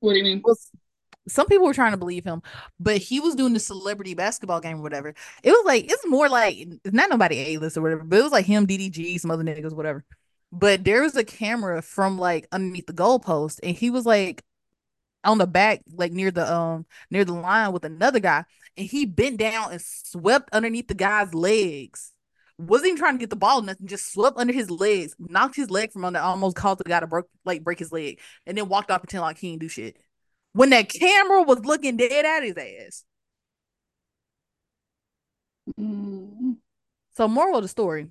What 0.00 0.12
do 0.12 0.18
you 0.18 0.24
mean? 0.24 0.46
Some 1.28 1.46
people 1.46 1.66
were 1.66 1.74
trying 1.74 1.92
to 1.92 1.98
believe 1.98 2.24
him, 2.24 2.42
but 2.80 2.98
he 2.98 3.20
was 3.20 3.34
doing 3.34 3.54
the 3.54 3.60
celebrity 3.60 4.14
basketball 4.14 4.60
game 4.60 4.78
or 4.80 4.82
whatever. 4.82 5.14
It 5.42 5.52
was 5.52 5.64
like 5.66 5.90
it's 5.90 6.06
more 6.06 6.28
like 6.28 6.68
not 6.86 7.10
nobody 7.10 7.54
A 7.54 7.58
list 7.58 7.78
or 7.78 7.82
whatever, 7.82 8.04
but 8.04 8.18
it 8.20 8.24
was 8.24 8.32
like 8.32 8.46
him, 8.46 8.66
DDG, 8.66 9.18
some 9.18 9.30
other 9.32 9.44
niggas, 9.44 9.74
whatever. 9.74 10.04
But 10.52 10.84
there 10.84 11.02
was 11.02 11.16
a 11.16 11.24
camera 11.24 11.82
from 11.82 12.18
like 12.18 12.48
underneath 12.52 12.86
the 12.86 12.94
goalpost, 12.94 13.60
and 13.62 13.76
he 13.76 13.90
was 13.90 14.06
like 14.06 14.44
on 15.24 15.38
the 15.38 15.48
back, 15.48 15.82
like 15.94 16.12
near 16.12 16.32
the 16.32 16.52
um 16.52 16.86
near 17.10 17.26
the 17.26 17.34
line 17.34 17.72
with 17.72 17.84
another 17.86 18.20
guy, 18.20 18.44
and 18.78 18.88
he 18.88 19.06
bent 19.06 19.38
down 19.38 19.72
and 19.72 19.82
swept 19.82 20.50
underneath 20.54 20.88
the 20.88 20.94
guy's 20.94 21.34
legs. 21.34 22.13
Wasn't 22.56 22.86
even 22.86 22.98
trying 22.98 23.14
to 23.14 23.18
get 23.18 23.30
the 23.30 23.36
ball, 23.36 23.62
nothing, 23.62 23.86
just 23.86 24.12
swept 24.12 24.38
under 24.38 24.52
his 24.52 24.70
legs, 24.70 25.16
knocked 25.18 25.56
his 25.56 25.70
leg 25.70 25.90
from 25.92 26.04
under, 26.04 26.20
almost 26.20 26.54
caused 26.54 26.78
the 26.78 26.84
guy 26.84 27.00
to 27.00 27.06
break 27.06 27.24
like 27.44 27.64
break 27.64 27.80
his 27.80 27.90
leg, 27.90 28.20
and 28.46 28.56
then 28.56 28.68
walked 28.68 28.90
off 28.90 29.02
pretending 29.02 29.24
like 29.24 29.38
he 29.38 29.50
didn't 29.50 29.62
do 29.62 29.68
shit 29.68 29.96
when 30.54 30.70
that 30.70 30.88
camera 30.88 31.42
was 31.42 31.64
looking 31.64 31.96
dead 31.96 32.24
at 32.24 32.42
his 32.42 32.56
ass. 32.56 33.04
Mm. 35.78 36.56
So, 37.16 37.28
moral 37.28 37.56
of 37.56 37.62
the 37.62 37.68
story: 37.68 38.08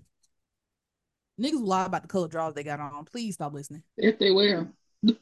niggas 1.39 1.65
lie 1.65 1.85
about 1.85 2.03
the 2.03 2.07
color 2.07 2.27
draws 2.27 2.53
they 2.53 2.63
got 2.63 2.79
on. 2.79 3.05
Please 3.05 3.35
stop 3.35 3.53
listening. 3.53 3.83
If 3.97 4.19
they 4.19 4.31
wear 4.31 4.69
them. 5.01 5.17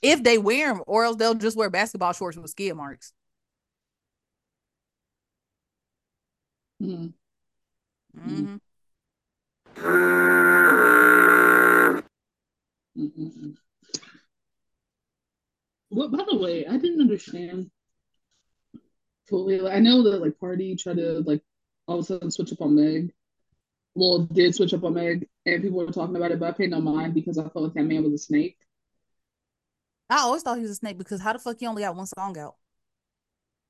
If 0.00 0.22
they 0.22 0.38
wear 0.38 0.72
them, 0.72 0.82
or 0.86 1.04
else 1.04 1.16
they'll 1.16 1.34
just 1.34 1.56
wear 1.56 1.70
basketball 1.70 2.12
shorts 2.12 2.36
with 2.36 2.50
skid 2.50 2.74
marks. 2.74 3.12
Mm. 6.80 7.12
Mm-hmm. 8.18 8.56
Mm-mm-mm. 12.98 13.56
What, 15.88 16.10
by 16.10 16.24
the 16.30 16.36
way, 16.36 16.66
I 16.66 16.76
didn't 16.76 17.00
understand 17.00 17.70
fully. 19.28 19.60
Like, 19.60 19.74
I 19.74 19.78
know 19.78 20.02
that 20.04 20.20
like 20.20 20.38
Pardi 20.40 20.78
tried 20.78 20.96
to 20.96 21.20
like 21.20 21.42
all 21.86 21.98
of 21.98 22.04
a 22.04 22.06
sudden 22.06 22.30
switch 22.30 22.52
up 22.52 22.60
on 22.60 22.74
Meg. 22.74 23.12
Well, 23.94 24.20
did 24.20 24.54
switch 24.54 24.72
up 24.72 24.84
on 24.84 24.94
Meg, 24.94 25.28
and 25.44 25.62
people 25.62 25.78
were 25.78 25.92
talking 25.92 26.16
about 26.16 26.30
it, 26.30 26.40
but 26.40 26.48
I 26.48 26.52
paid 26.52 26.70
no 26.70 26.80
mind 26.80 27.14
because 27.14 27.36
I 27.36 27.42
felt 27.48 27.64
like 27.64 27.74
that 27.74 27.84
man 27.84 28.04
was 28.04 28.14
a 28.14 28.18
snake. 28.18 28.56
I 30.08 30.20
always 30.20 30.42
thought 30.42 30.56
he 30.56 30.62
was 30.62 30.70
a 30.70 30.76
snake 30.76 30.98
because 30.98 31.20
how 31.20 31.32
the 31.32 31.38
fuck 31.38 31.58
he 31.58 31.66
only 31.66 31.82
got 31.82 31.96
one 31.96 32.06
song 32.06 32.38
out? 32.38 32.56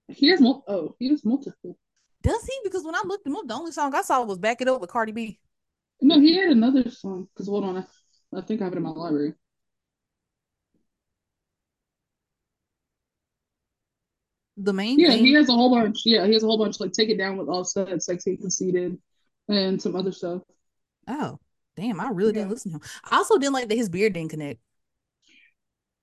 He 0.09 0.29
has 0.29 0.41
mul- 0.41 0.65
oh, 0.69 0.95
he 0.99 1.09
has 1.09 1.25
multiple. 1.25 1.77
Does 2.23 2.43
he? 2.45 2.59
Because 2.65 2.85
when 2.85 2.95
I 2.95 3.03
looked 3.05 3.27
him 3.27 3.37
up, 3.37 3.47
the 3.47 3.55
only 3.55 3.73
song 3.73 3.95
I 3.95 4.03
saw 4.03 4.23
was 4.25 4.39
"Back 4.39 4.61
It 4.63 4.69
Up" 4.69 4.81
with 4.81 4.91
Cardi 4.91 5.13
B. 5.13 5.39
No, 6.03 6.21
he 6.21 6.37
had 6.37 6.51
another 6.51 6.91
song. 6.91 7.29
Because 7.33 7.49
hold 7.49 7.65
on, 7.65 7.77
I, 7.79 8.39
I 8.39 8.41
think 8.43 8.61
I 8.61 8.65
have 8.65 8.73
it 8.75 8.77
in 8.77 8.83
my 8.83 8.91
library. 8.91 9.35
The 14.57 14.73
main 14.73 14.99
Yeah, 14.99 15.05
thing. 15.05 15.19
he 15.19 15.33
has 15.35 15.49
a 15.49 15.53
whole 15.53 15.71
bunch. 15.71 16.01
Yeah, 16.05 16.27
he 16.27 16.35
has 16.35 16.43
a 16.43 16.47
whole 16.47 16.59
bunch. 16.59 16.79
Like, 16.81 16.93
take 16.93 17.09
it 17.09 17.17
down 17.17 17.37
with 17.39 17.49
Offset, 17.49 18.03
sexy 18.03 18.37
conceited, 18.37 18.99
and 19.49 19.81
some 19.81 19.97
other 19.97 20.13
stuff. 20.13 20.43
Oh, 21.09 21.39
damn! 21.77 22.01
I 22.01 22.09
really 22.11 22.33
didn't 22.33 22.51
listen 22.51 22.73
to 22.73 22.77
him. 22.79 22.83
I 23.11 23.17
also 23.17 23.39
didn't 23.39 23.55
like 23.55 23.69
that 23.69 23.77
his 23.77 23.89
beard 23.89 24.13
didn't 24.15 24.31
connect. 24.31 24.61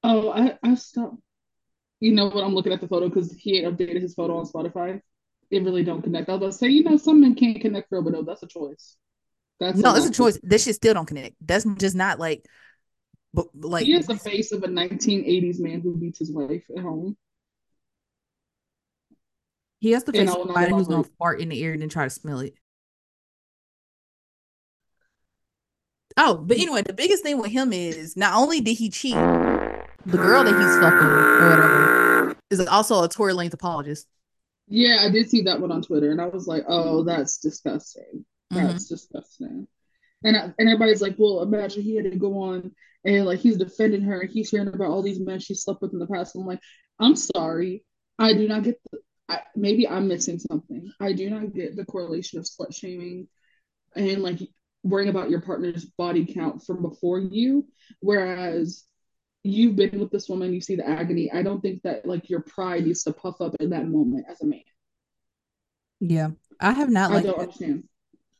Oh, 0.03 0.29
I 0.31 0.57
I 0.63 0.75
stopped. 0.75 1.17
You 2.01 2.13
know 2.13 2.29
what? 2.29 2.43
I'm 2.43 2.55
looking 2.55 2.73
at 2.73 2.81
the 2.81 2.89
photo 2.89 3.09
because 3.09 3.33
he 3.33 3.61
had 3.63 3.73
updated 3.73 4.01
his 4.01 4.15
photo 4.15 4.37
on 4.39 4.47
Spotify. 4.47 5.01
It 5.51 5.63
really 5.63 5.83
don't 5.83 6.01
connect. 6.01 6.29
I 6.29 6.33
was 6.33 6.37
about 6.37 6.51
to 6.51 6.57
say, 6.57 6.67
you 6.67 6.83
know, 6.83 6.97
some 6.97 7.21
men 7.21 7.33
can't 7.35 7.59
connect 7.59 7.89
for 7.89 7.95
real, 7.99 8.03
but 8.03 8.13
no, 8.13 8.23
that's 8.23 8.43
a 8.43 8.47
choice. 8.47 8.95
That's 9.59 9.77
No, 9.77 9.95
it's 9.95 10.05
a 10.05 10.09
not- 10.09 10.13
choice. 10.15 10.39
That 10.43 10.61
shit 10.61 10.75
still 10.75 10.93
don't 10.93 11.05
connect. 11.07 11.35
That's 11.41 11.65
just 11.77 11.95
not 11.95 12.19
like, 12.19 12.45
but 13.33 13.47
like 13.55 13.85
He 13.85 13.93
is 13.95 14.05
the 14.07 14.15
face 14.17 14.51
of 14.51 14.63
a 14.63 14.67
1980s 14.67 15.59
man 15.59 15.81
who 15.81 15.95
beats 15.97 16.19
his 16.19 16.31
wife 16.31 16.63
at 16.75 16.81
home. 16.83 17.17
he 19.81 19.91
has 19.91 20.03
And 20.03 20.13
face 20.15 20.25
not 20.27 20.37
somebody 20.37 20.71
who's 20.71 20.87
gonna 20.87 21.03
fart 21.17 21.39
in 21.41 21.49
the 21.49 21.63
air 21.63 21.71
and 21.73 21.81
then 21.81 21.89
try 21.89 22.03
to 22.03 22.09
smell 22.09 22.39
it. 22.41 22.53
Oh, 26.17 26.35
but 26.37 26.57
anyway, 26.57 26.81
the 26.81 26.93
biggest 26.93 27.23
thing 27.23 27.37
with 27.39 27.51
him 27.51 27.71
is 27.71 28.17
not 28.17 28.33
only 28.35 28.59
did 28.61 28.73
he 28.77 28.89
cheat, 28.89 29.13
the 29.15 30.17
girl 30.17 30.43
that 30.43 30.53
he's 30.53 30.79
fucking 30.79 31.07
or 31.07 31.49
whatever 31.49 32.35
is 32.49 32.59
also 32.67 33.03
a 33.03 33.07
Tory 33.09 33.33
Lanez 33.33 33.53
apologist. 33.53 34.05
Yeah, 34.69 34.99
I 35.01 35.09
did 35.09 35.29
see 35.29 35.41
that 35.43 35.59
one 35.59 35.71
on 35.71 35.81
Twitter, 35.81 36.11
and 36.11 36.21
I 36.21 36.27
was 36.27 36.47
like, 36.47 36.63
oh, 36.67 37.03
that's 37.03 37.37
disgusting. 37.39 38.25
Mhm. 38.53 38.67
That's 38.67 38.87
disgusting. 38.87 39.67
And 40.23 40.37
I, 40.37 40.41
and 40.59 40.69
everybody's 40.69 41.01
like, 41.01 41.15
well, 41.17 41.41
imagine 41.41 41.83
he 41.83 41.95
had 41.95 42.11
to 42.11 42.17
go 42.17 42.41
on 42.43 42.71
and 43.05 43.25
like 43.25 43.39
he's 43.39 43.57
defending 43.57 44.01
her, 44.03 44.21
and 44.21 44.29
he's 44.29 44.51
hearing 44.51 44.67
about 44.67 44.89
all 44.89 45.01
these 45.01 45.19
men 45.19 45.39
she 45.39 45.55
slept 45.55 45.81
with 45.81 45.93
in 45.93 45.99
the 45.99 46.07
past. 46.07 46.35
I'm 46.35 46.45
like, 46.45 46.61
I'm 46.99 47.15
sorry, 47.15 47.83
I 48.19 48.33
do 48.33 48.47
not 48.47 48.63
get 48.63 48.79
the. 48.91 48.99
I, 49.29 49.41
maybe 49.55 49.87
I'm 49.87 50.07
missing 50.07 50.39
something. 50.39 50.91
I 50.99 51.13
do 51.13 51.29
not 51.29 51.53
get 51.53 51.75
the 51.75 51.85
correlation 51.85 52.39
of 52.39 52.45
slut 52.45 52.75
shaming 52.75 53.27
and 53.95 54.23
like 54.23 54.39
worrying 54.83 55.09
about 55.09 55.29
your 55.29 55.41
partner's 55.41 55.85
body 55.85 56.25
count 56.25 56.65
from 56.65 56.81
before 56.81 57.19
you, 57.19 57.67
whereas 58.01 58.83
you've 59.43 59.75
been 59.75 59.99
with 59.99 60.11
this 60.11 60.29
woman, 60.29 60.53
you 60.53 60.61
see 60.61 60.75
the 60.75 60.87
agony. 60.87 61.31
I 61.31 61.43
don't 61.43 61.61
think 61.61 61.81
that 61.83 62.05
like 62.05 62.29
your 62.29 62.41
pride 62.41 62.85
needs 62.85 63.03
to 63.03 63.13
puff 63.13 63.41
up 63.41 63.55
in 63.59 63.69
that 63.71 63.87
moment 63.87 64.25
as 64.29 64.41
a 64.41 64.45
man. 64.45 64.61
Yeah, 65.99 66.29
I 66.59 66.71
have 66.73 66.89
not 66.89 67.11
I 67.11 67.15
liked. 67.15 67.27
don't 67.27 67.39
understand. 67.39 67.83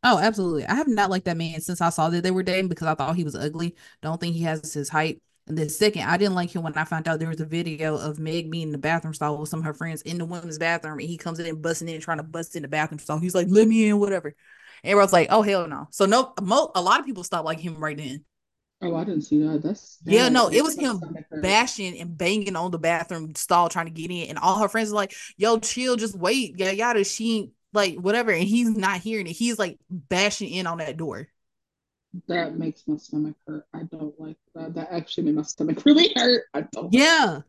Oh, 0.03 0.17
absolutely. 0.17 0.65
I 0.65 0.75
have 0.75 0.87
not 0.87 1.09
liked 1.09 1.25
that 1.25 1.37
man 1.37 1.59
since 1.61 1.81
I 1.81 1.89
saw 1.89 2.09
that 2.09 2.23
they 2.23 2.31
were 2.31 2.43
dating 2.43 2.69
because 2.69 2.87
I 2.87 2.95
thought 2.95 3.15
he 3.17 3.25
was 3.25 3.35
ugly. 3.35 3.75
Don't 4.01 4.19
think 4.19 4.35
he 4.35 4.43
has 4.43 4.73
his 4.73 4.87
height. 4.89 5.21
And 5.47 5.57
then 5.57 5.67
second, 5.67 6.03
I 6.03 6.17
didn't 6.17 6.35
like 6.35 6.55
him 6.55 6.63
when 6.63 6.75
I 6.75 6.85
found 6.85 7.07
out 7.07 7.19
there 7.19 7.27
was 7.27 7.41
a 7.41 7.45
video 7.45 7.97
of 7.97 8.19
Meg 8.19 8.49
being 8.51 8.67
in 8.67 8.71
the 8.71 8.77
bathroom 8.77 9.13
stall 9.13 9.37
with 9.37 9.49
some 9.49 9.59
of 9.59 9.65
her 9.65 9.73
friends 9.73 10.01
in 10.03 10.17
the 10.19 10.25
women's 10.25 10.59
bathroom, 10.59 10.99
and 10.99 11.09
he 11.09 11.17
comes 11.17 11.39
in 11.39 11.61
busting 11.61 11.89
in, 11.89 11.99
trying 12.01 12.17
to 12.17 12.23
bust 12.23 12.55
in 12.55 12.61
the 12.61 12.67
bathroom 12.67 12.99
stall. 12.99 13.19
He's 13.19 13.35
like, 13.35 13.47
"Let 13.49 13.67
me 13.67 13.89
in, 13.89 13.99
whatever." 13.99 14.29
And 14.83 14.91
everyone's 14.91 15.11
like, 15.13 15.27
"Oh 15.31 15.41
hell 15.41 15.67
no!" 15.67 15.87
So 15.91 16.05
no, 16.05 16.33
mo- 16.41 16.71
a 16.75 16.81
lot 16.81 16.99
of 16.99 17.05
people 17.05 17.23
stopped 17.23 17.45
liking 17.45 17.63
him 17.73 17.83
right 17.83 17.97
then. 17.97 18.23
Oh, 18.81 18.95
I 18.95 19.03
didn't 19.03 19.23
see 19.23 19.39
that. 19.43 19.61
That's 19.61 19.99
yeah, 20.05 20.29
no, 20.29 20.47
it 20.49 20.63
was 20.63 20.75
him 20.75 21.01
bashing 21.41 21.99
and 21.99 22.17
banging 22.17 22.55
on 22.55 22.71
the 22.71 22.79
bathroom 22.79 23.35
stall 23.35 23.67
trying 23.67 23.87
to 23.87 23.91
get 23.91 24.09
in, 24.09 24.29
and 24.29 24.37
all 24.37 24.59
her 24.59 24.69
friends 24.69 24.91
are 24.91 24.95
like, 24.95 25.13
"Yo, 25.37 25.59
chill, 25.59 25.97
just 25.97 26.15
wait, 26.15 26.57
yada 26.57 26.75
yada." 26.75 27.03
She 27.03 27.37
ain't 27.37 27.51
like 27.73 27.95
whatever, 27.97 28.31
and 28.31 28.43
he's 28.43 28.69
not 28.69 29.01
hearing 29.01 29.27
it. 29.27 29.33
He's 29.33 29.59
like 29.59 29.77
bashing 29.89 30.49
in 30.49 30.65
on 30.65 30.77
that 30.77 30.95
door. 30.95 31.27
That 32.27 32.57
makes 32.57 32.87
my 32.87 32.97
stomach 32.97 33.35
hurt. 33.45 33.65
I 33.73 33.83
don't 33.83 34.19
like 34.19 34.37
that. 34.55 34.73
That 34.75 34.91
actually 34.91 35.25
made 35.25 35.35
my 35.35 35.41
stomach 35.43 35.81
really 35.85 36.13
hurt. 36.15 36.45
I 36.53 36.61
don't. 36.61 36.93
Yeah, 36.93 37.41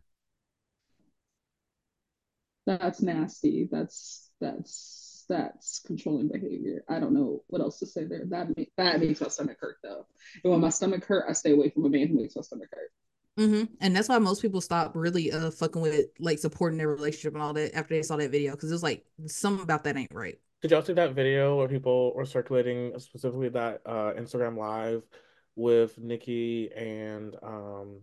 That's 2.66 3.02
nasty. 3.02 3.68
That's 3.70 4.30
that's 4.40 4.99
that's 5.30 5.80
controlling 5.86 6.28
behavior. 6.28 6.84
I 6.88 7.00
don't 7.00 7.14
know 7.14 7.42
what 7.46 7.62
else 7.62 7.78
to 7.78 7.86
say 7.86 8.04
there. 8.04 8.24
That 8.28 8.54
make, 8.56 8.72
that 8.76 9.00
makes 9.00 9.22
my 9.22 9.28
stomach 9.28 9.56
hurt 9.60 9.78
though. 9.82 10.06
And 10.44 10.52
when 10.52 10.60
my 10.60 10.68
stomach 10.68 11.04
hurt, 11.06 11.24
I 11.28 11.32
stay 11.32 11.52
away 11.52 11.70
from 11.70 11.86
a 11.86 11.88
man 11.88 12.08
who 12.08 12.16
makes 12.16 12.36
my 12.36 12.42
stomach 12.42 12.68
hurt. 12.72 12.90
Mm-hmm. 13.38 13.72
and 13.80 13.96
that's 13.96 14.08
why 14.08 14.18
most 14.18 14.42
people 14.42 14.60
stop 14.60 14.90
really 14.94 15.30
uh 15.32 15.52
fucking 15.52 15.80
with 15.80 16.06
like 16.18 16.38
supporting 16.38 16.76
their 16.76 16.88
relationship 16.88 17.32
and 17.32 17.42
all 17.42 17.54
that 17.54 17.74
after 17.74 17.94
they 17.94 18.02
saw 18.02 18.16
that 18.16 18.32
video 18.32 18.52
because 18.52 18.72
it's 18.72 18.82
like 18.82 19.04
something 19.26 19.62
about 19.62 19.84
that 19.84 19.96
ain't 19.96 20.12
right. 20.12 20.38
Did 20.60 20.72
y'all 20.72 20.82
see 20.82 20.92
that 20.94 21.14
video 21.14 21.56
where 21.56 21.68
people 21.68 22.12
were 22.14 22.26
circulating 22.26 22.98
specifically 22.98 23.48
that 23.50 23.80
uh, 23.86 24.12
Instagram 24.18 24.58
live 24.58 25.04
with 25.54 25.96
Nicki 25.98 26.70
and 26.72 27.34
um, 27.42 28.00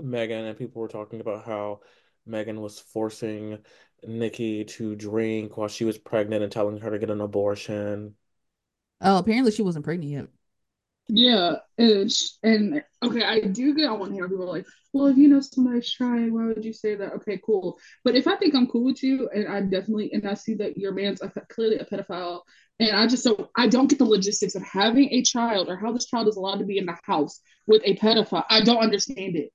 Megan, 0.00 0.44
and 0.44 0.58
people 0.58 0.82
were 0.82 0.88
talking 0.88 1.20
about 1.20 1.44
how 1.44 1.80
Megan 2.26 2.60
was 2.60 2.78
forcing 2.78 3.58
Nicki 4.04 4.64
to 4.64 4.94
drink 4.96 5.56
while 5.56 5.68
she 5.68 5.84
was 5.84 5.98
pregnant 5.98 6.42
and 6.42 6.52
telling 6.52 6.78
her 6.80 6.90
to 6.90 6.98
get 6.98 7.10
an 7.10 7.20
abortion. 7.20 8.16
Oh, 9.00 9.18
apparently 9.18 9.52
she 9.52 9.62
wasn't 9.62 9.84
pregnant 9.84 10.10
yet. 10.10 10.28
Yeah, 11.08 11.56
and 11.78 12.10
and 12.42 12.82
okay, 13.02 13.24
I 13.24 13.40
do 13.40 13.74
get 13.74 13.88
on 13.88 13.98
one 13.98 14.12
hand 14.12 14.30
people 14.30 14.44
are 14.44 14.56
like, 14.56 14.66
well, 14.92 15.06
if 15.06 15.16
you 15.16 15.28
know 15.28 15.40
somebody's 15.40 15.92
trying, 15.92 16.32
why 16.32 16.46
would 16.46 16.64
you 16.64 16.72
say 16.72 16.94
that? 16.94 17.12
Okay, 17.14 17.40
cool. 17.44 17.78
But 18.04 18.14
if 18.14 18.26
I 18.26 18.36
think 18.36 18.54
I'm 18.54 18.68
cool 18.68 18.84
with 18.84 19.02
you, 19.02 19.28
and 19.34 19.48
I 19.48 19.60
definitely 19.60 20.12
and 20.12 20.26
I 20.26 20.34
see 20.34 20.54
that 20.54 20.76
your 20.76 20.92
man's 20.92 21.20
a, 21.20 21.28
clearly 21.50 21.78
a 21.78 21.84
pedophile, 21.84 22.42
and 22.78 22.96
I 22.96 23.06
just 23.08 23.24
don't 23.24 23.48
I 23.56 23.66
don't 23.66 23.88
get 23.88 23.98
the 23.98 24.04
logistics 24.04 24.54
of 24.54 24.62
having 24.62 25.12
a 25.12 25.22
child 25.22 25.68
or 25.68 25.76
how 25.76 25.92
this 25.92 26.06
child 26.06 26.28
is 26.28 26.36
allowed 26.36 26.60
to 26.60 26.64
be 26.64 26.78
in 26.78 26.86
the 26.86 26.96
house 27.02 27.40
with 27.66 27.82
a 27.84 27.96
pedophile. 27.96 28.44
I 28.48 28.62
don't 28.62 28.78
understand 28.78 29.36
it. 29.36 29.50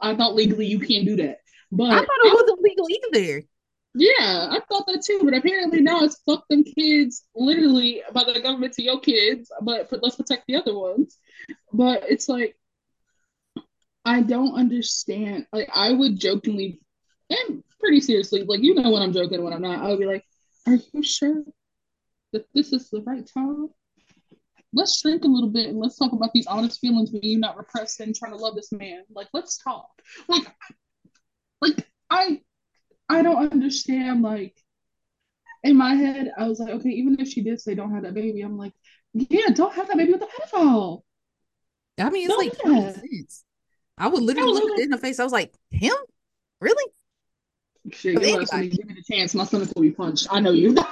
I 0.00 0.14
thought 0.14 0.34
legally 0.34 0.66
you 0.66 0.80
can't 0.80 1.06
do 1.06 1.16
that, 1.16 1.38
but 1.72 1.90
I 1.90 1.98
thought 1.98 2.08
it 2.08 2.34
wasn't 2.34 2.62
legal 2.62 2.86
either. 2.90 3.42
Yeah, 3.98 4.48
I 4.50 4.60
thought 4.68 4.86
that 4.86 5.02
too, 5.02 5.20
but 5.24 5.34
apparently 5.34 5.80
now 5.80 6.02
it's 6.02 6.20
fuck 6.26 6.44
them 6.48 6.64
kids, 6.64 7.24
literally 7.34 8.02
by 8.12 8.24
the 8.24 8.40
government 8.40 8.72
to 8.74 8.82
your 8.82 9.00
kids, 9.00 9.50
but 9.62 9.88
let's 10.02 10.16
protect 10.16 10.44
the 10.46 10.56
other 10.56 10.78
ones. 10.78 11.18
But 11.72 12.04
it's 12.08 12.28
like, 12.28 12.56
I 14.04 14.22
don't 14.22 14.54
understand. 14.54 15.46
Like, 15.52 15.68
I 15.72 15.92
would 15.92 16.18
jokingly 16.18 16.80
and 17.30 17.62
pretty 17.80 18.00
seriously, 18.00 18.42
like, 18.44 18.62
you 18.62 18.74
know 18.74 18.90
when 18.90 19.02
I'm 19.02 19.12
joking, 19.12 19.44
when 19.44 19.52
I'm 19.52 19.62
not, 19.62 19.84
I 19.84 19.88
would 19.90 19.98
be 19.98 20.06
like, 20.06 20.24
Are 20.66 20.78
you 20.92 21.02
sure 21.02 21.42
that 22.32 22.46
this 22.54 22.72
is 22.72 22.90
the 22.90 23.02
right 23.02 23.28
time? 23.32 23.68
Let's 24.72 25.00
drink 25.00 25.24
a 25.24 25.28
little 25.28 25.50
bit 25.50 25.68
and 25.68 25.78
let's 25.78 25.96
talk 25.96 26.12
about 26.12 26.32
these 26.32 26.46
honest 26.46 26.80
feelings 26.80 27.10
when 27.10 27.22
you're 27.22 27.40
not 27.40 27.56
repressed 27.56 28.00
and 28.00 28.14
trying 28.14 28.32
to 28.32 28.38
love 28.38 28.54
this 28.54 28.70
man. 28.72 29.02
Like, 29.10 29.28
let's 29.32 29.58
talk. 29.58 29.88
Like, 30.28 30.46
like 31.60 31.88
I 32.10 32.42
I 33.08 33.22
don't 33.22 33.52
understand. 33.52 34.22
Like 34.22 34.56
in 35.62 35.76
my 35.76 35.94
head, 35.94 36.32
I 36.36 36.48
was 36.48 36.60
like, 36.60 36.70
okay, 36.74 36.90
even 36.90 37.20
if 37.20 37.28
she 37.28 37.42
did 37.42 37.60
say 37.60 37.74
don't 37.74 37.92
have 37.92 38.02
that 38.04 38.14
baby, 38.14 38.42
I'm 38.42 38.58
like, 38.58 38.72
yeah, 39.12 39.48
don't 39.52 39.74
have 39.74 39.88
that 39.88 39.96
baby 39.96 40.12
with 40.12 40.22
a 40.22 40.26
pedophile. 40.26 41.02
I 41.98 42.10
mean, 42.10 42.26
it's 42.26 42.34
Don't 42.34 42.44
like 42.44 42.52
do 42.52 42.58
common 42.62 42.84
that. 42.84 42.94
sense. 42.94 43.44
I 43.96 44.06
would 44.08 44.22
literally 44.22 44.52
look 44.52 44.78
in 44.78 44.92
her 44.92 44.98
face. 44.98 45.18
I 45.18 45.24
was 45.24 45.32
like, 45.32 45.52
him? 45.70 45.94
Really? 46.60 46.92
Shit, 47.90 48.14
you 48.14 48.20
anybody. 48.20 48.68
give 48.68 48.86
me 48.86 48.94
the 48.94 49.02
chance, 49.02 49.34
my 49.34 49.44
stomach 49.44 49.70
will 49.74 49.82
be 49.82 49.90
punched. 49.90 50.28
I 50.30 50.40
know 50.40 50.50
you. 50.50 50.76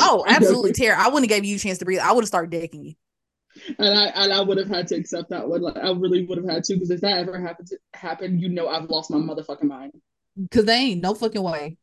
Oh, 0.00 0.24
absolutely. 0.26 0.72
Tara. 0.72 0.96
I 0.98 1.08
wouldn't 1.08 1.30
have 1.30 1.36
gave 1.36 1.44
you 1.44 1.56
a 1.56 1.58
chance 1.58 1.78
to 1.78 1.84
breathe. 1.84 2.00
I 2.00 2.12
would 2.12 2.22
have 2.22 2.28
started 2.28 2.50
decking 2.50 2.84
you. 2.84 2.94
And 3.78 3.98
I 3.98 4.06
and 4.06 4.32
I 4.32 4.40
would 4.40 4.58
have 4.58 4.68
had 4.68 4.88
to 4.88 4.96
accept 4.96 5.30
that 5.30 5.48
one. 5.48 5.60
Like 5.62 5.76
I 5.76 5.90
really 5.90 6.24
would 6.26 6.38
have 6.38 6.48
had 6.48 6.64
to, 6.64 6.74
because 6.74 6.90
if 6.90 7.00
that 7.02 7.18
ever 7.18 7.38
happened, 7.40 7.68
happened, 7.94 8.40
you 8.40 8.48
know, 8.48 8.68
I've 8.68 8.90
lost 8.90 9.10
my 9.10 9.18
motherfucking 9.18 9.64
mind. 9.64 9.92
Because 10.40 10.64
they 10.64 10.76
ain't 10.76 11.02
no 11.02 11.14
fucking 11.14 11.42
way. 11.42 11.76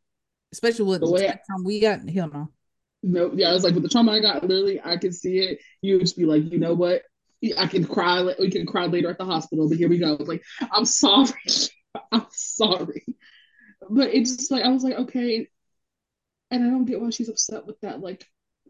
Especially 0.52 0.86
with 0.86 1.00
The 1.00 1.06
the 1.06 1.26
time 1.26 1.64
we 1.64 1.80
got. 1.80 2.08
Hell 2.08 2.30
no. 2.32 2.48
No, 3.02 3.32
yeah, 3.34 3.50
I 3.50 3.52
was 3.52 3.62
like, 3.62 3.74
with 3.74 3.82
the 3.82 3.88
trauma 3.88 4.12
I 4.12 4.20
got, 4.20 4.42
literally, 4.42 4.80
I 4.82 4.96
could 4.96 5.14
see 5.14 5.38
it. 5.38 5.60
You 5.82 5.94
would 5.94 6.02
just 6.02 6.16
be 6.16 6.24
like, 6.24 6.50
you 6.50 6.58
know 6.58 6.74
what? 6.74 7.02
I 7.56 7.66
can 7.66 7.84
cry. 7.84 8.22
We 8.38 8.50
can 8.50 8.66
cry 8.66 8.86
later 8.86 9.10
at 9.10 9.18
the 9.18 9.24
hospital, 9.24 9.68
but 9.68 9.78
here 9.78 9.88
we 9.88 9.98
go. 9.98 10.16
Like, 10.18 10.42
I'm 10.72 10.84
sorry. 10.84 11.30
I'm 12.12 12.26
sorry. 12.30 13.04
But 13.88 14.14
it's 14.14 14.36
just 14.36 14.50
like, 14.50 14.64
I 14.64 14.68
was 14.68 14.82
like, 14.82 14.94
okay. 14.94 15.48
And 16.50 16.64
I 16.64 16.70
don't 16.70 16.84
get 16.84 17.00
why 17.00 17.10
she's 17.10 17.28
upset 17.28 17.66
with 17.66 17.80
that. 17.82 18.00
Like, 18.00 18.26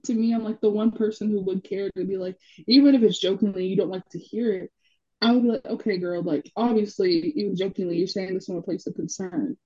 to 0.07 0.15
me, 0.15 0.35
I'm 0.35 0.45
like 0.45 0.61
the 0.61 0.71
one 0.71 0.93
person 0.93 1.31
who 1.31 1.41
would 1.43 1.65
care 1.65 1.91
to 1.97 2.05
be 2.05 2.17
like, 2.17 2.37
even 2.67 2.95
if 2.95 3.03
it's 3.03 3.19
jokingly, 3.21 3.67
you 3.67 3.77
don't 3.77 3.91
like 3.91 4.09
to 4.11 4.19
hear 4.19 4.53
it. 4.53 4.71
I 5.23 5.33
would 5.33 5.43
be 5.43 5.49
like, 5.49 5.67
okay, 5.67 5.99
girl, 5.99 6.23
like, 6.23 6.51
obviously, 6.57 7.33
even 7.37 7.57
jokingly, 7.57 7.97
you're 7.97 8.07
saying 8.07 8.35
this 8.35 8.47
from 8.47 8.57
a 8.57 8.63
place 8.63 8.87
of 8.87 8.95
concern. 8.95 9.57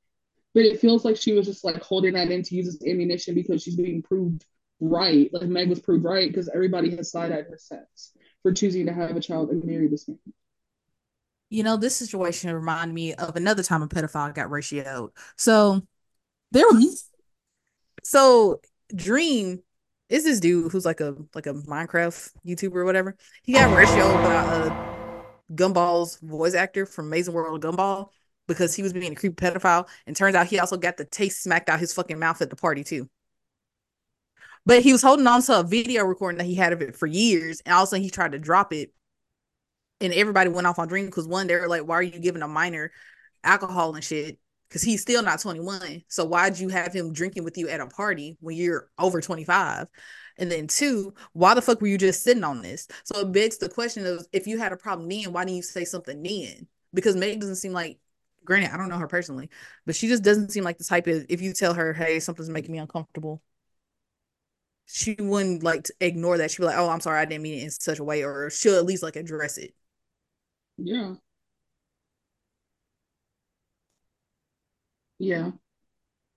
But 0.54 0.64
it 0.64 0.80
feels 0.80 1.04
like 1.04 1.16
she 1.16 1.32
was 1.32 1.46
just 1.46 1.64
like 1.64 1.80
holding 1.82 2.14
that 2.14 2.30
in 2.30 2.42
to 2.42 2.54
use 2.54 2.68
as 2.68 2.82
ammunition 2.86 3.34
because 3.34 3.62
she's 3.62 3.76
being 3.76 4.02
proved 4.02 4.44
right. 4.80 5.30
Like 5.32 5.48
Meg 5.48 5.68
was 5.68 5.80
proved 5.80 6.04
right 6.04 6.28
because 6.28 6.48
everybody 6.48 6.96
has 6.96 7.10
side 7.10 7.32
eyed 7.32 7.46
her 7.48 7.58
since 7.58 8.12
for 8.42 8.52
choosing 8.52 8.86
to 8.86 8.92
have 8.92 9.16
a 9.16 9.20
child 9.20 9.50
and 9.50 9.64
marry 9.64 9.86
this 9.88 10.08
man. 10.08 10.18
You 11.50 11.62
know, 11.62 11.76
this 11.76 11.96
situation 11.96 12.52
reminded 12.52 12.94
me 12.94 13.14
of 13.14 13.36
another 13.36 13.62
time 13.62 13.82
a 13.82 13.88
pedophile 13.88 14.34
got 14.34 14.48
ratioed. 14.48 15.10
So 15.36 15.82
there 16.52 16.66
was 16.66 17.08
so 18.02 18.60
Dream 18.94 19.62
is 20.08 20.24
this 20.24 20.40
dude 20.40 20.72
who's 20.72 20.84
like 20.84 21.00
a 21.00 21.16
like 21.34 21.46
a 21.46 21.54
Minecraft 21.54 22.30
YouTuber 22.46 22.76
or 22.76 22.84
whatever. 22.84 23.16
He 23.42 23.52
got 23.52 23.70
ratioed 23.76 24.24
by 24.24 24.66
a 24.66 25.54
Gumball's 25.54 26.18
voice 26.20 26.54
actor 26.54 26.86
from 26.86 27.06
Amazing 27.06 27.34
World 27.34 27.62
Gumball 27.62 28.10
because 28.50 28.74
he 28.74 28.82
was 28.82 28.92
being 28.92 29.12
a 29.12 29.14
creepy 29.14 29.36
pedophile. 29.36 29.88
And 30.08 30.16
turns 30.16 30.34
out 30.34 30.48
he 30.48 30.58
also 30.58 30.76
got 30.76 30.96
the 30.96 31.04
taste 31.04 31.40
smacked 31.40 31.68
out 31.68 31.78
his 31.78 31.92
fucking 31.92 32.18
mouth 32.18 32.42
at 32.42 32.50
the 32.50 32.56
party 32.56 32.82
too. 32.82 33.08
But 34.66 34.82
he 34.82 34.90
was 34.90 35.02
holding 35.02 35.26
on 35.28 35.40
to 35.42 35.60
a 35.60 35.62
video 35.62 36.04
recording 36.04 36.38
that 36.38 36.46
he 36.46 36.56
had 36.56 36.72
of 36.72 36.82
it 36.82 36.96
for 36.96 37.06
years, 37.06 37.62
and 37.64 37.72
all 37.72 37.84
of 37.84 37.86
a 37.86 37.90
sudden 37.90 38.02
he 38.02 38.10
tried 38.10 38.32
to 38.32 38.40
drop 38.40 38.72
it, 38.72 38.92
and 40.00 40.12
everybody 40.12 40.50
went 40.50 40.66
off 40.66 40.80
on 40.80 40.88
Dream 40.88 41.06
because 41.06 41.28
one, 41.28 41.46
they 41.46 41.54
were 41.54 41.68
like, 41.68 41.82
"Why 41.82 41.94
are 41.94 42.02
you 42.02 42.18
giving 42.18 42.42
a 42.42 42.48
minor 42.48 42.90
alcohol 43.44 43.94
and 43.94 44.04
shit?" 44.04 44.38
Because 44.68 44.82
he's 44.82 45.00
still 45.00 45.22
not 45.22 45.40
21. 45.40 46.02
So 46.08 46.24
why'd 46.24 46.58
you 46.58 46.68
have 46.68 46.92
him 46.92 47.12
drinking 47.12 47.44
with 47.44 47.56
you 47.56 47.68
at 47.68 47.80
a 47.80 47.86
party 47.86 48.36
when 48.40 48.56
you're 48.56 48.90
over 48.98 49.20
25? 49.20 49.88
And 50.38 50.50
then 50.50 50.66
two, 50.66 51.14
why 51.32 51.54
the 51.54 51.62
fuck 51.62 51.80
were 51.80 51.86
you 51.86 51.98
just 51.98 52.22
sitting 52.22 52.44
on 52.44 52.62
this? 52.62 52.86
So 53.04 53.20
it 53.20 53.32
begs 53.32 53.58
the 53.58 53.68
question 53.68 54.06
of 54.06 54.26
if 54.32 54.46
you 54.46 54.58
had 54.58 54.72
a 54.72 54.76
problem 54.76 55.08
then, 55.08 55.32
why 55.32 55.44
didn't 55.44 55.56
you 55.56 55.62
say 55.62 55.84
something 55.84 56.22
then? 56.22 56.66
Because 56.94 57.16
Meg 57.16 57.40
doesn't 57.40 57.56
seem 57.56 57.72
like, 57.72 57.98
granted, 58.50 58.74
I 58.74 58.76
don't 58.76 58.88
know 58.88 58.98
her 58.98 59.06
personally, 59.06 59.48
but 59.86 59.94
she 59.94 60.08
just 60.08 60.24
doesn't 60.24 60.50
seem 60.50 60.64
like 60.64 60.76
the 60.76 60.84
type 60.84 61.06
of 61.06 61.24
if 61.28 61.40
you 61.40 61.52
tell 61.52 61.72
her, 61.74 61.92
hey, 61.92 62.18
something's 62.18 62.50
making 62.50 62.72
me 62.72 62.78
uncomfortable, 62.78 63.40
she 64.86 65.14
wouldn't 65.20 65.62
like 65.62 65.84
to 65.84 65.94
ignore 66.00 66.36
that. 66.38 66.50
She'd 66.50 66.58
be 66.58 66.64
like, 66.64 66.76
oh, 66.76 66.88
I'm 66.90 67.00
sorry, 67.00 67.20
I 67.20 67.24
didn't 67.24 67.42
mean 67.42 67.60
it 67.60 67.62
in 67.64 67.70
such 67.70 68.00
a 68.00 68.04
way, 68.04 68.24
or 68.24 68.50
she'll 68.50 68.76
at 68.76 68.84
least 68.86 69.04
like 69.04 69.14
address 69.14 69.56
it. 69.56 69.72
Yeah. 70.78 71.14
Yeah. 75.20 75.52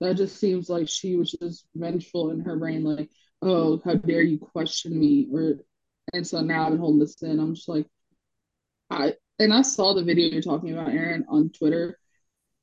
That 0.01 0.17
just 0.17 0.37
seems 0.39 0.69
like 0.69 0.89
she 0.89 1.15
was 1.15 1.31
just 1.31 1.65
vengeful 1.75 2.31
in 2.31 2.41
her 2.41 2.57
brain, 2.57 2.83
like, 2.83 3.09
oh, 3.41 3.81
how 3.85 3.95
dare 3.95 4.21
you 4.21 4.37
question 4.37 4.99
me? 4.99 5.29
Or 5.33 5.55
and 6.13 6.27
so 6.27 6.41
now 6.41 6.65
I've 6.65 6.71
been 6.71 6.79
holding 6.79 6.99
this 6.99 7.21
in. 7.23 7.39
I'm 7.39 7.55
just 7.55 7.69
like, 7.69 7.87
I 8.91 9.15
and 9.39 9.53
I 9.53 9.63
saw 9.63 9.93
the 9.93 10.03
video 10.03 10.29
you're 10.29 10.41
talking 10.43 10.73
about, 10.73 10.89
Erin, 10.89 11.25
on 11.29 11.49
Twitter, 11.49 11.97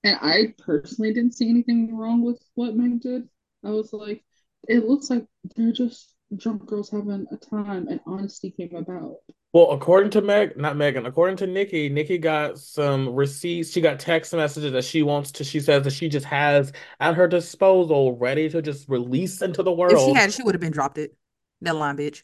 and 0.05 0.19
I 0.21 0.55
personally 0.59 1.13
didn't 1.13 1.35
see 1.35 1.49
anything 1.49 1.97
wrong 1.97 2.23
with 2.23 2.43
what 2.55 2.75
Meg 2.75 3.01
did. 3.01 3.29
I 3.65 3.71
was 3.71 3.93
like, 3.93 4.23
it 4.69 4.87
looks 4.87 5.11
like 5.11 5.27
they're 5.57 5.73
just 5.73 6.15
drunk 6.37 6.67
girls 6.67 6.91
having 6.91 7.27
a 7.31 7.37
time, 7.37 7.89
and 7.89 8.01
honesty 8.07 8.51
came 8.51 8.75
about. 8.75 9.17
Well, 9.53 9.73
according 9.73 10.11
to 10.13 10.21
Meg, 10.21 10.57
not 10.57 10.77
Megan, 10.77 11.07
according 11.07 11.37
to 11.39 11.47
Nicki, 11.47 11.89
Nicki 11.89 12.19
got 12.19 12.57
some 12.59 13.09
receipts. 13.15 13.73
She 13.73 13.81
got 13.81 13.99
text 13.99 14.33
messages 14.33 14.73
that 14.73 14.85
she 14.85 15.03
wants 15.03 15.33
to, 15.33 15.45
she 15.45 15.59
says 15.59 15.83
that 15.83 15.93
she 15.93 16.09
just 16.09 16.27
has 16.27 16.73
at 17.01 17.17
her 17.17 17.27
disposal, 17.27 18.17
ready 18.17 18.49
to 18.49 18.63
just 18.63 18.89
release 18.89 19.43
into 19.43 19.65
the 19.65 19.73
world. 19.73 19.93
If 19.93 20.01
she 20.01 20.15
had, 20.15 20.33
she 20.33 20.45
would 20.45 20.55
have 20.55 20.61
been 20.61 20.73
dropped 20.73 20.99
it. 20.99 21.17
That 21.63 21.75
line, 21.75 21.97
bitch. 21.97 22.23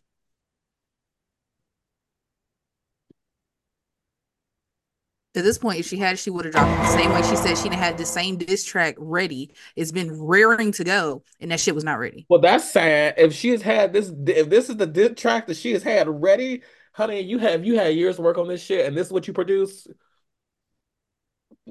At 5.37 5.45
this 5.45 5.59
point, 5.59 5.79
if 5.79 5.87
she 5.87 5.99
had, 5.99 6.19
she 6.19 6.31
would 6.31 6.47
have 6.47 6.55
dropped 6.55 6.71
it. 6.71 6.83
The 6.83 6.97
same 6.97 7.13
way 7.13 7.23
she 7.23 7.37
said 7.37 7.59
she 7.59 7.69
had 7.69 7.99
the 7.99 8.07
same 8.07 8.39
diss 8.39 8.65
track 8.65 8.95
ready. 8.99 9.53
It's 9.77 9.93
been 9.93 10.21
rearing 10.21 10.73
to 10.73 10.85
go, 10.85 11.23
and 11.41 11.51
that 11.51 11.61
shit 11.61 11.75
was 11.75 11.85
not 11.85 11.99
ready. 11.99 12.27
Well, 12.29 12.41
that's 12.41 12.73
sad. 12.73 13.15
If 13.19 13.35
she 13.35 13.51
has 13.51 13.61
had 13.61 13.93
this, 13.93 14.11
if 14.27 14.49
this 14.49 14.71
is 14.71 14.77
the 14.77 14.87
diss 14.87 15.13
track 15.17 15.47
that 15.49 15.57
she 15.57 15.73
has 15.73 15.83
had 15.83 16.09
ready, 16.09 16.63
honey, 16.93 17.21
you 17.21 17.39
have 17.39 17.65
you 17.65 17.79
had 17.79 17.95
years 17.95 18.17
to 18.17 18.23
work 18.23 18.39
on 18.39 18.49
this 18.49 18.63
shit, 18.63 18.87
and 18.87 18.97
this 18.97 19.09
is 19.09 19.13
what 19.13 19.29
you 19.29 19.35
produce. 19.35 19.87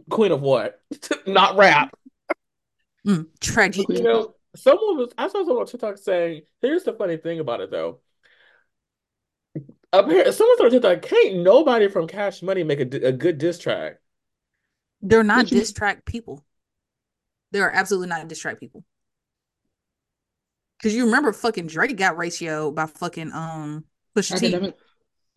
Queen 0.09 0.31
of 0.31 0.41
what? 0.41 0.81
Not 1.25 1.57
rap. 1.57 1.97
Mm, 3.07 3.27
tragic. 3.39 3.87
You 3.89 4.03
know, 4.03 4.35
someone 4.55 4.97
was 4.97 5.13
I 5.17 5.27
saw 5.27 5.39
someone 5.39 5.57
on 5.57 5.65
TikTok 5.65 5.97
saying, 5.97 6.43
here's 6.61 6.83
the 6.83 6.93
funny 6.93 7.17
thing 7.17 7.39
about 7.39 7.61
it 7.61 7.71
though. 7.71 7.99
Apparently, 9.99 10.31
someone 10.31 10.65
on 10.65 10.71
TikTok, 10.71 11.01
can't 11.01 11.37
nobody 11.37 11.87
from 11.87 12.07
Cash 12.07 12.41
Money 12.41 12.63
make 12.63 12.79
a, 12.79 13.07
a 13.07 13.11
good 13.11 13.37
diss 13.37 13.57
track. 13.57 13.97
They're 15.01 15.23
not 15.23 15.47
diss 15.47 15.71
track 15.71 16.05
people. 16.05 16.43
They 17.51 17.59
are 17.59 17.69
absolutely 17.69 18.07
not 18.09 18.27
diss 18.27 18.39
track 18.39 18.59
people. 18.59 18.83
Cause 20.81 20.93
you 20.93 21.05
remember 21.05 21.31
fucking 21.31 21.67
Drake 21.67 21.95
got 21.95 22.17
ratio 22.17 22.69
by 22.69 22.85
fucking 22.85 23.31
um 23.31 23.85
Pusha 24.15 24.39
T. 24.39 24.73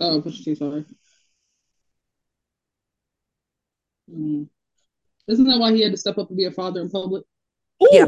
Oh, 0.00 0.20
Pusha 0.20 0.44
T. 0.44 0.54
Sorry. 0.54 0.84
Mm. 4.12 4.48
Isn't 5.28 5.44
that 5.46 5.58
why 5.58 5.72
he 5.72 5.82
had 5.82 5.92
to 5.92 5.98
step 5.98 6.18
up 6.18 6.28
and 6.28 6.36
be 6.36 6.46
a 6.46 6.50
father 6.50 6.80
in 6.80 6.90
public? 6.90 7.24
Ooh. 7.82 7.88
Yeah. 7.92 8.06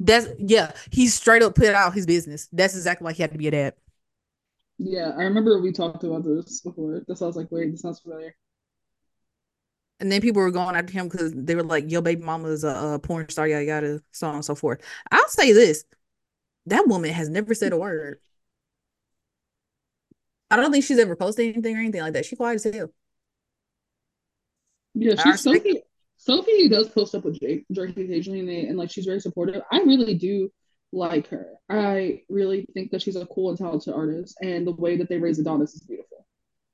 That's 0.00 0.28
yeah. 0.38 0.72
He 0.90 1.08
straight 1.08 1.42
up 1.42 1.54
put 1.54 1.68
out 1.68 1.94
his 1.94 2.06
business. 2.06 2.48
That's 2.52 2.76
exactly 2.76 3.04
why 3.04 3.12
he 3.12 3.22
had 3.22 3.32
to 3.32 3.38
be 3.38 3.48
a 3.48 3.52
dad. 3.52 3.74
Yeah, 4.78 5.12
I 5.16 5.22
remember 5.22 5.60
we 5.60 5.72
talked 5.72 6.04
about 6.04 6.24
this 6.24 6.60
before. 6.60 7.02
That 7.06 7.16
sounds 7.16 7.36
like 7.36 7.50
wait, 7.50 7.70
this 7.70 7.82
sounds 7.82 8.00
familiar. 8.00 8.34
And 10.00 10.10
then 10.10 10.20
people 10.20 10.42
were 10.42 10.50
going 10.50 10.74
after 10.74 10.92
him 10.92 11.08
because 11.08 11.32
they 11.34 11.54
were 11.54 11.62
like, 11.62 11.90
"Your 11.90 12.02
baby 12.02 12.22
mama 12.22 12.48
is 12.48 12.64
a, 12.64 12.94
a 12.94 12.98
porn 12.98 13.28
star, 13.28 13.46
yada 13.46 13.64
yada, 13.64 14.00
so 14.10 14.26
on 14.26 14.34
and 14.36 14.44
so 14.44 14.54
forth." 14.54 14.80
I'll 15.10 15.28
say 15.28 15.52
this: 15.52 15.84
that 16.66 16.88
woman 16.88 17.10
has 17.10 17.28
never 17.28 17.54
said 17.54 17.72
a 17.72 17.78
word. 17.78 18.18
I 20.50 20.56
don't 20.56 20.72
think 20.72 20.84
she's 20.84 20.98
ever 20.98 21.16
posted 21.16 21.52
anything 21.52 21.76
or 21.76 21.80
anything 21.80 22.00
like 22.00 22.12
that. 22.14 22.26
She 22.26 22.36
quiet 22.36 22.56
as 22.56 22.74
hell. 22.74 22.90
Yeah, 24.94 25.14
she's 25.22 25.42
Sophie. 25.42 25.82
Sophie 26.16 26.68
does 26.68 26.88
post 26.88 27.14
up 27.14 27.24
with 27.24 27.38
Jake, 27.40 27.64
Drake 27.72 27.96
occasionally, 27.96 28.40
and, 28.40 28.48
they, 28.48 28.66
and 28.66 28.78
like 28.78 28.90
she's 28.90 29.04
very 29.04 29.20
supportive. 29.20 29.62
I 29.70 29.80
really 29.80 30.14
do 30.14 30.50
like 30.94 31.28
her. 31.28 31.48
I 31.68 32.22
really 32.28 32.66
think 32.74 32.90
that 32.92 33.02
she's 33.02 33.16
a 33.16 33.26
cool 33.26 33.50
and 33.50 33.58
talented 33.58 33.94
artist, 33.94 34.36
and 34.42 34.66
the 34.66 34.72
way 34.72 34.96
that 34.98 35.08
they 35.08 35.18
raise 35.18 35.38
Adonis 35.38 35.74
is 35.74 35.82
beautiful. 35.82 36.26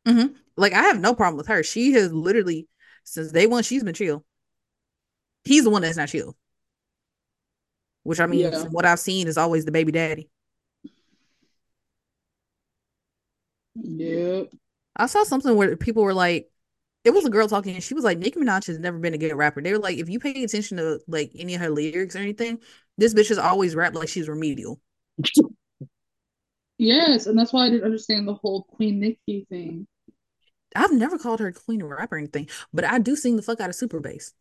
Mm-hmm. 0.06 0.34
Like 0.56 0.72
I 0.72 0.82
have 0.84 1.00
no 1.00 1.14
problem 1.14 1.36
with 1.36 1.48
her. 1.48 1.62
She 1.62 1.92
has 1.92 2.12
literally 2.12 2.68
since 3.04 3.32
day 3.32 3.46
one 3.46 3.62
she's 3.62 3.84
been 3.84 3.94
chill. 3.94 4.24
He's 5.44 5.64
the 5.64 5.70
one 5.70 5.82
that's 5.82 5.96
not 5.96 6.08
chill. 6.08 6.36
Which 8.02 8.20
I 8.20 8.26
mean, 8.26 8.40
Yeah. 8.40 8.62
from 8.62 8.72
what 8.72 8.86
I've 8.86 8.98
seen, 8.98 9.26
is 9.28 9.38
always 9.38 9.64
the 9.64 9.72
baby 9.72 9.92
daddy. 9.92 10.30
Yep. 13.74 14.48
I 14.96 15.06
saw 15.06 15.24
something 15.24 15.54
where 15.56 15.76
people 15.76 16.02
were 16.02 16.14
like, 16.14 16.50
it 17.04 17.10
was 17.10 17.24
a 17.24 17.30
girl 17.30 17.48
talking, 17.48 17.74
and 17.74 17.82
she 17.82 17.94
was 17.94 18.04
like, 18.04 18.18
Nicki 18.18 18.38
Minaj 18.38 18.66
has 18.66 18.78
never 18.78 18.98
been 18.98 19.14
a 19.14 19.18
good 19.18 19.34
rapper. 19.34 19.62
They 19.62 19.72
were 19.72 19.78
like, 19.78 19.96
if 19.98 20.08
you 20.10 20.20
pay 20.20 20.42
attention 20.44 20.76
to 20.78 21.00
like 21.08 21.32
any 21.38 21.54
of 21.54 21.60
her 21.62 21.70
lyrics 21.70 22.14
or 22.14 22.18
anything, 22.18 22.58
this 23.00 23.14
bitch 23.14 23.28
has 23.28 23.38
always 23.38 23.74
rapped 23.74 23.96
like 23.96 24.08
she's 24.08 24.28
remedial. 24.28 24.78
Yes, 26.76 27.26
and 27.26 27.38
that's 27.38 27.52
why 27.52 27.66
I 27.66 27.70
didn't 27.70 27.84
understand 27.84 28.28
the 28.28 28.34
whole 28.34 28.62
Queen 28.62 29.00
Nicki 29.00 29.46
thing. 29.48 29.86
I've 30.76 30.92
never 30.92 31.18
called 31.18 31.40
her 31.40 31.50
queen 31.50 31.82
of 31.82 31.88
rap 31.88 32.12
or 32.12 32.18
anything, 32.18 32.48
but 32.72 32.84
I 32.84 32.98
do 32.98 33.16
sing 33.16 33.36
the 33.36 33.42
fuck 33.42 33.60
out 33.60 33.70
of 33.70 33.74
super 33.74 34.00
bass. 34.00 34.32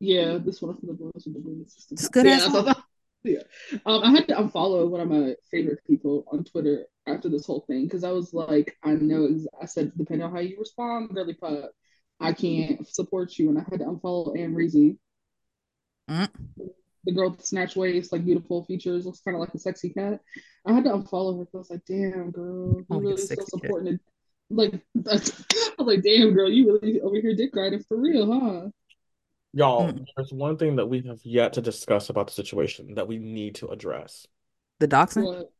Yeah, 0.00 0.38
this 0.38 0.60
one 0.60 0.76
for 0.76 0.86
the 0.86 0.92
boys 0.92 1.24
with 1.24 1.34
the 1.34 1.40
boys. 1.40 1.86
It's 1.90 2.08
good 2.08 2.26
yeah, 2.26 2.32
ass 2.32 2.76
yeah. 3.24 3.42
Um, 3.86 4.02
I 4.02 4.10
had 4.10 4.28
to 4.28 4.34
unfollow 4.34 4.88
one 4.88 5.00
of 5.00 5.08
my 5.08 5.34
favorite 5.50 5.78
people 5.86 6.24
on 6.30 6.44
Twitter 6.44 6.86
after 7.06 7.28
this 7.28 7.46
whole 7.46 7.64
thing 7.66 7.84
because 7.84 8.04
I 8.04 8.10
was 8.10 8.34
like, 8.34 8.76
I 8.82 8.92
know, 8.92 9.28
I 9.60 9.64
said, 9.64 9.92
depending 9.96 10.26
on 10.26 10.32
how 10.32 10.40
you 10.40 10.58
respond, 10.58 11.10
really, 11.12 11.36
but 11.40 11.72
I 12.20 12.32
can't 12.32 12.86
support 12.86 13.38
you, 13.38 13.48
and 13.48 13.58
I 13.58 13.62
had 13.62 13.80
to 13.80 13.86
unfollow 13.86 14.38
Anne 14.38 14.54
Reezy, 14.54 14.98
Mm. 16.08 16.28
The 17.04 17.12
girl 17.12 17.30
with 17.30 17.40
the 17.40 17.46
snatch 17.46 17.76
waist, 17.76 18.12
like 18.12 18.24
beautiful 18.24 18.64
features, 18.64 19.06
looks 19.06 19.20
kind 19.20 19.34
of 19.36 19.40
like 19.40 19.54
a 19.54 19.58
sexy 19.58 19.90
cat. 19.90 20.20
I 20.66 20.72
had 20.72 20.84
to 20.84 20.90
unfollow 20.90 21.38
her 21.38 21.44
because 21.44 21.54
I 21.54 21.58
was 21.58 21.70
like, 21.70 21.84
damn, 21.86 22.30
girl, 22.30 22.76
you 22.78 22.86
Oh, 22.90 23.00
you 23.00 23.00
really 23.00 23.16
still 23.16 23.36
sexy 23.36 23.50
supporting 23.50 23.94
it. 23.94 24.00
Like, 24.50 24.74
I 25.08 25.12
was 25.12 25.44
like, 25.78 26.02
damn, 26.02 26.32
girl, 26.32 26.50
you 26.50 26.78
really 26.80 27.00
over 27.00 27.16
here 27.16 27.34
dick 27.34 27.54
riding 27.54 27.82
for 27.88 27.96
real, 27.96 28.32
huh? 28.32 28.68
Y'all, 29.52 29.92
Mm. 29.92 30.04
there's 30.16 30.32
one 30.32 30.56
thing 30.56 30.76
that 30.76 30.86
we 30.86 31.02
have 31.02 31.20
yet 31.24 31.52
to 31.54 31.60
discuss 31.62 32.10
about 32.10 32.26
the 32.26 32.32
situation 32.32 32.94
that 32.94 33.06
we 33.06 33.18
need 33.18 33.54
to 33.56 33.68
address. 33.68 34.26
The 34.80 34.88
doxing. 34.88 35.24
What? 35.24 35.52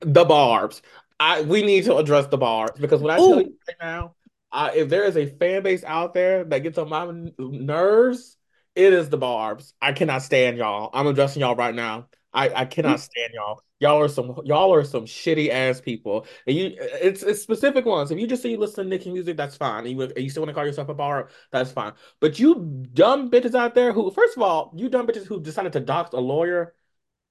The 0.00 0.24
barbs. 0.24 0.82
I 1.18 1.42
we 1.42 1.62
need 1.62 1.84
to 1.84 1.96
address 1.96 2.26
the 2.26 2.36
barbs 2.36 2.78
because 2.80 3.00
when 3.00 3.10
I 3.10 3.16
tell 3.16 3.40
you 3.40 3.56
right 3.68 3.76
now, 3.80 4.14
I, 4.52 4.72
if 4.72 4.88
there 4.88 5.04
is 5.04 5.16
a 5.16 5.26
fan 5.26 5.62
base 5.62 5.84
out 5.84 6.14
there 6.14 6.44
that 6.44 6.58
gets 6.60 6.78
on 6.78 6.88
my 6.88 7.10
nerves, 7.38 8.35
it 8.76 8.92
is 8.92 9.08
the 9.08 9.16
barbs. 9.16 9.74
I 9.80 9.92
cannot 9.92 10.22
stand 10.22 10.58
y'all. 10.58 10.90
I'm 10.92 11.06
addressing 11.06 11.40
y'all 11.40 11.56
right 11.56 11.74
now. 11.74 12.08
I, 12.32 12.50
I 12.54 12.64
cannot 12.66 13.00
stand 13.00 13.32
y'all. 13.34 13.62
Y'all 13.80 13.98
are 14.00 14.08
some 14.08 14.38
y'all 14.44 14.72
are 14.72 14.84
some 14.84 15.06
shitty 15.06 15.48
ass 15.48 15.80
people. 15.80 16.26
And 16.46 16.56
you 16.56 16.74
it's 16.78 17.22
it's 17.22 17.42
specific 17.42 17.86
ones. 17.86 18.10
If 18.10 18.18
you 18.18 18.26
just 18.26 18.42
say 18.42 18.50
you 18.50 18.58
listen 18.58 18.84
to 18.84 18.90
Nicki 18.90 19.10
music, 19.10 19.36
that's 19.36 19.56
fine. 19.56 19.86
And 19.86 19.90
you, 19.90 20.02
and 20.02 20.18
you 20.18 20.28
still 20.28 20.42
want 20.42 20.50
to 20.50 20.54
call 20.54 20.66
yourself 20.66 20.90
a 20.90 20.94
barb, 20.94 21.30
that's 21.50 21.72
fine. 21.72 21.92
But 22.20 22.38
you 22.38 22.84
dumb 22.92 23.30
bitches 23.30 23.54
out 23.54 23.74
there 23.74 23.92
who 23.92 24.10
first 24.10 24.36
of 24.36 24.42
all, 24.42 24.72
you 24.76 24.88
dumb 24.88 25.06
bitches 25.06 25.26
who 25.26 25.40
decided 25.40 25.72
to 25.72 25.80
dox 25.80 26.12
a 26.12 26.20
lawyer, 26.20 26.74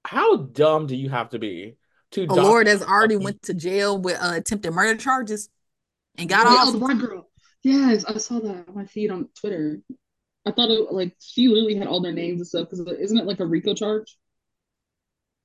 how 0.04 0.36
dumb 0.36 0.86
do 0.86 0.96
you 0.96 1.08
have 1.08 1.30
to 1.30 1.38
be 1.38 1.76
to 2.12 2.22
A 2.22 2.26
dox 2.26 2.38
lawyer 2.40 2.64
that's 2.64 2.82
already 2.82 3.14
fucking- 3.14 3.24
went 3.24 3.42
to 3.42 3.54
jail 3.54 3.98
with 3.98 4.18
uh, 4.20 4.34
attempted 4.34 4.72
murder 4.72 4.98
charges 4.98 5.48
and 6.18 6.28
got 6.28 6.46
Wait, 6.46 6.56
oh, 6.58 6.72
the 6.72 6.78
black 6.78 6.98
girl. 6.98 7.28
Yes, 7.62 8.04
I 8.04 8.16
saw 8.18 8.40
that 8.40 8.68
on 8.68 8.74
my 8.74 8.86
feed 8.86 9.10
on 9.10 9.28
Twitter. 9.38 9.80
I 10.46 10.52
thought 10.52 10.70
it 10.70 10.92
like 10.92 11.14
she 11.20 11.48
literally 11.48 11.74
had 11.76 11.88
all 11.88 12.00
their 12.00 12.12
names 12.12 12.40
and 12.40 12.46
stuff 12.46 12.70
because 12.70 12.80
isn't 12.98 13.18
it 13.18 13.26
like 13.26 13.40
a 13.40 13.46
RICO 13.46 13.74
charge? 13.74 14.16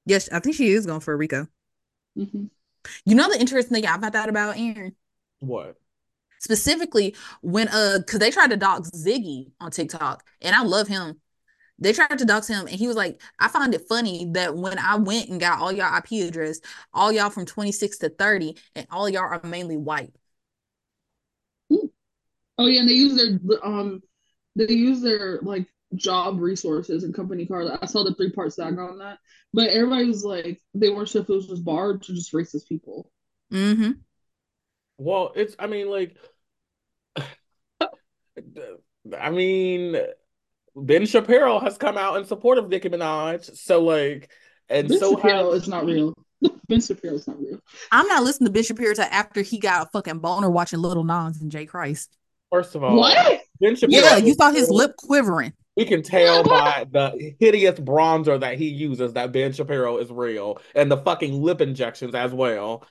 Yes, 0.06 0.30
I 0.32 0.40
think 0.40 0.56
she 0.56 0.70
is 0.72 0.86
going 0.86 1.00
for 1.00 1.14
a 1.14 1.18
RICO. 1.18 1.48
hmm 2.16 2.46
You 3.06 3.14
know 3.16 3.30
the 3.30 3.40
interesting 3.40 3.76
thing 3.76 3.86
I 3.86 3.98
found 4.00 4.16
out 4.16 4.30
about 4.30 4.58
Erin 4.58 4.96
what? 5.40 5.78
specifically 6.40 7.16
when 7.42 7.68
uh 7.70 8.00
because 8.00 8.20
they 8.20 8.32
tried 8.32 8.50
to 8.50 8.58
dox 8.58 8.90
Ziggy 8.92 9.52
on 9.60 9.72
TikTok 9.72 10.26
and 10.42 10.56
I 10.56 10.64
love 10.64 10.88
him. 10.88 11.20
They 11.80 11.94
tried 11.94 12.20
to 12.20 12.26
dox 12.26 12.48
him 12.48 12.68
and 12.68 12.76
he 12.78 12.88
was 12.88 12.98
like, 12.98 13.22
I 13.40 13.50
find 13.50 13.74
it 13.74 13.88
funny 13.90 14.30
that 14.34 14.56
when 14.56 14.80
I 14.80 14.98
went 14.98 15.30
and 15.30 15.40
got 15.40 15.60
all 15.62 15.72
y'all 15.72 15.96
IP 15.98 16.28
address, 16.28 16.62
all 16.94 17.12
y'all 17.12 17.30
from 17.32 17.46
26 17.46 18.00
to 18.00 18.10
30, 18.10 18.58
and 18.76 18.88
all 18.92 19.10
y'all 19.10 19.24
are 19.24 19.42
mainly 19.44 19.78
white. 19.78 20.14
Oh 22.58 22.68
yeah, 22.68 22.82
and 22.82 22.90
they 22.90 22.94
use 22.94 23.16
their 23.16 23.66
um 23.66 24.02
they 24.56 24.74
use 24.74 25.02
their 25.02 25.40
like 25.42 25.68
job 25.96 26.40
resources 26.40 27.04
and 27.04 27.14
company 27.14 27.46
card. 27.46 27.68
I 27.82 27.86
saw 27.86 28.04
the 28.04 28.14
three 28.16 28.32
part 28.32 28.54
saga 28.54 28.82
on 28.82 29.00
that, 29.00 29.20
but 29.54 29.70
everybody 29.70 30.06
was 30.06 30.24
like 30.24 30.62
they 30.74 30.90
weren't 30.90 31.10
sure 31.10 31.22
if 31.22 31.30
it 31.30 31.34
was 31.34 31.48
just 31.48 31.66
barbs 31.66 32.08
to 32.08 32.14
just 32.14 32.34
racist 32.34 32.68
people. 32.68 33.12
Mm-hmm. 33.52 33.92
Well, 34.98 35.34
it's 35.36 35.56
I 35.60 35.68
mean 35.68 35.90
like 35.90 36.18
I 39.20 39.30
mean 39.30 39.98
Ben 40.76 41.06
Shapiro 41.06 41.60
has 41.60 41.78
come 41.78 41.98
out 41.98 42.18
in 42.18 42.26
support 42.26 42.58
of 42.58 42.70
Nicki 42.70 42.90
Minaj. 42.90 43.58
So 43.58 43.84
like 43.84 44.30
and 44.70 44.88
Ben 44.88 45.00
so 45.00 45.16
Shapiro 45.16 45.52
has 45.54 45.64
is 45.64 45.68
not 45.68 45.86
real. 45.86 46.14
Ben 46.68 46.82
Shapiro 46.82 47.16
is 47.16 47.28
not 47.28 47.40
real. 47.40 47.60
I'm 47.92 48.08
not 48.08 48.24
listening 48.24 48.48
to 48.48 48.54
Ben 48.54 48.64
Shapiro 48.64 48.94
till 48.94 49.06
after 49.06 49.42
he 49.42 49.60
got 49.60 49.88
a 49.88 49.90
fucking 49.92 50.20
boner 50.20 50.50
watching 50.50 50.80
Lil 50.80 51.04
Nas 51.04 51.42
and 51.42 51.52
J 51.52 51.66
Christ. 51.66 52.16
first 52.50 52.76
of 52.76 52.84
all 52.84 52.96
What? 52.96 53.41
Ben 53.62 53.76
Shapiro 53.76 54.02
Yeah, 54.02 54.18
you 54.18 54.34
saw 54.34 54.52
his 54.52 54.70
lip 54.70 54.96
quivering. 54.98 55.54
We 55.78 55.86
can 55.86 56.04
tell 56.04 56.44
by 56.44 56.86
the 56.92 57.34
hideous 57.40 57.80
bronzer 57.80 58.40
that 58.40 58.58
he 58.58 58.68
uses 58.68 59.14
that 59.14 59.32
Ben 59.32 59.54
Shapiro 59.54 59.98
is 60.00 60.12
real 60.12 60.60
and 60.76 60.92
the 60.92 60.98
fucking 60.98 61.42
lip 61.42 61.62
injections 61.62 62.14
as 62.14 62.34
well. 62.34 62.86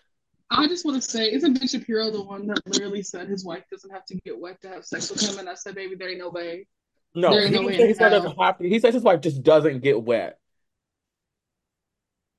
I 0.51 0.67
just 0.67 0.85
want 0.85 1.01
to 1.01 1.09
say, 1.09 1.31
isn't 1.31 1.59
Ben 1.59 1.69
Shapiro 1.69 2.11
the 2.11 2.23
one 2.23 2.47
that 2.47 2.67
literally 2.67 3.03
said 3.03 3.29
his 3.29 3.45
wife 3.45 3.65
doesn't 3.71 3.91
have 3.91 4.05
to 4.07 4.17
get 4.25 4.39
wet 4.41 4.61
to 4.63 4.69
have 4.69 4.85
sex 4.85 5.11
with 5.11 5.21
him? 5.21 5.39
And 5.39 5.49
I 5.49 5.55
said, 5.55 5.75
baby, 5.75 5.95
there 5.95 6.09
ain't 6.09 6.19
no 6.19 6.31
way. 6.31 6.67
No, 7.15 7.31
There 7.31 7.41
he 7.41 7.47
ain't 7.47 7.55
no 7.55 7.61
didn't 7.61 7.67
way 7.67 7.77
say 7.77 7.83
in 7.83 7.89
his 7.91 7.99
wife 7.99 8.11
hell. 8.11 8.23
doesn't 8.23 8.39
have 8.43 8.59
to. 8.59 8.69
He 8.69 8.79
says 8.81 8.95
his 8.95 9.03
wife 9.05 9.21
just 9.21 9.43
doesn't 9.43 9.81
get 9.81 10.03
wet. 10.03 10.40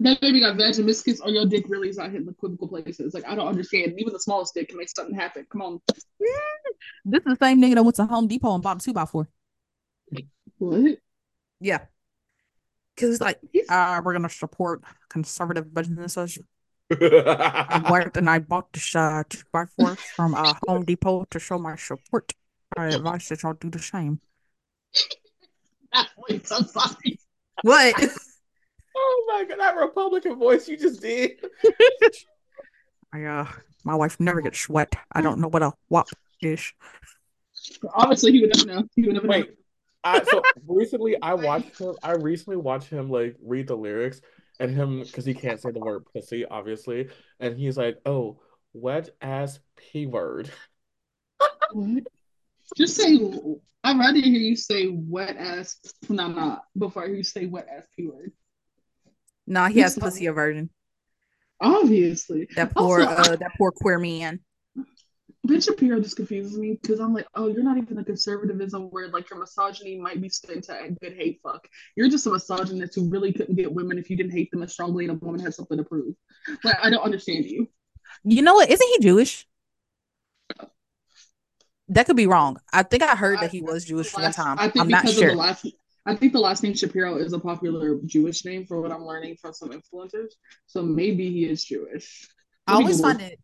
That 0.03 0.19
baby 0.19 0.39
got 0.39 0.57
vaginismus, 0.57 1.19
or 1.23 1.29
your 1.29 1.45
dick 1.45 1.65
really 1.69 1.89
is 1.89 1.97
not 1.97 2.09
hitting 2.09 2.25
the 2.25 2.33
critical 2.33 2.67
places. 2.67 3.13
Like 3.13 3.27
I 3.27 3.35
don't 3.35 3.47
understand. 3.47 3.93
Even 3.99 4.13
the 4.13 4.19
smallest 4.19 4.55
dick 4.55 4.69
can 4.69 4.77
make 4.79 4.89
something 4.89 5.13
happen. 5.13 5.45
Come 5.51 5.61
on. 5.61 5.79
This 7.05 7.19
is 7.19 7.23
the 7.25 7.37
same 7.39 7.61
nigga 7.61 7.75
that 7.75 7.83
went 7.83 7.95
to 7.97 8.05
Home 8.05 8.27
Depot 8.27 8.55
and 8.55 8.63
bought 8.63 8.81
a 8.81 8.83
two 8.83 8.93
by 8.93 9.05
four. 9.05 9.27
What? 10.57 10.97
Yeah. 11.59 11.85
Cause 12.97 13.09
it's 13.09 13.21
like, 13.21 13.39
He's- 13.51 13.69
uh, 13.69 14.01
we're 14.03 14.13
gonna 14.13 14.29
support 14.29 14.81
conservative 15.07 15.71
businesses. 15.71 16.39
I 16.91 17.87
went 17.91 18.17
and 18.17 18.27
I 18.27 18.39
bought 18.39 18.73
this 18.73 18.95
uh, 18.95 19.21
two 19.29 19.43
by 19.51 19.65
four 19.77 19.95
from 20.15 20.33
uh, 20.33 20.55
Home 20.67 20.83
Depot 20.83 21.25
to 21.29 21.39
show 21.39 21.59
my 21.59 21.75
support. 21.75 22.33
I 22.75 22.87
advise 22.87 23.29
that 23.29 23.43
y'all 23.43 23.53
do 23.53 23.69
the 23.69 23.79
same. 23.79 24.19
Wait, 26.29 26.47
so 26.47 26.59
sorry. 26.61 27.19
What? 27.61 27.95
oh 28.95 29.25
my 29.27 29.45
god, 29.45 29.59
that 29.59 29.75
Republican 29.75 30.37
voice 30.37 30.67
you 30.67 30.77
just 30.77 31.01
did. 31.01 31.39
I 33.13 33.23
uh, 33.23 33.47
my 33.83 33.95
wife 33.95 34.19
never 34.19 34.41
gets 34.41 34.69
wet. 34.69 34.95
I 35.11 35.21
don't 35.21 35.39
know 35.39 35.49
what 35.49 35.63
a 35.63 35.73
wop 35.89 36.07
is. 36.41 36.71
Obviously, 37.93 38.31
he 38.31 38.41
would 38.41 38.55
never 38.55 38.67
know. 38.67 38.87
He 38.95 39.01
would 39.03 39.13
never 39.15 39.27
Wait, 39.27 39.47
know. 39.47 39.55
I 40.03 40.23
so 40.23 40.41
recently 40.67 41.21
I 41.21 41.33
watched 41.33 41.79
him. 41.79 41.95
I 42.03 42.13
recently 42.13 42.57
watched 42.57 42.89
him 42.89 43.09
like 43.09 43.35
read 43.43 43.67
the 43.67 43.75
lyrics 43.75 44.21
and 44.59 44.71
him 44.71 45.01
because 45.01 45.25
he 45.25 45.33
can't 45.33 45.59
say 45.59 45.71
the 45.71 45.79
word 45.79 46.05
pussy, 46.13 46.45
obviously, 46.45 47.09
and 47.39 47.57
he's 47.57 47.77
like, 47.77 47.97
"Oh, 48.05 48.39
wet 48.73 49.09
ass 49.21 49.59
p 49.75 50.05
word." 50.05 50.49
Just 52.75 52.95
say. 52.95 53.19
I'd 53.83 53.97
rather 53.97 54.19
hear 54.19 54.39
you 54.39 54.55
say 54.55 54.89
wet 54.89 55.37
ass. 55.37 55.77
No, 56.07 56.27
no. 56.27 56.59
Before 56.77 57.03
I 57.03 57.07
hear 57.07 57.15
you 57.15 57.23
say 57.23 57.47
wet 57.47 57.67
ass 57.75 57.87
p 57.95 58.05
word. 58.05 58.31
Nah, 59.51 59.67
he 59.67 59.81
has 59.81 59.97
pussy 59.97 60.27
aversion. 60.27 60.69
Obviously. 61.59 62.47
That 62.55 62.73
poor, 62.73 63.01
Also, 63.01 63.33
uh, 63.33 63.35
that 63.35 63.51
poor 63.57 63.73
queer 63.73 63.99
man. 63.99 64.39
Ben 65.43 65.59
Shapiro 65.59 65.99
just 65.99 66.15
confuses 66.15 66.57
me 66.57 66.79
because 66.81 67.01
I'm 67.01 67.13
like, 67.13 67.27
oh, 67.35 67.49
you're 67.49 67.61
not 67.63 67.77
even 67.77 67.97
a 67.97 68.03
conservatism 68.05 68.83
where 68.91 69.09
like 69.09 69.29
your 69.29 69.39
misogyny 69.39 69.99
might 69.99 70.21
be 70.21 70.29
spent 70.29 70.63
to 70.65 70.81
a 70.81 70.91
good 70.91 71.17
hate 71.17 71.41
fuck. 71.43 71.67
You're 71.97 72.07
just 72.07 72.25
a 72.27 72.31
misogynist 72.31 72.95
who 72.95 73.09
really 73.09 73.33
couldn't 73.33 73.55
get 73.55 73.73
women 73.73 73.97
if 73.97 74.09
you 74.09 74.15
didn't 74.15 74.31
hate 74.31 74.51
them 74.51 74.63
as 74.63 74.71
strongly 74.71 75.03
and 75.03 75.21
a 75.21 75.25
woman 75.25 75.41
had 75.41 75.53
something 75.53 75.77
to 75.77 75.83
prove. 75.83 76.15
Like, 76.63 76.77
I 76.81 76.89
don't 76.89 77.03
understand 77.03 77.43
you. 77.43 77.67
You 78.23 78.43
know 78.43 78.53
what? 78.53 78.69
Isn't 78.69 78.87
he 78.87 78.99
Jewish? 78.99 79.45
That 81.89 82.05
could 82.05 82.15
be 82.15 82.27
wrong. 82.27 82.57
I 82.71 82.83
think 82.83 83.03
I 83.03 83.17
heard 83.17 83.39
that 83.41 83.51
he 83.51 83.61
was 83.61 83.83
Jewish 83.83 84.13
one 84.13 84.23
Last- 84.23 84.35
time. 84.37 84.57
I 84.59 84.69
think 84.69 84.85
I'm 84.85 84.87
not 84.87 85.01
because 85.01 85.17
sure. 85.17 85.25
of 85.31 85.33
the 85.33 85.37
last. 85.39 85.65
I 86.05 86.15
think 86.15 86.33
the 86.33 86.39
last 86.39 86.63
name 86.63 86.73
Shapiro 86.73 87.17
is 87.17 87.33
a 87.33 87.39
popular 87.39 87.99
Jewish 88.05 88.43
name 88.43 88.65
for 88.65 88.81
what 88.81 88.91
I'm 88.91 89.05
learning 89.05 89.37
from 89.39 89.53
some 89.53 89.69
influencers. 89.69 90.31
So 90.65 90.81
maybe 90.81 91.29
he 91.29 91.45
is 91.45 91.63
Jewish. 91.63 92.27
I 92.65 92.73
Let 92.73 92.79
me 92.79 92.83
always 92.85 93.01
find 93.01 93.21
it. 93.21 93.39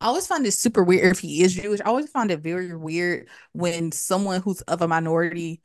I 0.00 0.06
always 0.06 0.26
find 0.26 0.46
it 0.46 0.52
super 0.52 0.82
weird 0.82 1.12
if 1.12 1.20
he 1.20 1.42
is 1.42 1.54
Jewish. 1.54 1.80
I 1.80 1.84
always 1.84 2.10
find 2.10 2.30
it 2.30 2.40
very 2.40 2.76
weird 2.76 3.28
when 3.52 3.92
someone 3.92 4.42
who's 4.42 4.60
of 4.62 4.82
a 4.82 4.88
minority 4.88 5.62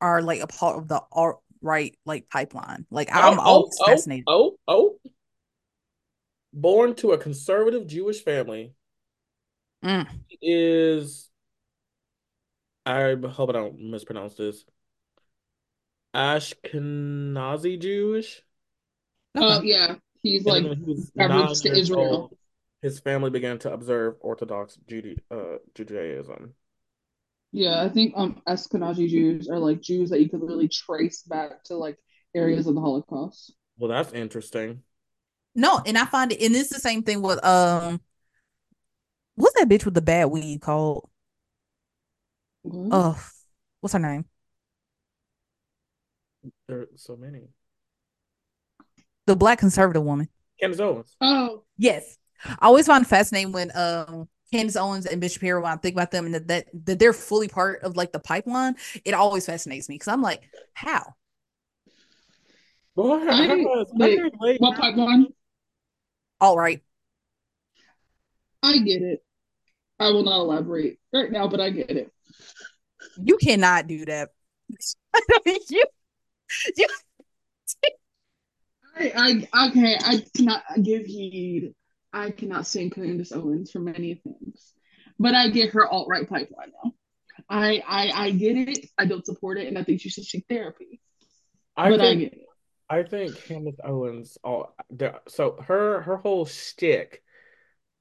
are 0.00 0.22
like 0.22 0.40
a 0.40 0.46
part 0.46 0.78
of 0.78 0.88
the 0.88 1.00
alt 1.12 1.42
right 1.60 1.96
like 2.04 2.28
pipeline. 2.28 2.86
Like 2.90 3.08
I'm 3.14 3.38
oh, 3.38 3.42
always 3.42 3.78
oh, 3.80 3.86
fascinated. 3.86 4.24
Oh, 4.26 4.56
oh, 4.66 4.96
born 6.52 6.94
to 6.96 7.12
a 7.12 7.18
conservative 7.18 7.86
Jewish 7.86 8.22
family, 8.22 8.74
Mm. 9.84 10.08
he 10.28 10.38
is. 10.40 11.23
I 12.86 13.14
hope 13.28 13.50
I 13.50 13.52
don't 13.52 13.78
mispronounce 13.90 14.34
this. 14.34 14.64
Ashkenazi 16.14 17.78
Jewish. 17.78 18.42
Oh 19.36 19.60
Okay. 19.60 19.66
yeah, 19.66 19.96
he's 20.22 20.46
And 20.46 20.54
like 20.54 20.64
then 20.64 20.76
he 20.76 20.84
was 20.84 21.12
got 21.18 21.28
nine 21.28 21.48
roots 21.48 21.60
to 21.62 21.76
Israel. 21.76 22.30
old, 22.30 22.38
his 22.82 23.00
family 23.00 23.30
began 23.30 23.58
to 23.60 23.72
observe 23.72 24.16
Orthodox 24.20 24.76
Jude 24.86 25.20
uh, 25.30 25.56
Judaism. 25.74 26.54
Yeah, 27.52 27.82
I 27.82 27.88
think 27.88 28.14
um 28.16 28.42
Ashkenazi 28.48 29.08
Jews 29.08 29.48
are 29.48 29.58
like 29.58 29.80
Jews 29.80 30.10
that 30.10 30.20
you 30.20 30.28
could 30.28 30.40
literally 30.40 30.68
trace 30.68 31.22
back 31.22 31.62
to 31.64 31.76
like 31.76 31.98
areas 32.34 32.66
of 32.66 32.74
the 32.74 32.80
Holocaust. 32.80 33.54
Well, 33.78 33.90
that's 33.90 34.12
interesting. 34.12 34.82
No, 35.54 35.80
and 35.86 35.96
I 35.96 36.04
find 36.04 36.32
it, 36.32 36.40
and 36.42 36.54
it's 36.56 36.70
the 36.70 36.80
same 36.80 37.02
thing 37.02 37.22
with 37.22 37.44
um, 37.44 38.00
what's 39.36 39.54
that 39.58 39.68
bitch 39.68 39.84
with 39.84 39.94
the 39.94 40.02
bad 40.02 40.26
weed 40.26 40.60
called? 40.60 41.08
What? 42.64 42.88
Oh, 42.92 43.26
what's 43.80 43.92
her 43.92 43.98
name? 43.98 44.24
There 46.66 46.80
are 46.80 46.86
so 46.96 47.16
many. 47.16 47.48
The 49.26 49.36
black 49.36 49.58
conservative 49.58 50.02
woman. 50.02 50.28
Candace 50.60 50.80
Owens. 50.80 51.16
Oh, 51.20 51.62
Yes. 51.78 52.18
I 52.44 52.66
always 52.66 52.86
find 52.86 53.04
it 53.04 53.08
fascinating 53.08 53.52
when 53.52 53.70
um 53.76 54.28
Candace 54.52 54.76
Owens 54.76 55.06
and 55.06 55.20
Bishop 55.20 55.40
Shapiro, 55.40 55.62
when 55.62 55.72
I 55.72 55.76
think 55.76 55.94
about 55.94 56.10
them 56.10 56.26
and 56.26 56.34
that, 56.34 56.48
that 56.48 56.66
that 56.84 56.98
they're 56.98 57.12
fully 57.12 57.48
part 57.48 57.82
of 57.82 57.96
like 57.96 58.12
the 58.12 58.18
pipeline, 58.20 58.76
it 59.04 59.14
always 59.14 59.46
fascinates 59.46 59.88
me 59.88 59.96
because 59.96 60.08
I'm 60.08 60.22
like, 60.22 60.42
how? 60.74 61.14
Boy, 62.96 63.18
I- 63.28 63.44
I, 63.52 63.54
wait, 63.92 64.18
I, 64.20 64.30
wait. 64.40 64.60
what 64.60 64.78
pipeline? 64.78 65.26
All 66.40 66.56
right. 66.56 66.82
I 68.62 68.78
get 68.78 69.02
it. 69.02 69.22
I 70.00 70.10
will 70.10 70.24
not 70.24 70.40
elaborate 70.40 70.98
right 71.12 71.30
now, 71.30 71.48
but 71.48 71.60
I 71.60 71.70
get 71.70 71.90
it. 71.90 72.12
You 73.22 73.36
cannot 73.38 73.86
do 73.86 74.04
that. 74.06 74.30
you, 75.46 75.84
you, 76.76 76.86
I, 78.96 79.46
I 79.52 79.68
okay, 79.68 79.96
I 80.00 80.24
cannot 80.36 80.62
give 80.82 81.04
heed. 81.04 81.74
I 82.12 82.30
cannot 82.30 82.66
sing 82.66 82.90
Candace 82.90 83.32
Owens 83.32 83.70
for 83.72 83.80
many 83.80 84.14
things, 84.14 84.72
but 85.18 85.34
I 85.34 85.48
get 85.48 85.72
her 85.72 85.86
alt 85.86 86.08
right 86.08 86.28
pipeline 86.28 86.72
now. 86.84 86.92
I, 87.48 87.82
I 87.86 88.10
I 88.26 88.30
get 88.30 88.56
it. 88.56 88.86
I 88.96 89.06
don't 89.06 89.26
support 89.26 89.58
it, 89.58 89.66
and 89.66 89.76
I 89.76 89.84
think 89.84 90.00
she 90.00 90.10
should 90.10 90.24
seek 90.24 90.46
therapy. 90.48 91.00
I 91.76 91.90
but 91.90 92.00
I 92.00 92.04
think 92.04 92.20
get 92.20 92.32
it. 92.34 92.46
I 92.88 93.02
think 93.02 93.44
Candace 93.44 93.80
Owens, 93.84 94.38
All 94.44 94.74
so 95.28 95.56
her 95.66 96.02
her 96.02 96.16
whole 96.16 96.46
shtick, 96.46 97.22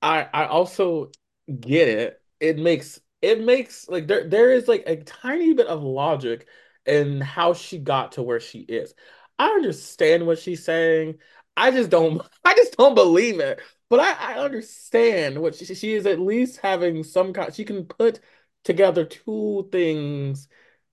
I 0.01 0.27
I 0.31 0.45
also 0.45 1.09
get 1.47 1.87
it. 1.87 2.21
It 2.39 2.57
makes 2.57 2.99
it 3.23 3.41
makes 3.43 3.87
like 3.89 4.07
there 4.07 4.27
there 4.29 4.51
is 4.51 4.67
like 4.67 4.83
a 4.87 4.97
tiny 4.97 5.53
bit 5.53 5.67
of 5.67 5.83
logic 5.83 6.47
in 6.85 7.21
how 7.21 7.53
she 7.53 7.79
got 7.79 8.13
to 8.13 8.23
where 8.23 8.39
she 8.39 8.59
is. 8.61 8.93
I 9.39 9.47
understand 9.49 10.27
what 10.27 10.39
she's 10.39 10.63
saying. 10.65 11.19
I 11.57 11.71
just 11.71 11.89
don't 11.89 12.21
I 12.45 12.53
just 12.55 12.77
don't 12.77 12.95
believe 12.95 13.39
it. 13.39 13.61
But 13.89 13.99
I, 14.01 14.35
I 14.35 14.39
understand 14.39 15.39
what 15.41 15.55
she 15.55 15.65
she 15.75 15.93
is 15.93 16.05
at 16.05 16.19
least 16.19 16.57
having 16.59 17.03
some 17.03 17.33
kind 17.33 17.53
she 17.53 17.65
can 17.65 17.85
put 17.85 18.19
together 18.63 19.05
two 19.05 19.69
things. 19.71 20.47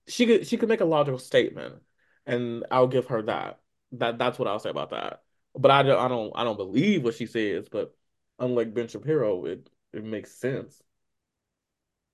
She 0.07 0.25
could 0.25 0.47
she 0.47 0.57
could 0.57 0.69
make 0.69 0.81
a 0.81 0.85
logical 0.85 1.19
statement, 1.19 1.81
and 2.25 2.65
I'll 2.71 2.87
give 2.87 3.07
her 3.07 3.21
that. 3.23 3.59
That 3.93 4.17
that's 4.17 4.39
what 4.39 4.47
I'll 4.47 4.59
say 4.59 4.69
about 4.69 4.91
that. 4.91 5.23
But 5.55 5.71
I 5.71 5.83
don't 5.83 5.99
I 5.99 6.07
don't 6.07 6.31
I 6.35 6.43
don't 6.43 6.57
believe 6.57 7.03
what 7.03 7.15
she 7.15 7.25
says, 7.25 7.67
but 7.69 7.95
unlike 8.39 8.73
Ben 8.73 8.87
Shapiro, 8.87 9.45
it 9.45 9.69
it 9.93 10.03
makes 10.03 10.33
sense. 10.35 10.81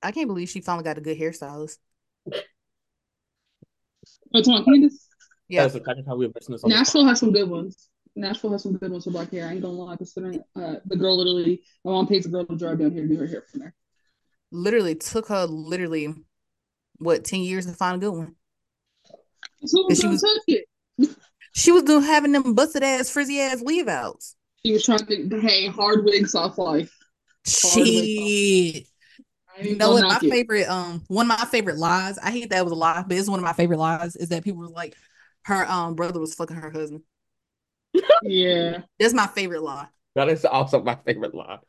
I 0.01 0.11
can't 0.11 0.27
believe 0.27 0.49
she 0.49 0.61
finally 0.61 0.83
got 0.83 0.97
a 0.97 1.01
good 1.01 1.17
hairstylist. 1.19 1.77
What's 4.29 4.47
on 4.47 4.63
Candace? 4.63 5.07
Yeah. 5.47 5.63
That's 5.63 5.73
the 5.75 5.83
second 5.85 6.05
time 6.05 6.17
we've 6.17 6.33
this 6.33 6.63
Nashville 6.65 7.05
has 7.05 7.19
some 7.19 7.31
good 7.31 7.49
ones. 7.49 7.89
Nashville 8.15 8.51
has 8.51 8.63
some 8.63 8.73
good 8.73 8.91
ones 8.91 9.05
for 9.05 9.11
black 9.11 9.31
hair. 9.31 9.47
I 9.47 9.51
ain't 9.53 9.61
gonna 9.61 9.73
lie, 9.73 9.95
considering 9.95 10.41
uh, 10.55 10.75
the 10.85 10.95
girl 10.97 11.17
literally, 11.17 11.61
my 11.85 11.91
mom 11.91 12.07
pays 12.07 12.23
the 12.23 12.29
girl 12.29 12.45
to 12.45 12.55
drive 12.57 12.79
down 12.79 12.91
here 12.91 13.03
to 13.03 13.07
do 13.07 13.17
her 13.17 13.27
hair 13.27 13.43
from 13.49 13.61
there. 13.61 13.75
Literally 14.51 14.95
took 14.95 15.27
her 15.27 15.45
literally 15.45 16.13
what 16.97 17.23
10 17.23 17.41
years 17.41 17.65
to 17.67 17.73
find 17.73 17.97
a 17.97 17.99
good 18.05 18.15
one. 18.17 18.35
So 19.65 19.85
she 19.89 19.95
she 19.95 20.07
was- 20.07 21.15
She 21.53 21.71
was 21.71 21.83
doing 21.83 22.03
having 22.03 22.31
them 22.33 22.53
busted 22.53 22.83
ass, 22.83 23.09
frizzy 23.09 23.39
ass 23.39 23.61
leave 23.61 23.87
outs. 23.87 24.35
She 24.65 24.73
was 24.73 24.83
trying 24.85 25.05
to, 25.05 25.39
hey, 25.39 25.67
hard 25.67 26.03
wig, 26.05 26.27
soft 26.27 26.57
life. 26.57 26.95
Hard 27.47 27.75
wig, 27.77 27.95
Shit. 27.95 28.83
I 28.83 28.96
You 29.59 29.75
know 29.77 29.91
what? 29.91 30.05
My 30.09 30.19
it. 30.21 30.29
favorite, 30.29 30.67
um, 30.69 31.03
one 31.07 31.29
of 31.29 31.39
my 31.39 31.45
favorite 31.45 31.77
lies. 31.77 32.17
I 32.19 32.31
hate 32.31 32.49
that 32.51 32.59
it 32.59 32.63
was 32.63 32.71
a 32.71 32.75
lie, 32.75 33.03
but 33.07 33.17
it's 33.17 33.29
one 33.29 33.39
of 33.39 33.45
my 33.45 33.53
favorite 33.53 33.77
lies 33.79 34.15
is 34.15 34.29
that 34.29 34.43
people 34.43 34.61
were 34.61 34.67
like, 34.69 34.95
her 35.45 35.65
um 35.69 35.95
brother 35.95 36.19
was 36.19 36.35
fucking 36.35 36.57
her 36.57 36.69
husband. 36.71 37.03
Yeah. 38.21 38.83
That's 38.99 39.13
my 39.13 39.27
favorite 39.27 39.61
lie. 39.63 39.87
That 40.15 40.29
is 40.29 40.43
also 40.45 40.83
my 40.83 40.95
favorite 40.95 41.33
lie. 41.33 41.59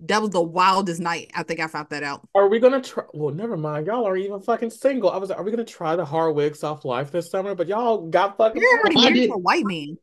That 0.00 0.20
was 0.20 0.30
the 0.30 0.42
wildest 0.42 1.00
night. 1.00 1.30
I 1.34 1.42
think 1.44 1.60
I 1.60 1.66
found 1.68 1.88
that 1.90 2.02
out. 2.02 2.28
Are 2.34 2.48
we 2.48 2.58
gonna 2.60 2.80
try? 2.80 3.04
Well, 3.12 3.34
never 3.34 3.56
mind. 3.56 3.86
Y'all 3.86 4.06
are 4.06 4.16
even 4.16 4.40
fucking 4.40 4.70
single. 4.70 5.10
I 5.10 5.18
was 5.18 5.28
like, 5.30 5.38
are 5.38 5.42
we 5.44 5.50
gonna 5.50 5.64
try 5.64 5.96
the 5.96 6.04
hard 6.04 6.34
wig 6.34 6.56
soft 6.56 6.84
life 6.84 7.10
this 7.10 7.30
summer? 7.30 7.54
But 7.54 7.68
y'all 7.68 8.08
got 8.08 8.36
fucking. 8.38 8.60
You're 8.60 8.78
already 8.80 8.96
I 8.96 9.10
married 9.10 9.14
did. 9.14 9.28
to 9.28 9.34
a 9.34 9.38
white 9.38 9.66
man. 9.66 9.98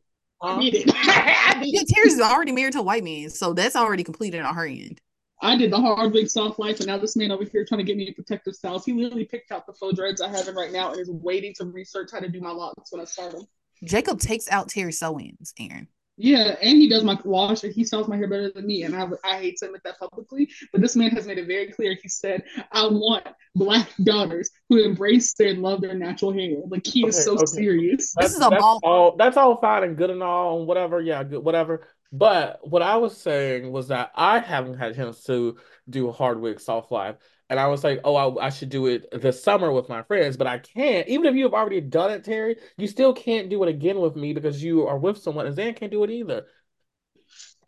I 0.46 0.54
Huh? 0.54 0.58
did 0.58 0.74
it. 0.74 0.90
I 0.94 1.60
Yeah, 1.70 1.82
did, 1.82 1.88
Terrie's 1.88 2.14
is 2.14 2.20
already 2.20 2.52
married 2.52 2.72
to 2.74 2.80
a 2.80 2.82
white 2.82 3.04
man, 3.04 3.30
so 3.30 3.52
that's 3.52 3.76
already 3.76 4.04
completed 4.04 4.40
on 4.40 4.54
her 4.54 4.66
end. 4.66 5.00
I 5.42 5.56
did 5.56 5.72
the 5.72 5.80
hard 5.80 6.12
wig, 6.12 6.28
soft 6.28 6.58
life, 6.58 6.78
and 6.78 6.86
now 6.86 6.98
this 6.98 7.16
man 7.16 7.30
over 7.30 7.44
here 7.44 7.64
trying 7.64 7.78
to 7.78 7.84
get 7.84 7.96
me 7.96 8.08
a 8.08 8.12
protective 8.12 8.54
styles. 8.54 8.84
He 8.84 8.92
literally 8.92 9.24
picked 9.24 9.52
out 9.52 9.66
the 9.66 9.72
faux 9.72 9.96
dreads 9.96 10.20
I 10.20 10.28
have 10.28 10.48
in 10.48 10.54
right 10.54 10.72
now 10.72 10.92
and 10.92 11.00
is 11.00 11.10
waiting 11.10 11.54
to 11.54 11.64
research 11.64 12.10
how 12.12 12.20
to 12.20 12.28
do 12.28 12.40
my 12.40 12.50
locks 12.50 12.92
when 12.92 13.00
I 13.00 13.04
start 13.04 13.32
them. 13.32 13.46
Jacob 13.84 14.20
takes 14.20 14.50
out 14.50 14.68
Terrie 14.68 14.92
sew-ins, 14.92 15.54
Erin. 15.58 15.88
Yeah, 16.22 16.56
and 16.60 16.76
he 16.76 16.86
does 16.86 17.02
my 17.02 17.18
wash 17.24 17.64
and 17.64 17.72
he 17.72 17.82
styles 17.82 18.06
my 18.06 18.16
hair 18.18 18.28
better 18.28 18.50
than 18.50 18.66
me. 18.66 18.82
And 18.82 18.94
I, 18.94 19.08
I 19.24 19.38
hate 19.38 19.56
to 19.58 19.66
admit 19.66 19.80
that 19.84 19.98
publicly, 19.98 20.50
but 20.70 20.82
this 20.82 20.94
man 20.94 21.12
has 21.12 21.26
made 21.26 21.38
it 21.38 21.46
very 21.46 21.68
clear. 21.68 21.96
He 22.02 22.10
said, 22.10 22.42
I 22.72 22.86
want 22.88 23.26
black 23.54 23.88
daughters 24.04 24.50
who 24.68 24.84
embrace 24.84 25.32
their 25.32 25.48
and 25.48 25.62
love 25.62 25.80
their 25.80 25.94
natural 25.94 26.30
hair. 26.30 26.56
Like 26.68 26.86
he 26.86 27.06
is 27.06 27.24
so 27.24 27.32
okay. 27.32 27.40
This 27.40 27.52
serious. 27.54 28.12
That's, 28.14 28.32
is 28.32 28.36
a 28.36 28.50
that's 28.50 28.60
ball- 28.60 28.80
all. 28.82 29.16
That's 29.16 29.38
all 29.38 29.56
fine 29.56 29.82
and 29.84 29.96
good 29.96 30.10
and 30.10 30.22
all 30.22 30.58
and 30.58 30.68
whatever. 30.68 31.00
Yeah, 31.00 31.24
good, 31.24 31.42
whatever. 31.42 31.88
But 32.12 32.66
what 32.68 32.82
I 32.82 32.96
was 32.96 33.16
saying 33.16 33.70
was 33.70 33.88
that 33.88 34.10
I 34.16 34.40
haven't 34.40 34.78
had 34.78 34.92
a 34.92 34.94
chance 34.94 35.22
to 35.24 35.58
do 35.88 36.10
hard 36.10 36.40
wig 36.40 36.58
soft 36.60 36.90
life, 36.90 37.16
and 37.48 37.58
I 37.60 37.68
was 37.68 37.84
like, 37.84 38.00
oh, 38.04 38.16
I, 38.16 38.46
I 38.46 38.50
should 38.50 38.68
do 38.68 38.86
it 38.86 39.06
this 39.12 39.42
summer 39.42 39.70
with 39.72 39.88
my 39.88 40.02
friends, 40.02 40.36
but 40.36 40.46
I 40.48 40.58
can't. 40.58 41.06
Even 41.08 41.26
if 41.26 41.34
you 41.36 41.44
have 41.44 41.54
already 41.54 41.80
done 41.80 42.10
it, 42.10 42.24
Terrie, 42.24 42.56
you 42.76 42.88
still 42.88 43.12
can't 43.12 43.48
do 43.48 43.62
it 43.62 43.68
again 43.68 44.00
with 44.00 44.16
me 44.16 44.32
because 44.32 44.62
you 44.62 44.86
are 44.88 44.98
with 44.98 45.18
someone, 45.18 45.46
and 45.46 45.54
Zan 45.54 45.74
can't 45.74 45.92
do 45.92 46.02
it 46.04 46.10
either. 46.10 46.46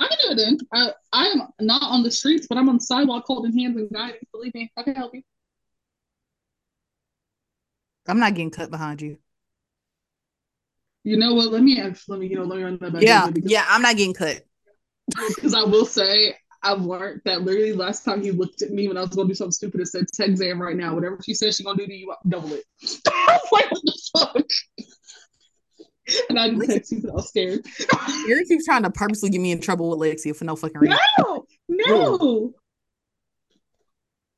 I 0.01 0.09
can 0.09 0.19
do 0.21 0.33
it 0.33 0.37
then. 0.45 0.59
I 0.73 0.93
I 1.13 1.27
am 1.29 1.43
not 1.61 1.83
on 1.83 2.03
the 2.03 2.11
streets, 2.11 2.47
but 2.49 2.59
I'm 2.59 2.69
on 2.69 2.77
the 2.77 2.81
sidewalk 2.81 3.25
holding 3.27 3.57
hands 3.57 3.77
and 3.77 3.91
guiding. 3.91 4.21
Believe 4.33 4.55
me, 4.55 4.73
I 4.77 4.83
can 4.83 4.97
help 4.97 5.15
you. 5.15 5.23
I'm 8.09 8.19
not 8.19 8.35
getting 8.35 8.51
cut 8.51 8.71
behind 8.71 9.01
you. 9.01 9.19
You 11.05 11.17
know 11.17 11.35
what? 11.35 11.51
Let 11.51 11.63
me 11.63 11.81
ask. 11.81 12.09
Let 12.09 12.21
me 12.21 12.29
you 12.29 12.37
know. 12.37 12.45
Let 12.45 12.59
me 12.59 12.65
run 12.65 12.79
that 12.81 12.93
back. 12.93 13.03
Yeah, 13.03 13.29
yeah. 13.35 13.65
I'm 13.69 13.83
not 13.83 13.97
getting 13.97 14.15
cut. 14.15 14.43
Because 15.35 15.53
I 15.53 15.65
will 15.65 15.85
say, 15.85 16.35
I've 16.63 16.83
learned 16.83 17.23
that 17.25 17.43
literally 17.43 17.73
last 17.73 18.05
time 18.05 18.23
he 18.23 18.31
looked 18.31 18.63
at 18.63 18.71
me 18.71 18.87
when 18.87 18.97
I 18.97 19.01
was 19.01 19.11
going 19.11 19.27
to 19.27 19.33
do 19.33 19.35
something 19.35 19.53
stupid 19.53 19.81
and 19.81 19.89
said, 19.89 20.07
"Text 20.15 20.37
Zam 20.37 20.63
right 20.63 20.77
now. 20.77 20.95
Whatever 20.95 21.19
she 21.25 21.35
says 21.35 21.57
she's 21.57 21.67
gonna 21.67 21.77
do 21.77 21.87
to 21.87 21.93
you, 21.93 22.15
double 22.29 22.53
it." 22.53 22.65
I 23.09 23.39
was 23.43 23.49
like, 23.53 23.71
"What 23.71 23.83
the 23.85 24.11
fuck?" 24.17 24.47
And 26.29 26.39
I 26.39 26.49
didn't 26.49 26.67
text 26.67 26.93
you 26.93 26.99
because 26.99 27.11
I 27.11 27.15
was 27.15 27.29
scared. 27.29 27.67
Eric 28.29 28.49
keeps 28.49 28.65
trying 28.65 28.83
to 28.85 28.91
purposely 28.91 29.31
get 29.31 29.41
me 29.41 29.53
in 29.53 29.61
trouble 29.61 29.91
with 29.91 29.99
Lexia 29.99 30.35
for 30.35 30.45
no 30.45 30.57
fucking 30.57 30.79
reason. 30.79 30.99
No, 31.19 31.47
no. 31.69 32.55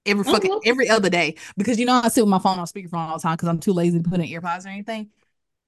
Every 0.07 0.25
fucking 0.25 0.61
every 0.67 0.89
other 0.89 1.09
day 1.09 1.37
because 1.57 1.79
you 1.79 1.87
know 1.87 2.01
I 2.05 2.09
sit 2.09 2.23
with 2.23 2.29
my 2.29 2.39
phone 2.39 2.59
on 2.59 2.67
speakerphone 2.67 3.09
all 3.09 3.17
the 3.17 3.23
time 3.23 3.35
because 3.35 3.49
I'm 3.49 3.59
too 3.59 3.73
lazy 3.73 4.03
to 4.03 4.09
put 4.09 4.21
in 4.21 4.27
earpods 4.27 4.67
or 4.67 4.69
anything. 4.69 5.11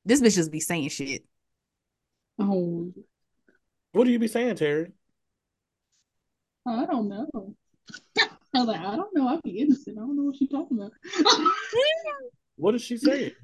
This 0.07 0.23
bitch 0.23 0.37
just 0.37 0.53
be 0.53 0.61
saying 0.61 0.89
shit. 0.91 1.25
Oh, 2.39 2.93
What 3.91 4.05
do 4.05 4.13
you 4.13 4.21
be 4.21 4.29
saying, 4.29 4.55
Terrie? 4.55 4.93
Oh, 6.65 6.81
I 6.81 6.87
don't 6.87 7.09
know. 7.09 7.29
I 8.19 8.29
was 8.61 8.69
like, 8.69 8.81
I 8.81 8.95
don't 8.95 9.15
know. 9.15 9.27
I'd 9.27 9.43
be 9.43 9.59
innocent. 9.59 9.99
I 9.99 10.03
don't 10.03 10.17
know 10.17 10.23
what 10.25 10.37
she's 10.37 10.49
talking 10.49 10.79
about. 10.79 10.93
what 12.57 12.75
is 12.77 12.83
she 12.83 12.97
saying? 12.97 13.33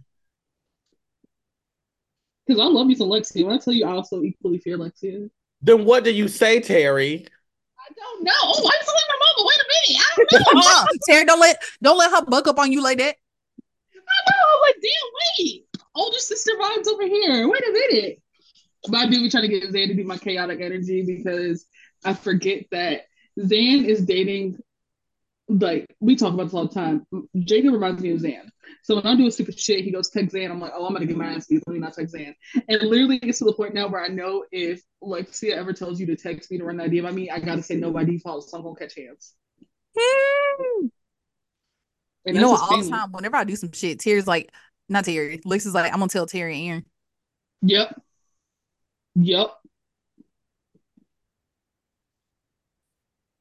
Because 2.44 2.60
I 2.60 2.64
love 2.64 2.88
me 2.88 2.96
some 2.96 3.06
Lexi. 3.06 3.44
When 3.46 3.54
I 3.54 3.58
tell 3.58 3.72
you, 3.72 3.86
I 3.86 3.92
also 3.92 4.20
equally 4.24 4.58
fear 4.58 4.76
Lexi. 4.76 5.30
Then 5.62 5.84
what 5.84 6.02
did 6.02 6.16
you 6.16 6.26
say, 6.26 6.58
Terrie? 6.58 7.24
I 7.78 7.92
don't 7.94 8.24
know. 8.24 8.32
Oh, 8.42 8.68
I'm 8.68 8.84
telling 8.84 9.02
my 9.08 9.18
mama. 9.20 9.46
Wait 9.46 9.58
a 9.60 9.66
minute. 9.70 10.02
I 10.02 10.42
don't 10.42 10.54
know. 10.56 11.14
Uh-uh. 11.14 11.24
Don't 11.24 11.40
let 11.40 11.62
don't 11.80 11.98
let 11.98 12.10
her 12.10 12.24
buck 12.26 12.48
up 12.48 12.58
on 12.58 12.72
you 12.72 12.82
like 12.82 12.98
that. 12.98 13.14
I 13.14 14.30
know. 14.30 14.54
I'm 14.54 14.60
like, 14.60 14.74
damn, 14.82 15.46
wait. 15.46 15.66
Oh, 15.94 16.04
Older 16.04 16.18
sister 16.18 16.52
vibes 16.60 16.88
over 16.88 17.04
here. 17.04 17.48
Wait 17.48 17.62
a 17.68 17.72
minute. 17.72 18.22
But 18.88 18.98
I 18.98 19.06
do 19.06 19.20
be 19.22 19.30
trying 19.30 19.48
to 19.48 19.48
get 19.48 19.70
Zan 19.70 19.88
to 19.88 19.94
do 19.94 20.04
my 20.04 20.16
chaotic 20.16 20.60
energy 20.60 21.04
because 21.04 21.66
I 22.04 22.14
forget 22.14 22.64
that 22.72 23.02
Zan 23.38 23.84
is 23.84 24.04
dating. 24.04 24.58
Like 25.48 25.86
we 26.00 26.16
talk 26.16 26.34
about 26.34 26.44
this 26.44 26.54
all 26.54 26.66
the 26.66 26.74
time. 26.74 27.06
Jacob 27.40 27.74
reminds 27.74 28.02
me 28.02 28.10
of 28.10 28.20
Zan. 28.20 28.50
So 28.84 28.96
when 28.96 29.06
I 29.06 29.14
do 29.14 29.26
a 29.26 29.30
stupid 29.30 29.58
shit, 29.58 29.84
he 29.84 29.90
goes 29.90 30.08
text 30.08 30.32
Zan. 30.32 30.50
I'm 30.50 30.60
like, 30.60 30.72
oh, 30.74 30.86
I'm 30.86 30.92
gonna 30.92 31.06
get 31.06 31.16
my 31.16 31.26
ass 31.26 31.46
beat. 31.46 31.62
Let 31.66 31.74
me 31.74 31.80
not 31.80 31.94
text 31.94 32.12
Zan. 32.12 32.34
And 32.68 32.82
literally, 32.82 33.16
it 33.16 33.22
gets 33.22 33.38
to 33.38 33.44
the 33.44 33.52
point 33.52 33.74
now 33.74 33.88
where 33.88 34.02
I 34.02 34.08
know 34.08 34.44
if 34.50 34.82
Lexia 35.02 35.52
ever 35.52 35.72
tells 35.72 36.00
you 36.00 36.06
to 36.06 36.16
text 36.16 36.50
me 36.50 36.58
to 36.58 36.64
run 36.64 36.80
an 36.80 36.86
idea 36.86 37.02
by 37.02 37.12
me, 37.12 37.30
I 37.30 37.38
gotta 37.38 37.62
say 37.62 37.76
no 37.76 37.90
by 37.90 38.04
default, 38.04 38.48
so 38.48 38.56
I'm 38.56 38.64
gonna 38.64 38.76
catch 38.76 38.96
hands. 38.96 39.34
Hmm. 39.96 40.86
And 42.24 42.36
you 42.36 42.40
know 42.40 42.50
that's 42.50 42.62
what? 42.62 42.76
just 42.76 42.92
All 42.92 42.98
the 42.98 43.02
time, 43.02 43.12
whenever 43.12 43.36
I 43.36 43.44
do 43.44 43.56
some 43.56 43.72
shit, 43.72 43.98
Tears 43.98 44.26
like, 44.26 44.52
not 44.88 45.04
Terrie. 45.04 45.40
Lex 45.44 45.66
is 45.66 45.74
like, 45.74 45.92
I'm 45.92 45.98
gonna 45.98 46.08
tell 46.08 46.26
Terrie 46.26 46.60
and 46.60 46.68
Erin. 46.68 46.84
Yep. 47.62 48.02
Yep. 49.14 49.50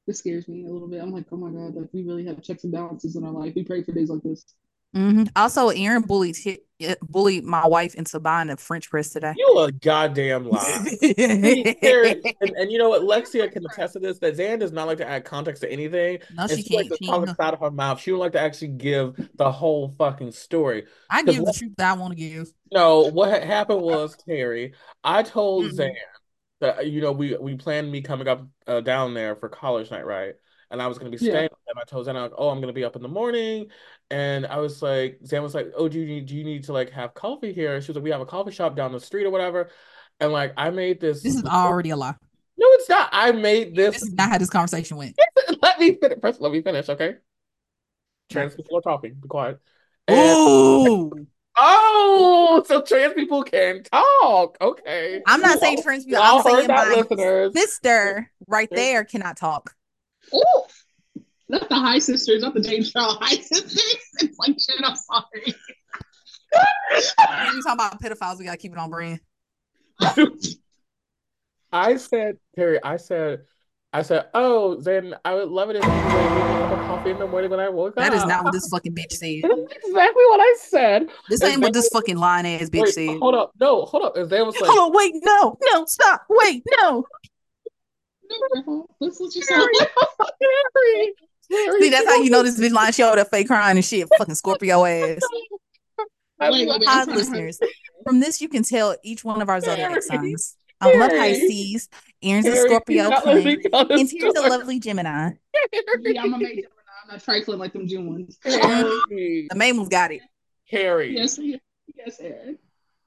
This 0.08 0.20
scares 0.20 0.48
me 0.48 0.66
a 0.66 0.70
little 0.70 0.88
bit. 0.88 1.02
I'm 1.02 1.12
like, 1.12 1.26
oh 1.32 1.38
my 1.38 1.50
God, 1.50 1.76
like 1.76 1.90
we 1.94 2.04
really 2.04 2.26
have 2.26 2.42
checks 2.42 2.64
and 2.64 2.74
balances 2.74 3.16
in 3.16 3.24
our 3.24 3.32
life. 3.32 3.54
We 3.56 3.64
pray 3.64 3.84
for 3.84 3.92
days 3.92 4.10
like 4.10 4.24
this. 4.24 4.46
Hmm 4.94 5.24
Also, 5.36 5.70
Erin 5.70 6.02
bullied 6.02 6.36
hi- 6.44 6.96
bullied 7.02 7.44
my 7.46 7.66
wife 7.68 7.96
into 7.96 8.20
buying 8.20 8.50
a 8.50 8.58
French 8.58 8.90
press 8.90 9.10
today. 9.12 9.34
You 9.38 9.60
a 9.60 9.72
goddamn 9.72 10.50
lie. 10.50 10.62
See, 11.00 11.14
and, 11.18 12.56
and 12.58 12.72
you 12.72 12.78
know 12.78 12.90
what? 12.90 13.04
Lexia 13.04 13.50
can 13.52 13.64
attest 13.66 13.94
to 13.94 14.00
this 14.00 14.20
that 14.20 14.36
Zan 14.36 14.60
does 14.60 14.72
not 14.72 14.88
like 14.88 14.98
to 14.98 15.08
add 15.08 15.24
context 15.24 15.62
to 15.62 15.72
anything. 15.72 16.20
no, 16.34 16.48
she 16.48 16.64
she 16.64 16.70
can't. 16.76 16.90
to 16.90 16.98
She 17.00 17.08
talk 17.08 17.30
out 17.40 17.54
of 17.54 17.60
her 17.62 17.72
mouth. 17.72 18.02
She 18.02 18.12
don't 18.12 18.20
like 18.20 18.32
to 18.34 18.42
actually 18.42 18.70
give 18.70 19.16
the 19.36 19.52
whole 19.52 19.96
fucking 19.98 20.32
story. 20.32 20.86
I 21.10 21.24
give 21.24 21.36
the 21.38 21.44
what- 21.44 21.56
truth 21.56 21.74
that 21.78 21.92
I 21.92 21.94
want 21.94 22.12
to 22.14 22.18
give. 22.18 22.52
No, 22.74 23.10
what 23.12 23.44
happened 23.44 23.82
was, 23.82 24.18
Terrie, 24.28 24.74
I 25.04 25.24
told 25.24 25.66
Mhm. 25.66 25.74
Zan 25.74 25.92
that 26.62 26.88
you 26.88 27.02
know 27.02 27.12
we 27.12 27.38
we 27.38 27.56
planned 27.56 27.92
me 27.92 28.02
coming 28.02 28.28
up 28.28 28.46
uh, 28.68 28.82
down 28.82 29.14
there 29.14 29.36
for 29.36 29.50
college 29.50 29.90
night, 29.92 30.06
right? 30.06 30.34
And 30.70 30.82
I 30.82 30.88
was 30.88 30.98
gonna 30.98 31.12
be 31.12 31.18
Yeah. 31.18 31.32
staying 31.32 31.50
with 31.52 31.66
them. 31.68 31.78
I 31.78 31.84
told 31.86 32.06
Zan, 32.06 32.16
like, 32.16 32.32
oh, 32.38 32.50
I'm 32.50 32.60
gonna 32.62 32.72
be 32.74 32.84
up 32.86 32.96
in 32.96 33.02
the 33.02 33.08
morning, 33.10 33.68
and 34.12 34.46
I 34.46 34.58
was 34.58 34.82
like, 34.82 35.20
Sam 35.24 35.42
was 35.42 35.56
like, 35.56 35.72
oh, 35.76 35.88
do 35.88 36.00
you 36.00 36.06
need 36.06 36.26
do 36.28 36.36
you 36.36 36.44
need 36.44 36.66
to 36.66 36.74
like 36.74 36.92
have 36.92 37.14
coffee 37.14 37.54
here? 37.54 37.74
And 37.76 37.84
she 37.84 37.90
was 37.90 37.96
like, 37.96 38.04
we 38.04 38.12
have 38.12 38.22
a 38.22 38.26
coffee 38.26 38.52
shop 38.52 38.76
down 38.76 38.92
the 38.92 39.00
street 39.00 39.26
or 39.26 39.30
whatever. 39.32 39.70
And 40.20 40.32
like, 40.34 40.54
I 40.58 40.70
made 40.70 41.00
this. 41.00 41.24
This 41.24 41.36
is 41.36 41.44
already 41.46 41.90
a 41.92 41.96
lie. 41.96 42.14
No, 42.58 42.68
it's 42.74 42.90
not. 42.90 43.10
I 43.12 43.32
made 43.32 43.76
This 43.76 43.94
this. 43.96 44.04
is 44.04 44.14
not 44.14 44.30
how 44.30 44.38
this 44.38 44.50
conversation 44.50 44.98
went. 44.98 45.16
Let 45.62 45.80
me 45.80 45.96
finish. 45.96 46.20
First, 46.22 46.42
let 46.42 46.52
me 46.52 46.62
finish, 46.62 46.90
okay? 46.90 47.16
Trans 48.30 48.54
people 48.56 48.78
are 48.78 48.82
talking. 48.82 49.16
Be 49.20 49.28
quiet. 49.28 49.60
And- 50.08 50.18
Ooh, 50.38 51.12
oh, 51.58 52.64
so 52.68 52.82
trans 52.82 53.14
people 53.14 53.44
can 53.44 53.84
talk. 53.84 54.58
Okay. 54.62 55.22
I'm 55.26 55.42
not 55.42 55.60
saying 55.60 55.82
trans 55.84 56.06
people. 56.06 56.22
I'm 56.22 56.42
saying 56.44 56.68
my 56.68 56.86
listeners. 56.90 57.54
sister 57.54 58.30
right 58.48 58.70
there 58.72 59.04
cannot 59.06 59.38
talk. 59.38 59.74
Oh, 60.34 60.66
not 61.52 61.70
the 61.70 61.76
high 61.76 62.00
sisters, 62.00 62.42
not 62.42 62.54
the 62.54 62.62
James 62.62 62.92
Charles 62.92 63.18
high 63.20 63.36
sisters. 63.36 63.96
It's 64.24 64.38
like 64.38 64.60
shit. 64.60 64.80
I'm 64.84 64.96
sorry. 64.96 65.56
When 67.46 67.56
we 67.56 67.62
talking 67.64 67.74
about 67.74 68.00
pedophiles, 68.02 68.38
we 68.38 68.46
gotta 68.46 68.58
keep 68.58 68.72
it 68.72 68.78
on 68.78 68.92
brand. 68.92 69.20
I 71.72 71.96
said, 71.96 72.38
Terrie, 72.58 72.80
I 72.84 72.98
said, 72.98 73.46
I 73.94 74.04
said, 74.04 74.28
oh, 74.34 74.76
then 74.80 75.16
I 75.26 75.34
would 75.34 75.48
love 75.50 75.70
it 75.70 75.78
if 75.78 75.84
you 75.84 75.90
would 75.90 76.02
give 76.02 76.14
me 76.14 76.42
a 76.42 76.68
cup 76.70 76.72
of 76.80 76.88
coffee 76.88 77.10
in 77.12 77.20
the 77.20 77.28
morning 77.28 77.50
when 77.50 77.60
I 77.60 77.70
woke 77.70 77.96
That 77.96 78.08
up. 78.08 78.12
That 78.12 78.18
is 78.18 78.26
not 78.26 78.44
what 78.44 78.54
this 78.54 78.68
fucking 78.68 78.94
bitch 78.94 79.14
said. 79.14 79.42
That's 79.70 79.88
exactly 79.88 80.24
what 80.26 80.40
I 80.40 80.56
said. 80.60 81.08
This 81.30 81.44
ain't 81.44 81.62
what 81.62 81.74
this 81.74 81.90
fucking 81.90 82.18
lying 82.18 82.46
ass 82.46 82.70
bitch 82.70 82.82
Wait, 82.82 82.94
said. 82.94 83.18
hold 83.20 83.34
up. 83.34 83.54
No, 83.60 83.86
hold 83.86 84.04
up. 84.04 84.16
And 84.18 84.30
Zan 84.30 84.46
was 84.46 84.60
like, 84.60 84.70
Hold 84.70 84.92
on, 84.92 84.96
wait, 84.96 85.16
no, 85.24 85.58
no, 85.74 85.86
stop, 85.86 86.26
wait, 86.30 86.64
no. 86.82 87.06
No, 88.68 88.88
That's 89.02 89.20
what 89.20 89.36
you 89.36 89.42
said. 89.42 89.66
Terrie, 91.52 91.68
Terrie, 91.68 91.80
See, 91.82 91.90
that's 91.90 92.06
how 92.06 92.16
you 92.22 92.30
know 92.30 92.44
this 92.44 92.60
bitch 92.60 92.72
lying. 92.72 92.94
She 92.94 93.04
over 93.04 93.16
there 93.18 93.26
fake 93.26 93.48
crying 93.48 93.78
and 93.78 93.86
shit. 93.86 94.08
Fucking 94.18 94.36
Scorpio 94.36 94.86
ass. 94.86 95.20
I 96.40 96.50
Wait, 96.50 96.68
love 96.68 96.80
wait, 96.80 96.88
Hi, 96.90 97.02
I'm 97.02 97.06
trying 97.06 97.08
to 97.08 97.14
listeners. 97.22 97.60
From 98.06 98.20
this, 98.20 98.42
you 98.42 98.50
can 98.50 98.64
tell 98.64 98.96
each 99.04 99.24
one 99.24 99.42
of 99.42 99.50
our 99.50 99.62
zodiac 99.62 100.02
signs. 100.02 100.56
I'm 100.80 101.00
love 101.00 101.12
Pisces. 101.12 101.88
Erin's 102.24 102.48
a 102.48 102.56
Scorpio 102.56 103.10
not 103.10 103.26
let 103.26 103.46
me 103.46 103.58
twin. 103.58 103.92
And 103.92 104.10
Tier's 104.10 104.34
a 104.36 104.42
lovely 104.50 104.80
Gemini. 104.80 105.32
Yeah, 106.02 106.22
I'm 106.24 106.34
a 106.34 106.38
major. 106.40 106.68
I'm 107.04 107.16
not 107.16 107.24
trifling 107.24 107.60
like 107.60 107.74
them 107.74 107.88
June 107.88 108.08
ones. 108.10 108.38
The 108.44 109.48
main 109.56 109.78
one's 109.78 109.90
got 109.90 110.12
it. 110.12 110.22
Carrie, 110.70 111.14
Yes, 111.16 111.38
yes, 111.96 112.20
Erin. 112.20 112.58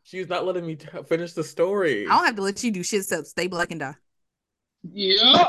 she's 0.04 0.28
not 0.28 0.44
letting 0.44 0.66
me 0.66 0.76
t- 0.76 0.86
finish 1.08 1.32
the 1.32 1.42
story. 1.42 2.06
I 2.06 2.10
don't 2.16 2.26
have 2.26 2.36
to 2.36 2.42
let 2.42 2.62
you 2.62 2.70
do 2.70 2.82
shit 2.84 3.00
except 3.00 3.26
stay 3.26 3.46
black 3.48 3.70
and 3.70 3.80
die. 3.80 3.94
Yep. 4.92 5.48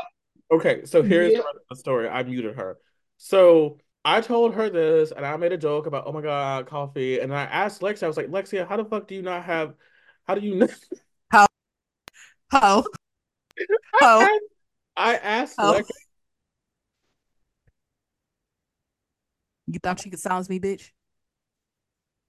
Okay, 0.52 0.86
so 0.86 1.02
here's 1.02 1.32
Yeah. 1.34 1.39
the 1.39 1.43
rest 1.43 1.56
of 1.58 1.68
the 1.70 1.76
story. 1.76 2.08
I 2.08 2.24
muted 2.24 2.56
her. 2.56 2.78
So 3.18 3.80
I 4.04 4.22
told 4.22 4.54
her 4.56 4.70
this, 4.70 5.12
and 5.12 5.26
I 5.26 5.36
made 5.38 5.52
a 5.52 5.58
joke 5.58 5.88
about, 5.88 6.06
oh 6.06 6.12
my 6.12 6.22
God, 6.22 6.68
coffee. 6.68 7.20
And 7.20 7.34
I 7.34 7.43
asked 7.43 7.82
Lexia, 7.82 8.04
I 8.04 8.08
was 8.08 8.18
like, 8.18 8.28
Lexia, 8.28 8.68
how 8.68 8.78
the 8.78 8.86
fuck 8.86 9.08
do 9.08 9.16
you 9.16 9.22
not 9.22 9.43
have, 9.43 9.74
how 10.28 10.36
do 10.36 10.41
you 10.41 10.56
not? 10.56 10.70
How? 11.32 11.48
How? 12.50 12.84
Ho. 13.96 14.22
asked, 14.22 14.39
I 14.96 15.16
asked 15.16 15.56
Ho. 15.60 15.74
Lexia, 15.74 15.91
You 19.68 19.80
thought 19.80 20.00
she 20.00 20.12
could 20.12 20.20
silence 20.20 20.48
me, 20.48 20.60
bitch? 20.60 20.91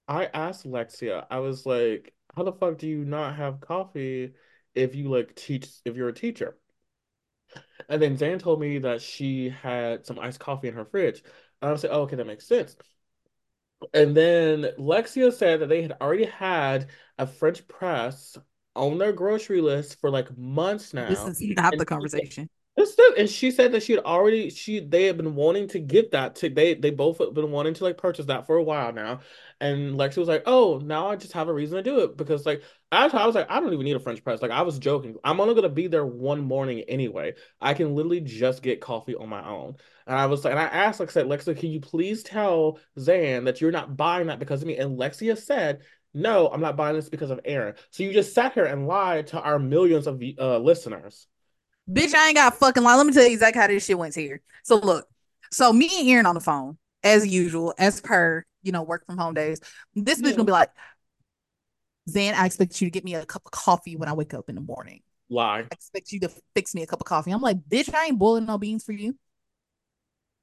I 0.07 0.25
asked 0.25 0.65
Lexia, 0.65 1.27
I 1.29 1.39
was 1.39 1.65
like, 1.65 2.13
how 2.35 2.43
the 2.43 2.53
fuck 2.53 2.77
do 2.77 2.87
you 2.87 3.03
not 3.05 3.35
have 3.35 3.59
coffee 3.59 4.33
if 4.73 4.95
you 4.95 5.09
like 5.09 5.35
teach, 5.35 5.69
if 5.85 5.95
you're 5.95 6.09
a 6.09 6.13
teacher? 6.13 6.57
And 7.89 8.01
then 8.01 8.17
Zan 8.17 8.39
told 8.39 8.59
me 8.59 8.79
that 8.79 9.01
she 9.01 9.49
had 9.49 10.05
some 10.05 10.19
iced 10.19 10.39
coffee 10.39 10.67
in 10.67 10.73
her 10.73 10.85
fridge. 10.85 11.23
And 11.61 11.69
I 11.69 11.71
like, 11.83 11.91
oh, 11.91 12.01
okay, 12.01 12.15
that 12.15 12.27
makes 12.27 12.47
sense. 12.47 12.75
And 13.93 14.15
then 14.15 14.63
Lexia 14.79 15.31
said 15.31 15.61
that 15.61 15.69
they 15.69 15.81
had 15.81 15.95
already 16.01 16.25
had 16.25 16.87
a 17.17 17.27
French 17.27 17.67
press 17.67 18.37
on 18.75 18.97
their 18.97 19.11
grocery 19.11 19.61
list 19.61 19.99
for 19.99 20.09
like 20.09 20.35
months 20.37 20.93
now. 20.93 21.09
This 21.09 21.41
is 21.41 21.55
not 21.55 21.73
And 21.73 21.81
the 21.81 21.85
conversation. 21.85 22.49
This 22.77 22.89
is- 22.91 22.97
and 23.17 23.27
she 23.29 23.49
said 23.49 23.71
that 23.71 23.81
she 23.81 23.93
had 23.93 24.03
already 24.03 24.51
she 24.51 24.79
they 24.79 25.05
had 25.05 25.17
been 25.17 25.33
wanting 25.33 25.67
to 25.69 25.79
get 25.79 26.11
that 26.11 26.35
to 26.35 26.49
they 26.49 26.75
they 26.75 26.91
both 26.91 27.17
have 27.17 27.33
been 27.33 27.49
wanting 27.49 27.73
to 27.73 27.83
like 27.83 27.97
purchase 27.97 28.27
that 28.27 28.45
for 28.45 28.55
a 28.55 28.63
while 28.63 28.93
now. 28.93 29.21
And 29.59 29.95
Lexi 29.95 30.17
was 30.17 30.27
like, 30.27 30.43
"Oh, 30.45 30.79
now 30.83 31.07
I 31.07 31.15
just 31.15 31.33
have 31.33 31.47
a 31.47 31.53
reason 31.53 31.77
to 31.77 31.83
do 31.83 32.01
it 32.01 32.15
because 32.15 32.45
like 32.45 32.61
I, 32.91 33.07
was 33.25 33.35
like, 33.35 33.49
I 33.49 33.59
don't 33.59 33.73
even 33.73 33.83
need 33.83 33.95
a 33.95 33.99
French 33.99 34.23
press. 34.23 34.43
Like 34.43 34.51
I 34.51 34.61
was 34.61 34.77
joking. 34.77 35.15
I'm 35.23 35.39
only 35.41 35.55
gonna 35.55 35.69
be 35.69 35.87
there 35.87 36.05
one 36.05 36.41
morning 36.41 36.81
anyway. 36.87 37.33
I 37.59 37.73
can 37.73 37.95
literally 37.95 38.21
just 38.21 38.61
get 38.61 38.79
coffee 38.79 39.15
on 39.15 39.27
my 39.27 39.43
own." 39.47 39.75
And 40.05 40.15
I 40.15 40.27
was 40.27 40.45
like, 40.45 40.51
and 40.51 40.59
I 40.59 40.65
asked, 40.65 40.99
like 40.99 41.09
said, 41.11 41.25
Lexia, 41.25 41.57
can 41.57 41.71
you 41.71 41.81
please 41.81 42.21
tell 42.23 42.79
Zan 42.99 43.45
that 43.45 43.59
you're 43.59 43.71
not 43.71 43.97
buying 43.97 44.27
that 44.27 44.39
because 44.39 44.61
of 44.61 44.67
me? 44.67 44.77
And 44.77 44.99
Lexia 44.99 45.35
said, 45.37 45.81
"No, 46.13 46.47
I'm 46.49 46.61
not 46.61 46.77
buying 46.77 46.95
this 46.95 47.09
because 47.09 47.31
of 47.31 47.39
Erin." 47.43 47.73
So 47.89 48.03
you 48.03 48.13
just 48.13 48.35
sat 48.35 48.53
here 48.53 48.65
and 48.65 48.87
lied 48.87 49.27
to 49.27 49.41
our 49.41 49.57
millions 49.57 50.05
of 50.05 50.21
uh, 50.39 50.59
listeners. 50.59 51.25
Bitch, 51.89 52.13
I 52.13 52.27
ain't 52.27 52.35
got 52.35 52.55
fucking 52.55 52.83
lie. 52.83 52.95
Let 52.95 53.05
me 53.05 53.13
tell 53.13 53.23
you 53.23 53.33
exactly 53.33 53.61
how 53.61 53.67
this 53.67 53.85
shit 53.85 53.97
went 53.97 54.15
here. 54.15 54.41
So 54.63 54.75
look, 54.75 55.07
so 55.51 55.71
me 55.71 55.89
and 55.99 56.09
Erin 56.09 56.25
on 56.25 56.35
the 56.35 56.41
phone, 56.41 56.77
as 57.03 57.25
usual, 57.25 57.73
as 57.77 58.01
per, 58.01 58.43
you 58.61 58.71
know, 58.71 58.83
work 58.83 59.05
from 59.05 59.17
home 59.17 59.33
days. 59.33 59.61
This 59.95 60.21
bitch 60.21 60.31
gonna 60.31 60.43
be 60.43 60.51
like, 60.51 60.69
Zan, 62.09 62.33
I 62.35 62.45
expect 62.45 62.81
you 62.81 62.87
to 62.87 62.91
get 62.91 63.03
me 63.03 63.15
a 63.15 63.25
cup 63.25 63.43
of 63.45 63.51
coffee 63.51 63.95
when 63.95 64.09
I 64.09 64.13
wake 64.13 64.33
up 64.33 64.49
in 64.49 64.55
the 64.55 64.61
morning. 64.61 65.01
Lie. 65.29 65.59
I 65.59 65.67
expect 65.71 66.11
you 66.11 66.19
to 66.21 66.31
fix 66.55 66.73
me 66.73 66.83
a 66.83 66.87
cup 66.87 67.01
of 67.01 67.05
coffee. 67.05 67.31
I'm 67.31 67.41
like, 67.41 67.57
bitch, 67.69 67.93
I 67.93 68.05
ain't 68.05 68.19
boiling 68.19 68.45
no 68.45 68.57
beans 68.57 68.83
for 68.83 68.93
you. 68.93 69.17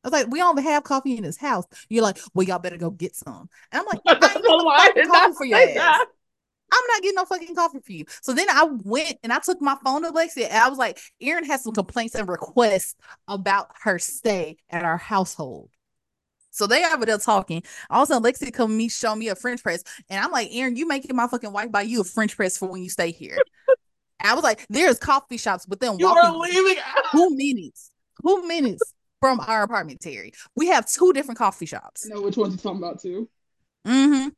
I 0.02 0.08
was 0.08 0.12
like, 0.12 0.30
we 0.30 0.38
don't 0.38 0.58
have 0.58 0.84
coffee 0.84 1.16
in 1.16 1.22
this 1.22 1.38
house. 1.38 1.64
You're 1.88 2.02
like, 2.02 2.18
well, 2.34 2.46
y'all 2.46 2.58
better 2.58 2.76
go 2.76 2.90
get 2.90 3.16
some. 3.16 3.48
And 3.72 3.80
I'm 3.80 3.86
like, 3.86 4.00
I 4.06 4.34
ain't 4.34 4.44
no 4.96 5.06
coffee 5.06 5.34
for 5.34 5.46
your 5.46 5.58
ass. 5.58 5.74
that. 5.74 6.06
I'm 6.72 6.82
not 6.88 7.02
getting 7.02 7.14
no 7.14 7.24
fucking 7.24 7.54
coffee 7.54 7.80
for 7.80 7.92
you. 7.92 8.04
So 8.22 8.32
then 8.32 8.48
I 8.50 8.64
went 8.64 9.18
and 9.22 9.32
I 9.32 9.38
took 9.38 9.60
my 9.60 9.76
phone 9.84 10.02
to 10.02 10.10
Lexi 10.10 10.44
and 10.44 10.52
I 10.52 10.68
was 10.68 10.78
like, 10.78 10.98
Erin 11.20 11.44
has 11.44 11.62
some 11.62 11.72
complaints 11.72 12.14
and 12.14 12.28
requests 12.28 12.96
about 13.28 13.70
her 13.82 13.98
stay 13.98 14.56
at 14.70 14.84
our 14.84 14.96
household. 14.96 15.70
So 16.50 16.66
they 16.68 16.84
over 16.84 17.04
there 17.04 17.18
talking. 17.18 17.62
All 17.90 18.04
of 18.04 18.10
a 18.10 18.14
sudden, 18.14 18.32
Lexi 18.32 18.52
come 18.52 18.76
me 18.76 18.88
show 18.88 19.14
me 19.16 19.28
a 19.28 19.34
French 19.34 19.62
press, 19.62 19.82
and 20.08 20.24
I'm 20.24 20.30
like, 20.30 20.50
Erin, 20.52 20.76
you 20.76 20.86
making 20.86 21.16
my 21.16 21.26
fucking 21.26 21.52
wife 21.52 21.72
buy 21.72 21.82
you 21.82 22.00
a 22.00 22.04
French 22.04 22.36
press 22.36 22.56
for 22.56 22.68
when 22.68 22.82
you 22.82 22.88
stay 22.88 23.10
here. 23.10 23.38
I 24.22 24.34
was 24.34 24.44
like, 24.44 24.64
there's 24.70 24.98
coffee 24.98 25.36
shops 25.36 25.66
within 25.68 25.98
You 25.98 26.06
are 26.06 26.32
walking 26.32 26.54
leaving 26.54 26.82
out. 26.82 27.10
two 27.10 27.30
minutes, 27.30 27.90
two 28.24 28.46
minutes 28.46 28.94
from 29.20 29.40
our 29.40 29.64
apartment, 29.64 30.00
Terrie. 30.00 30.32
We 30.54 30.68
have 30.68 30.86
two 30.86 31.12
different 31.12 31.38
coffee 31.38 31.66
shops. 31.66 32.06
I 32.06 32.14
know 32.14 32.22
which 32.22 32.36
ones 32.36 32.54
you're 32.54 32.72
talking 32.72 32.78
about 32.78 33.02
too. 33.02 33.28
Mm-hmm. 33.86 34.28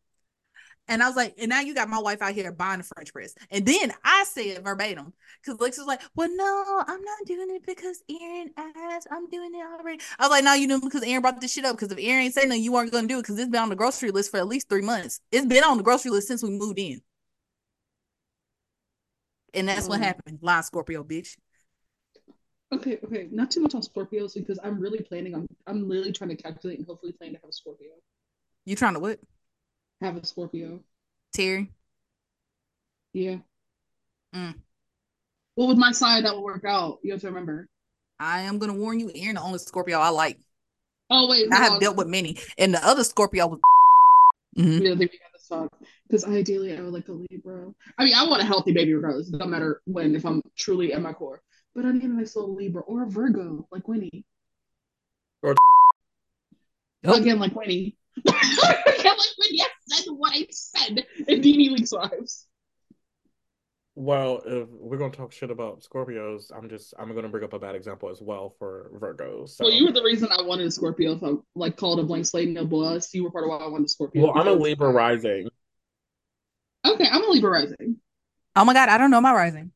And 0.88 1.02
I 1.02 1.08
was 1.08 1.16
like, 1.16 1.34
and 1.38 1.48
now 1.48 1.60
you 1.60 1.74
got 1.74 1.88
my 1.88 1.98
wife 1.98 2.22
out 2.22 2.32
here 2.32 2.52
buying 2.52 2.78
a 2.78 2.82
French 2.84 3.12
press. 3.12 3.34
And 3.50 3.66
then 3.66 3.92
I 4.04 4.24
said 4.24 4.62
verbatim, 4.62 5.12
because 5.42 5.60
Lex 5.60 5.78
was 5.78 5.86
like, 5.86 6.00
well, 6.14 6.28
no, 6.32 6.84
I'm 6.86 7.02
not 7.02 7.18
doing 7.26 7.50
it 7.50 7.66
because 7.66 8.02
Erin 8.08 8.50
asked. 8.56 9.08
I'm 9.10 9.28
doing 9.28 9.52
it 9.54 9.64
already. 9.80 10.00
I 10.18 10.24
was 10.24 10.30
like, 10.30 10.44
no, 10.44 10.54
you 10.54 10.68
know, 10.68 10.80
because 10.80 11.02
Erin 11.02 11.22
brought 11.22 11.40
this 11.40 11.52
shit 11.52 11.64
up. 11.64 11.76
Because 11.76 11.90
if 11.90 11.98
Erin 11.98 12.26
ain't 12.26 12.34
saying 12.34 12.48
no, 12.48 12.54
you 12.54 12.72
weren't 12.72 12.92
going 12.92 13.08
to 13.08 13.12
do 13.12 13.18
it 13.18 13.22
because 13.22 13.38
it's 13.38 13.50
been 13.50 13.62
on 13.62 13.68
the 13.68 13.74
grocery 13.76 14.12
list 14.12 14.30
for 14.30 14.36
at 14.36 14.46
least 14.46 14.68
three 14.68 14.82
months. 14.82 15.20
It's 15.32 15.46
been 15.46 15.64
on 15.64 15.76
the 15.76 15.82
grocery 15.82 16.12
list 16.12 16.28
since 16.28 16.42
we 16.42 16.50
moved 16.50 16.78
in. 16.78 17.00
And 19.54 19.68
that's 19.68 19.88
what 19.88 20.00
Oh. 20.00 20.04
happened. 20.04 20.38
Line 20.42 20.62
Scorpio, 20.62 21.02
bitch. 21.02 21.36
Okay, 22.72 22.98
okay, 23.04 23.28
not 23.30 23.50
too 23.50 23.60
much 23.60 23.74
on 23.74 23.80
Scorpios 23.80 24.34
because 24.34 24.58
I'm 24.62 24.78
really 24.80 25.00
planning 25.00 25.34
on. 25.34 25.46
I'm 25.66 25.88
literally 25.88 26.12
trying 26.12 26.30
to 26.30 26.36
calculate 26.36 26.78
and 26.78 26.86
hopefully 26.86 27.12
plan 27.12 27.32
to 27.32 27.38
have 27.38 27.48
a 27.48 27.52
Scorpio. 27.52 27.90
You 28.64 28.76
trying 28.76 28.94
to 28.94 29.00
what? 29.00 29.20
Have 30.00 30.16
a 30.16 30.24
Scorpio. 30.26 30.80
Terrie? 31.36 31.68
Yeah. 33.12 33.36
Mm. 34.34 34.54
Well, 35.56 35.68
with 35.68 35.78
my 35.78 35.92
sign, 35.92 36.24
that 36.24 36.34
will 36.34 36.44
work 36.44 36.64
out. 36.66 36.98
You 37.02 37.12
have 37.12 37.20
to 37.22 37.28
remember. 37.28 37.66
I 38.20 38.40
am 38.42 38.58
going 38.58 38.72
to 38.72 38.78
warn 38.78 39.00
you, 39.00 39.10
Erin, 39.14 39.34
the 39.36 39.42
only 39.42 39.58
Scorpio 39.58 39.98
I 39.98 40.10
like. 40.10 40.38
Oh 41.08 41.28
wait, 41.28 41.52
I 41.52 41.56
have 41.56 41.72
on. 41.74 41.80
dealt 41.80 41.96
with 41.96 42.08
many. 42.08 42.38
And 42.58 42.74
the 42.74 42.84
other 42.86 43.04
Scorpio 43.04 43.46
was. 43.46 43.60
Mhm. 44.58 44.82
Yeah, 44.82 44.92
I 44.94 44.96
think 44.96 45.10
got 45.12 45.32
this 45.34 45.46
talk 45.48 45.70
because 46.08 46.24
ideally 46.24 46.74
I 46.74 46.80
would 46.80 46.94
like 46.94 47.08
a 47.08 47.12
Libra. 47.12 47.74
I 47.98 48.04
mean, 48.06 48.14
I 48.14 48.24
want 48.26 48.40
a 48.40 48.44
healthy 48.46 48.72
baby 48.72 48.94
regardless. 48.94 49.28
It 49.28 49.32
doesn't 49.32 49.50
matter 49.50 49.82
when 49.84 50.14
if 50.16 50.24
I'm 50.24 50.40
truly 50.56 50.94
at 50.94 51.02
my 51.02 51.12
core. 51.12 51.42
But 51.74 51.84
I 51.84 51.92
need 51.92 52.04
a 52.04 52.08
nice 52.08 52.34
little 52.36 52.54
Libra 52.54 52.80
or 52.80 53.02
a 53.02 53.06
Virgo 53.06 53.68
like 53.70 53.86
Winnie. 53.86 54.24
Nope. 55.42 57.18
Again, 57.18 57.38
like 57.38 57.54
Winnie. 57.54 57.96
Again, 58.24 58.34
like 59.04 59.36
Winnie. 59.38 59.62
Said 59.88 60.04
what 60.16 60.34
I 60.34 60.46
said 60.50 61.06
in 61.28 61.40
Deanie 61.40 61.70
Leaks 61.70 61.92
Wives. 61.92 62.46
Well, 63.94 64.42
if 64.44 64.68
we're 64.68 64.98
gonna 64.98 65.12
talk 65.12 65.32
shit 65.32 65.50
about 65.50 65.82
Scorpios, 65.82 66.50
I'm 66.54 66.68
just 66.68 66.92
I'm 66.98 67.14
gonna 67.14 67.28
bring 67.28 67.44
up 67.44 67.52
a 67.52 67.58
bad 67.58 67.76
example 67.76 68.10
as 68.10 68.20
well 68.20 68.54
for 68.58 68.90
Virgos. 68.94 69.50
So. 69.50 69.64
Well, 69.64 69.72
you 69.72 69.86
were 69.86 69.92
the 69.92 70.02
reason 70.02 70.28
I 70.30 70.42
wanted 70.42 70.66
a 70.66 70.70
Scorpio. 70.70 71.12
If 71.12 71.22
I 71.22 71.34
like 71.54 71.76
called 71.76 72.00
a 72.00 72.02
blank 72.02 72.26
slate 72.26 72.48
no 72.48 72.66
blast, 72.66 73.14
you 73.14 73.22
were 73.22 73.30
part 73.30 73.44
of 73.44 73.50
why 73.50 73.58
I 73.58 73.68
wanted 73.68 73.86
a 73.86 73.88
Scorpio. 73.88 74.24
Well, 74.24 74.32
I'm 74.32 74.40
a 74.48 74.50
because- 74.50 74.60
Libra 74.60 74.90
rising. 74.90 75.48
Okay, 76.84 77.08
I'm 77.10 77.22
a 77.22 77.28
Libra 77.28 77.50
rising. 77.50 77.96
Oh 78.54 78.64
my 78.64 78.74
God, 78.74 78.88
I 78.88 78.98
don't 78.98 79.10
know 79.10 79.20
my 79.20 79.32
rising. 79.32 79.72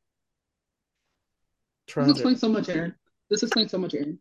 This 1.87 2.11
explains 2.11 2.41
so 2.41 2.49
much, 2.49 2.69
Erin. 2.69 2.95
This 3.31 3.43
explains 3.43 3.71
so 3.71 3.79
much, 3.79 3.95
Erin. 3.95 4.19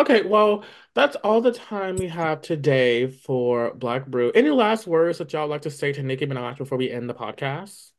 Okay, 0.00 0.22
well, 0.22 0.64
that's 0.94 1.14
all 1.16 1.42
the 1.42 1.52
time 1.52 1.96
we 1.96 2.08
have 2.08 2.40
today 2.40 3.06
for 3.06 3.74
Black 3.74 4.06
Brew. 4.06 4.32
Any 4.34 4.48
last 4.48 4.86
words 4.86 5.18
that 5.18 5.30
y'all 5.34 5.46
like 5.46 5.60
to 5.62 5.70
say 5.70 5.92
to 5.92 6.02
Nicki 6.02 6.24
Minaj 6.24 6.56
before 6.56 6.78
we 6.78 6.90
end 6.90 7.06
the 7.06 7.12
podcast? 7.12 7.90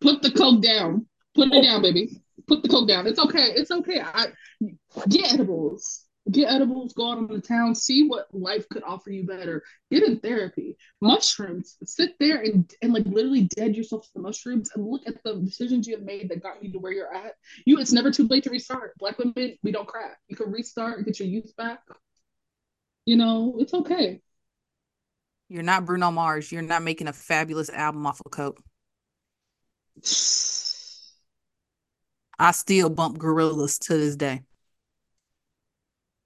Put 0.00 0.22
the 0.22 0.32
coke 0.32 0.60
down. 0.60 1.06
Put 1.36 1.52
it 1.52 1.62
down, 1.62 1.82
baby. 1.82 2.20
Put 2.48 2.64
the 2.64 2.68
coke 2.68 2.88
down. 2.88 3.06
It's 3.06 3.20
okay. 3.20 3.52
It's 3.54 3.70
okay. 3.70 4.00
I 4.00 4.26
get 5.08 5.34
edibles. 5.34 6.05
Get 6.30 6.50
edibles. 6.50 6.92
Go 6.92 7.12
out 7.12 7.18
on 7.18 7.28
the 7.28 7.40
town. 7.40 7.74
See 7.74 8.08
what 8.08 8.26
life 8.32 8.68
could 8.68 8.82
offer 8.82 9.10
you 9.10 9.24
better. 9.24 9.62
Get 9.90 10.02
in 10.02 10.18
therapy. 10.18 10.76
Mushrooms. 11.00 11.76
Sit 11.84 12.14
there 12.18 12.40
and 12.40 12.68
and 12.82 12.92
like 12.92 13.06
literally 13.06 13.48
dead 13.56 13.76
yourself 13.76 14.06
to 14.06 14.12
the 14.14 14.22
mushrooms 14.22 14.70
and 14.74 14.84
look 14.84 15.02
at 15.06 15.22
the 15.22 15.36
decisions 15.36 15.86
you 15.86 15.94
have 15.94 16.04
made 16.04 16.28
that 16.28 16.42
got 16.42 16.62
you 16.62 16.72
to 16.72 16.78
where 16.78 16.92
you're 16.92 17.14
at. 17.14 17.34
You. 17.64 17.78
It's 17.78 17.92
never 17.92 18.10
too 18.10 18.26
late 18.26 18.42
to 18.44 18.50
restart. 18.50 18.98
Black 18.98 19.18
women, 19.18 19.56
we 19.62 19.70
don't 19.70 19.86
crack. 19.86 20.18
You 20.28 20.36
can 20.36 20.50
restart 20.50 20.96
and 20.96 21.06
get 21.06 21.20
your 21.20 21.28
youth 21.28 21.54
back. 21.56 21.80
You 23.04 23.16
know, 23.16 23.54
it's 23.58 23.72
okay. 23.72 24.20
You're 25.48 25.62
not 25.62 25.84
Bruno 25.84 26.10
Mars. 26.10 26.50
You're 26.50 26.62
not 26.62 26.82
making 26.82 27.06
a 27.06 27.12
fabulous 27.12 27.70
album 27.70 28.04
off 28.04 28.20
of 28.24 28.32
coke. 28.32 28.60
I 32.38 32.50
still 32.50 32.90
bump 32.90 33.16
gorillas 33.18 33.78
to 33.80 33.96
this 33.96 34.14
day, 34.16 34.42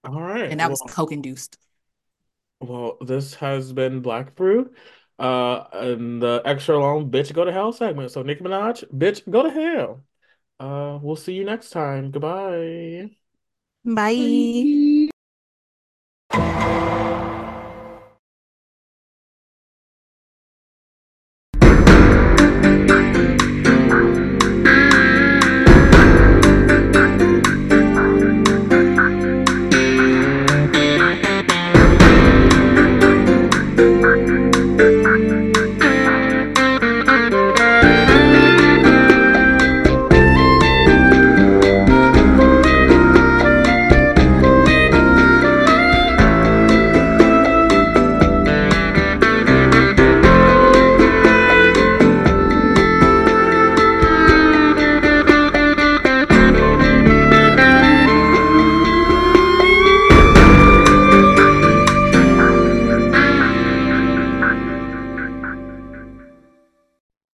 All 0.05 0.21
right. 0.21 0.51
and 0.51 0.61
that 0.61 0.71
was 0.71 0.83
coke 0.89 1.13
induced. 1.13 1.59
well, 2.61 2.99
this 3.01 3.35
has 3.35 3.73
been 3.73 4.01
Black 4.01 4.35
Brew. 4.35 4.71
Uh, 5.19 5.65
and 5.75 6.23
the 6.23 6.41
extra 6.47 6.79
long 6.79 7.11
bitch 7.11 7.33
go 7.35 7.45
to 7.45 7.53
hell 7.53 7.73
segment. 7.73 8.11
So 8.11 8.23
Nicki 8.23 8.43
Minaj, 8.43 8.85
bitch, 8.91 9.29
go 9.31 9.43
to 9.43 9.51
hell. 9.51 10.03
Uh, 10.59 10.99
we'll 11.03 11.17
see 11.17 11.35
you 11.35 11.45
next 11.45 11.71
time. 11.71 12.11
Goodbye. 12.11 13.11
Bye. 13.85 14.15
Thank 14.15 15.10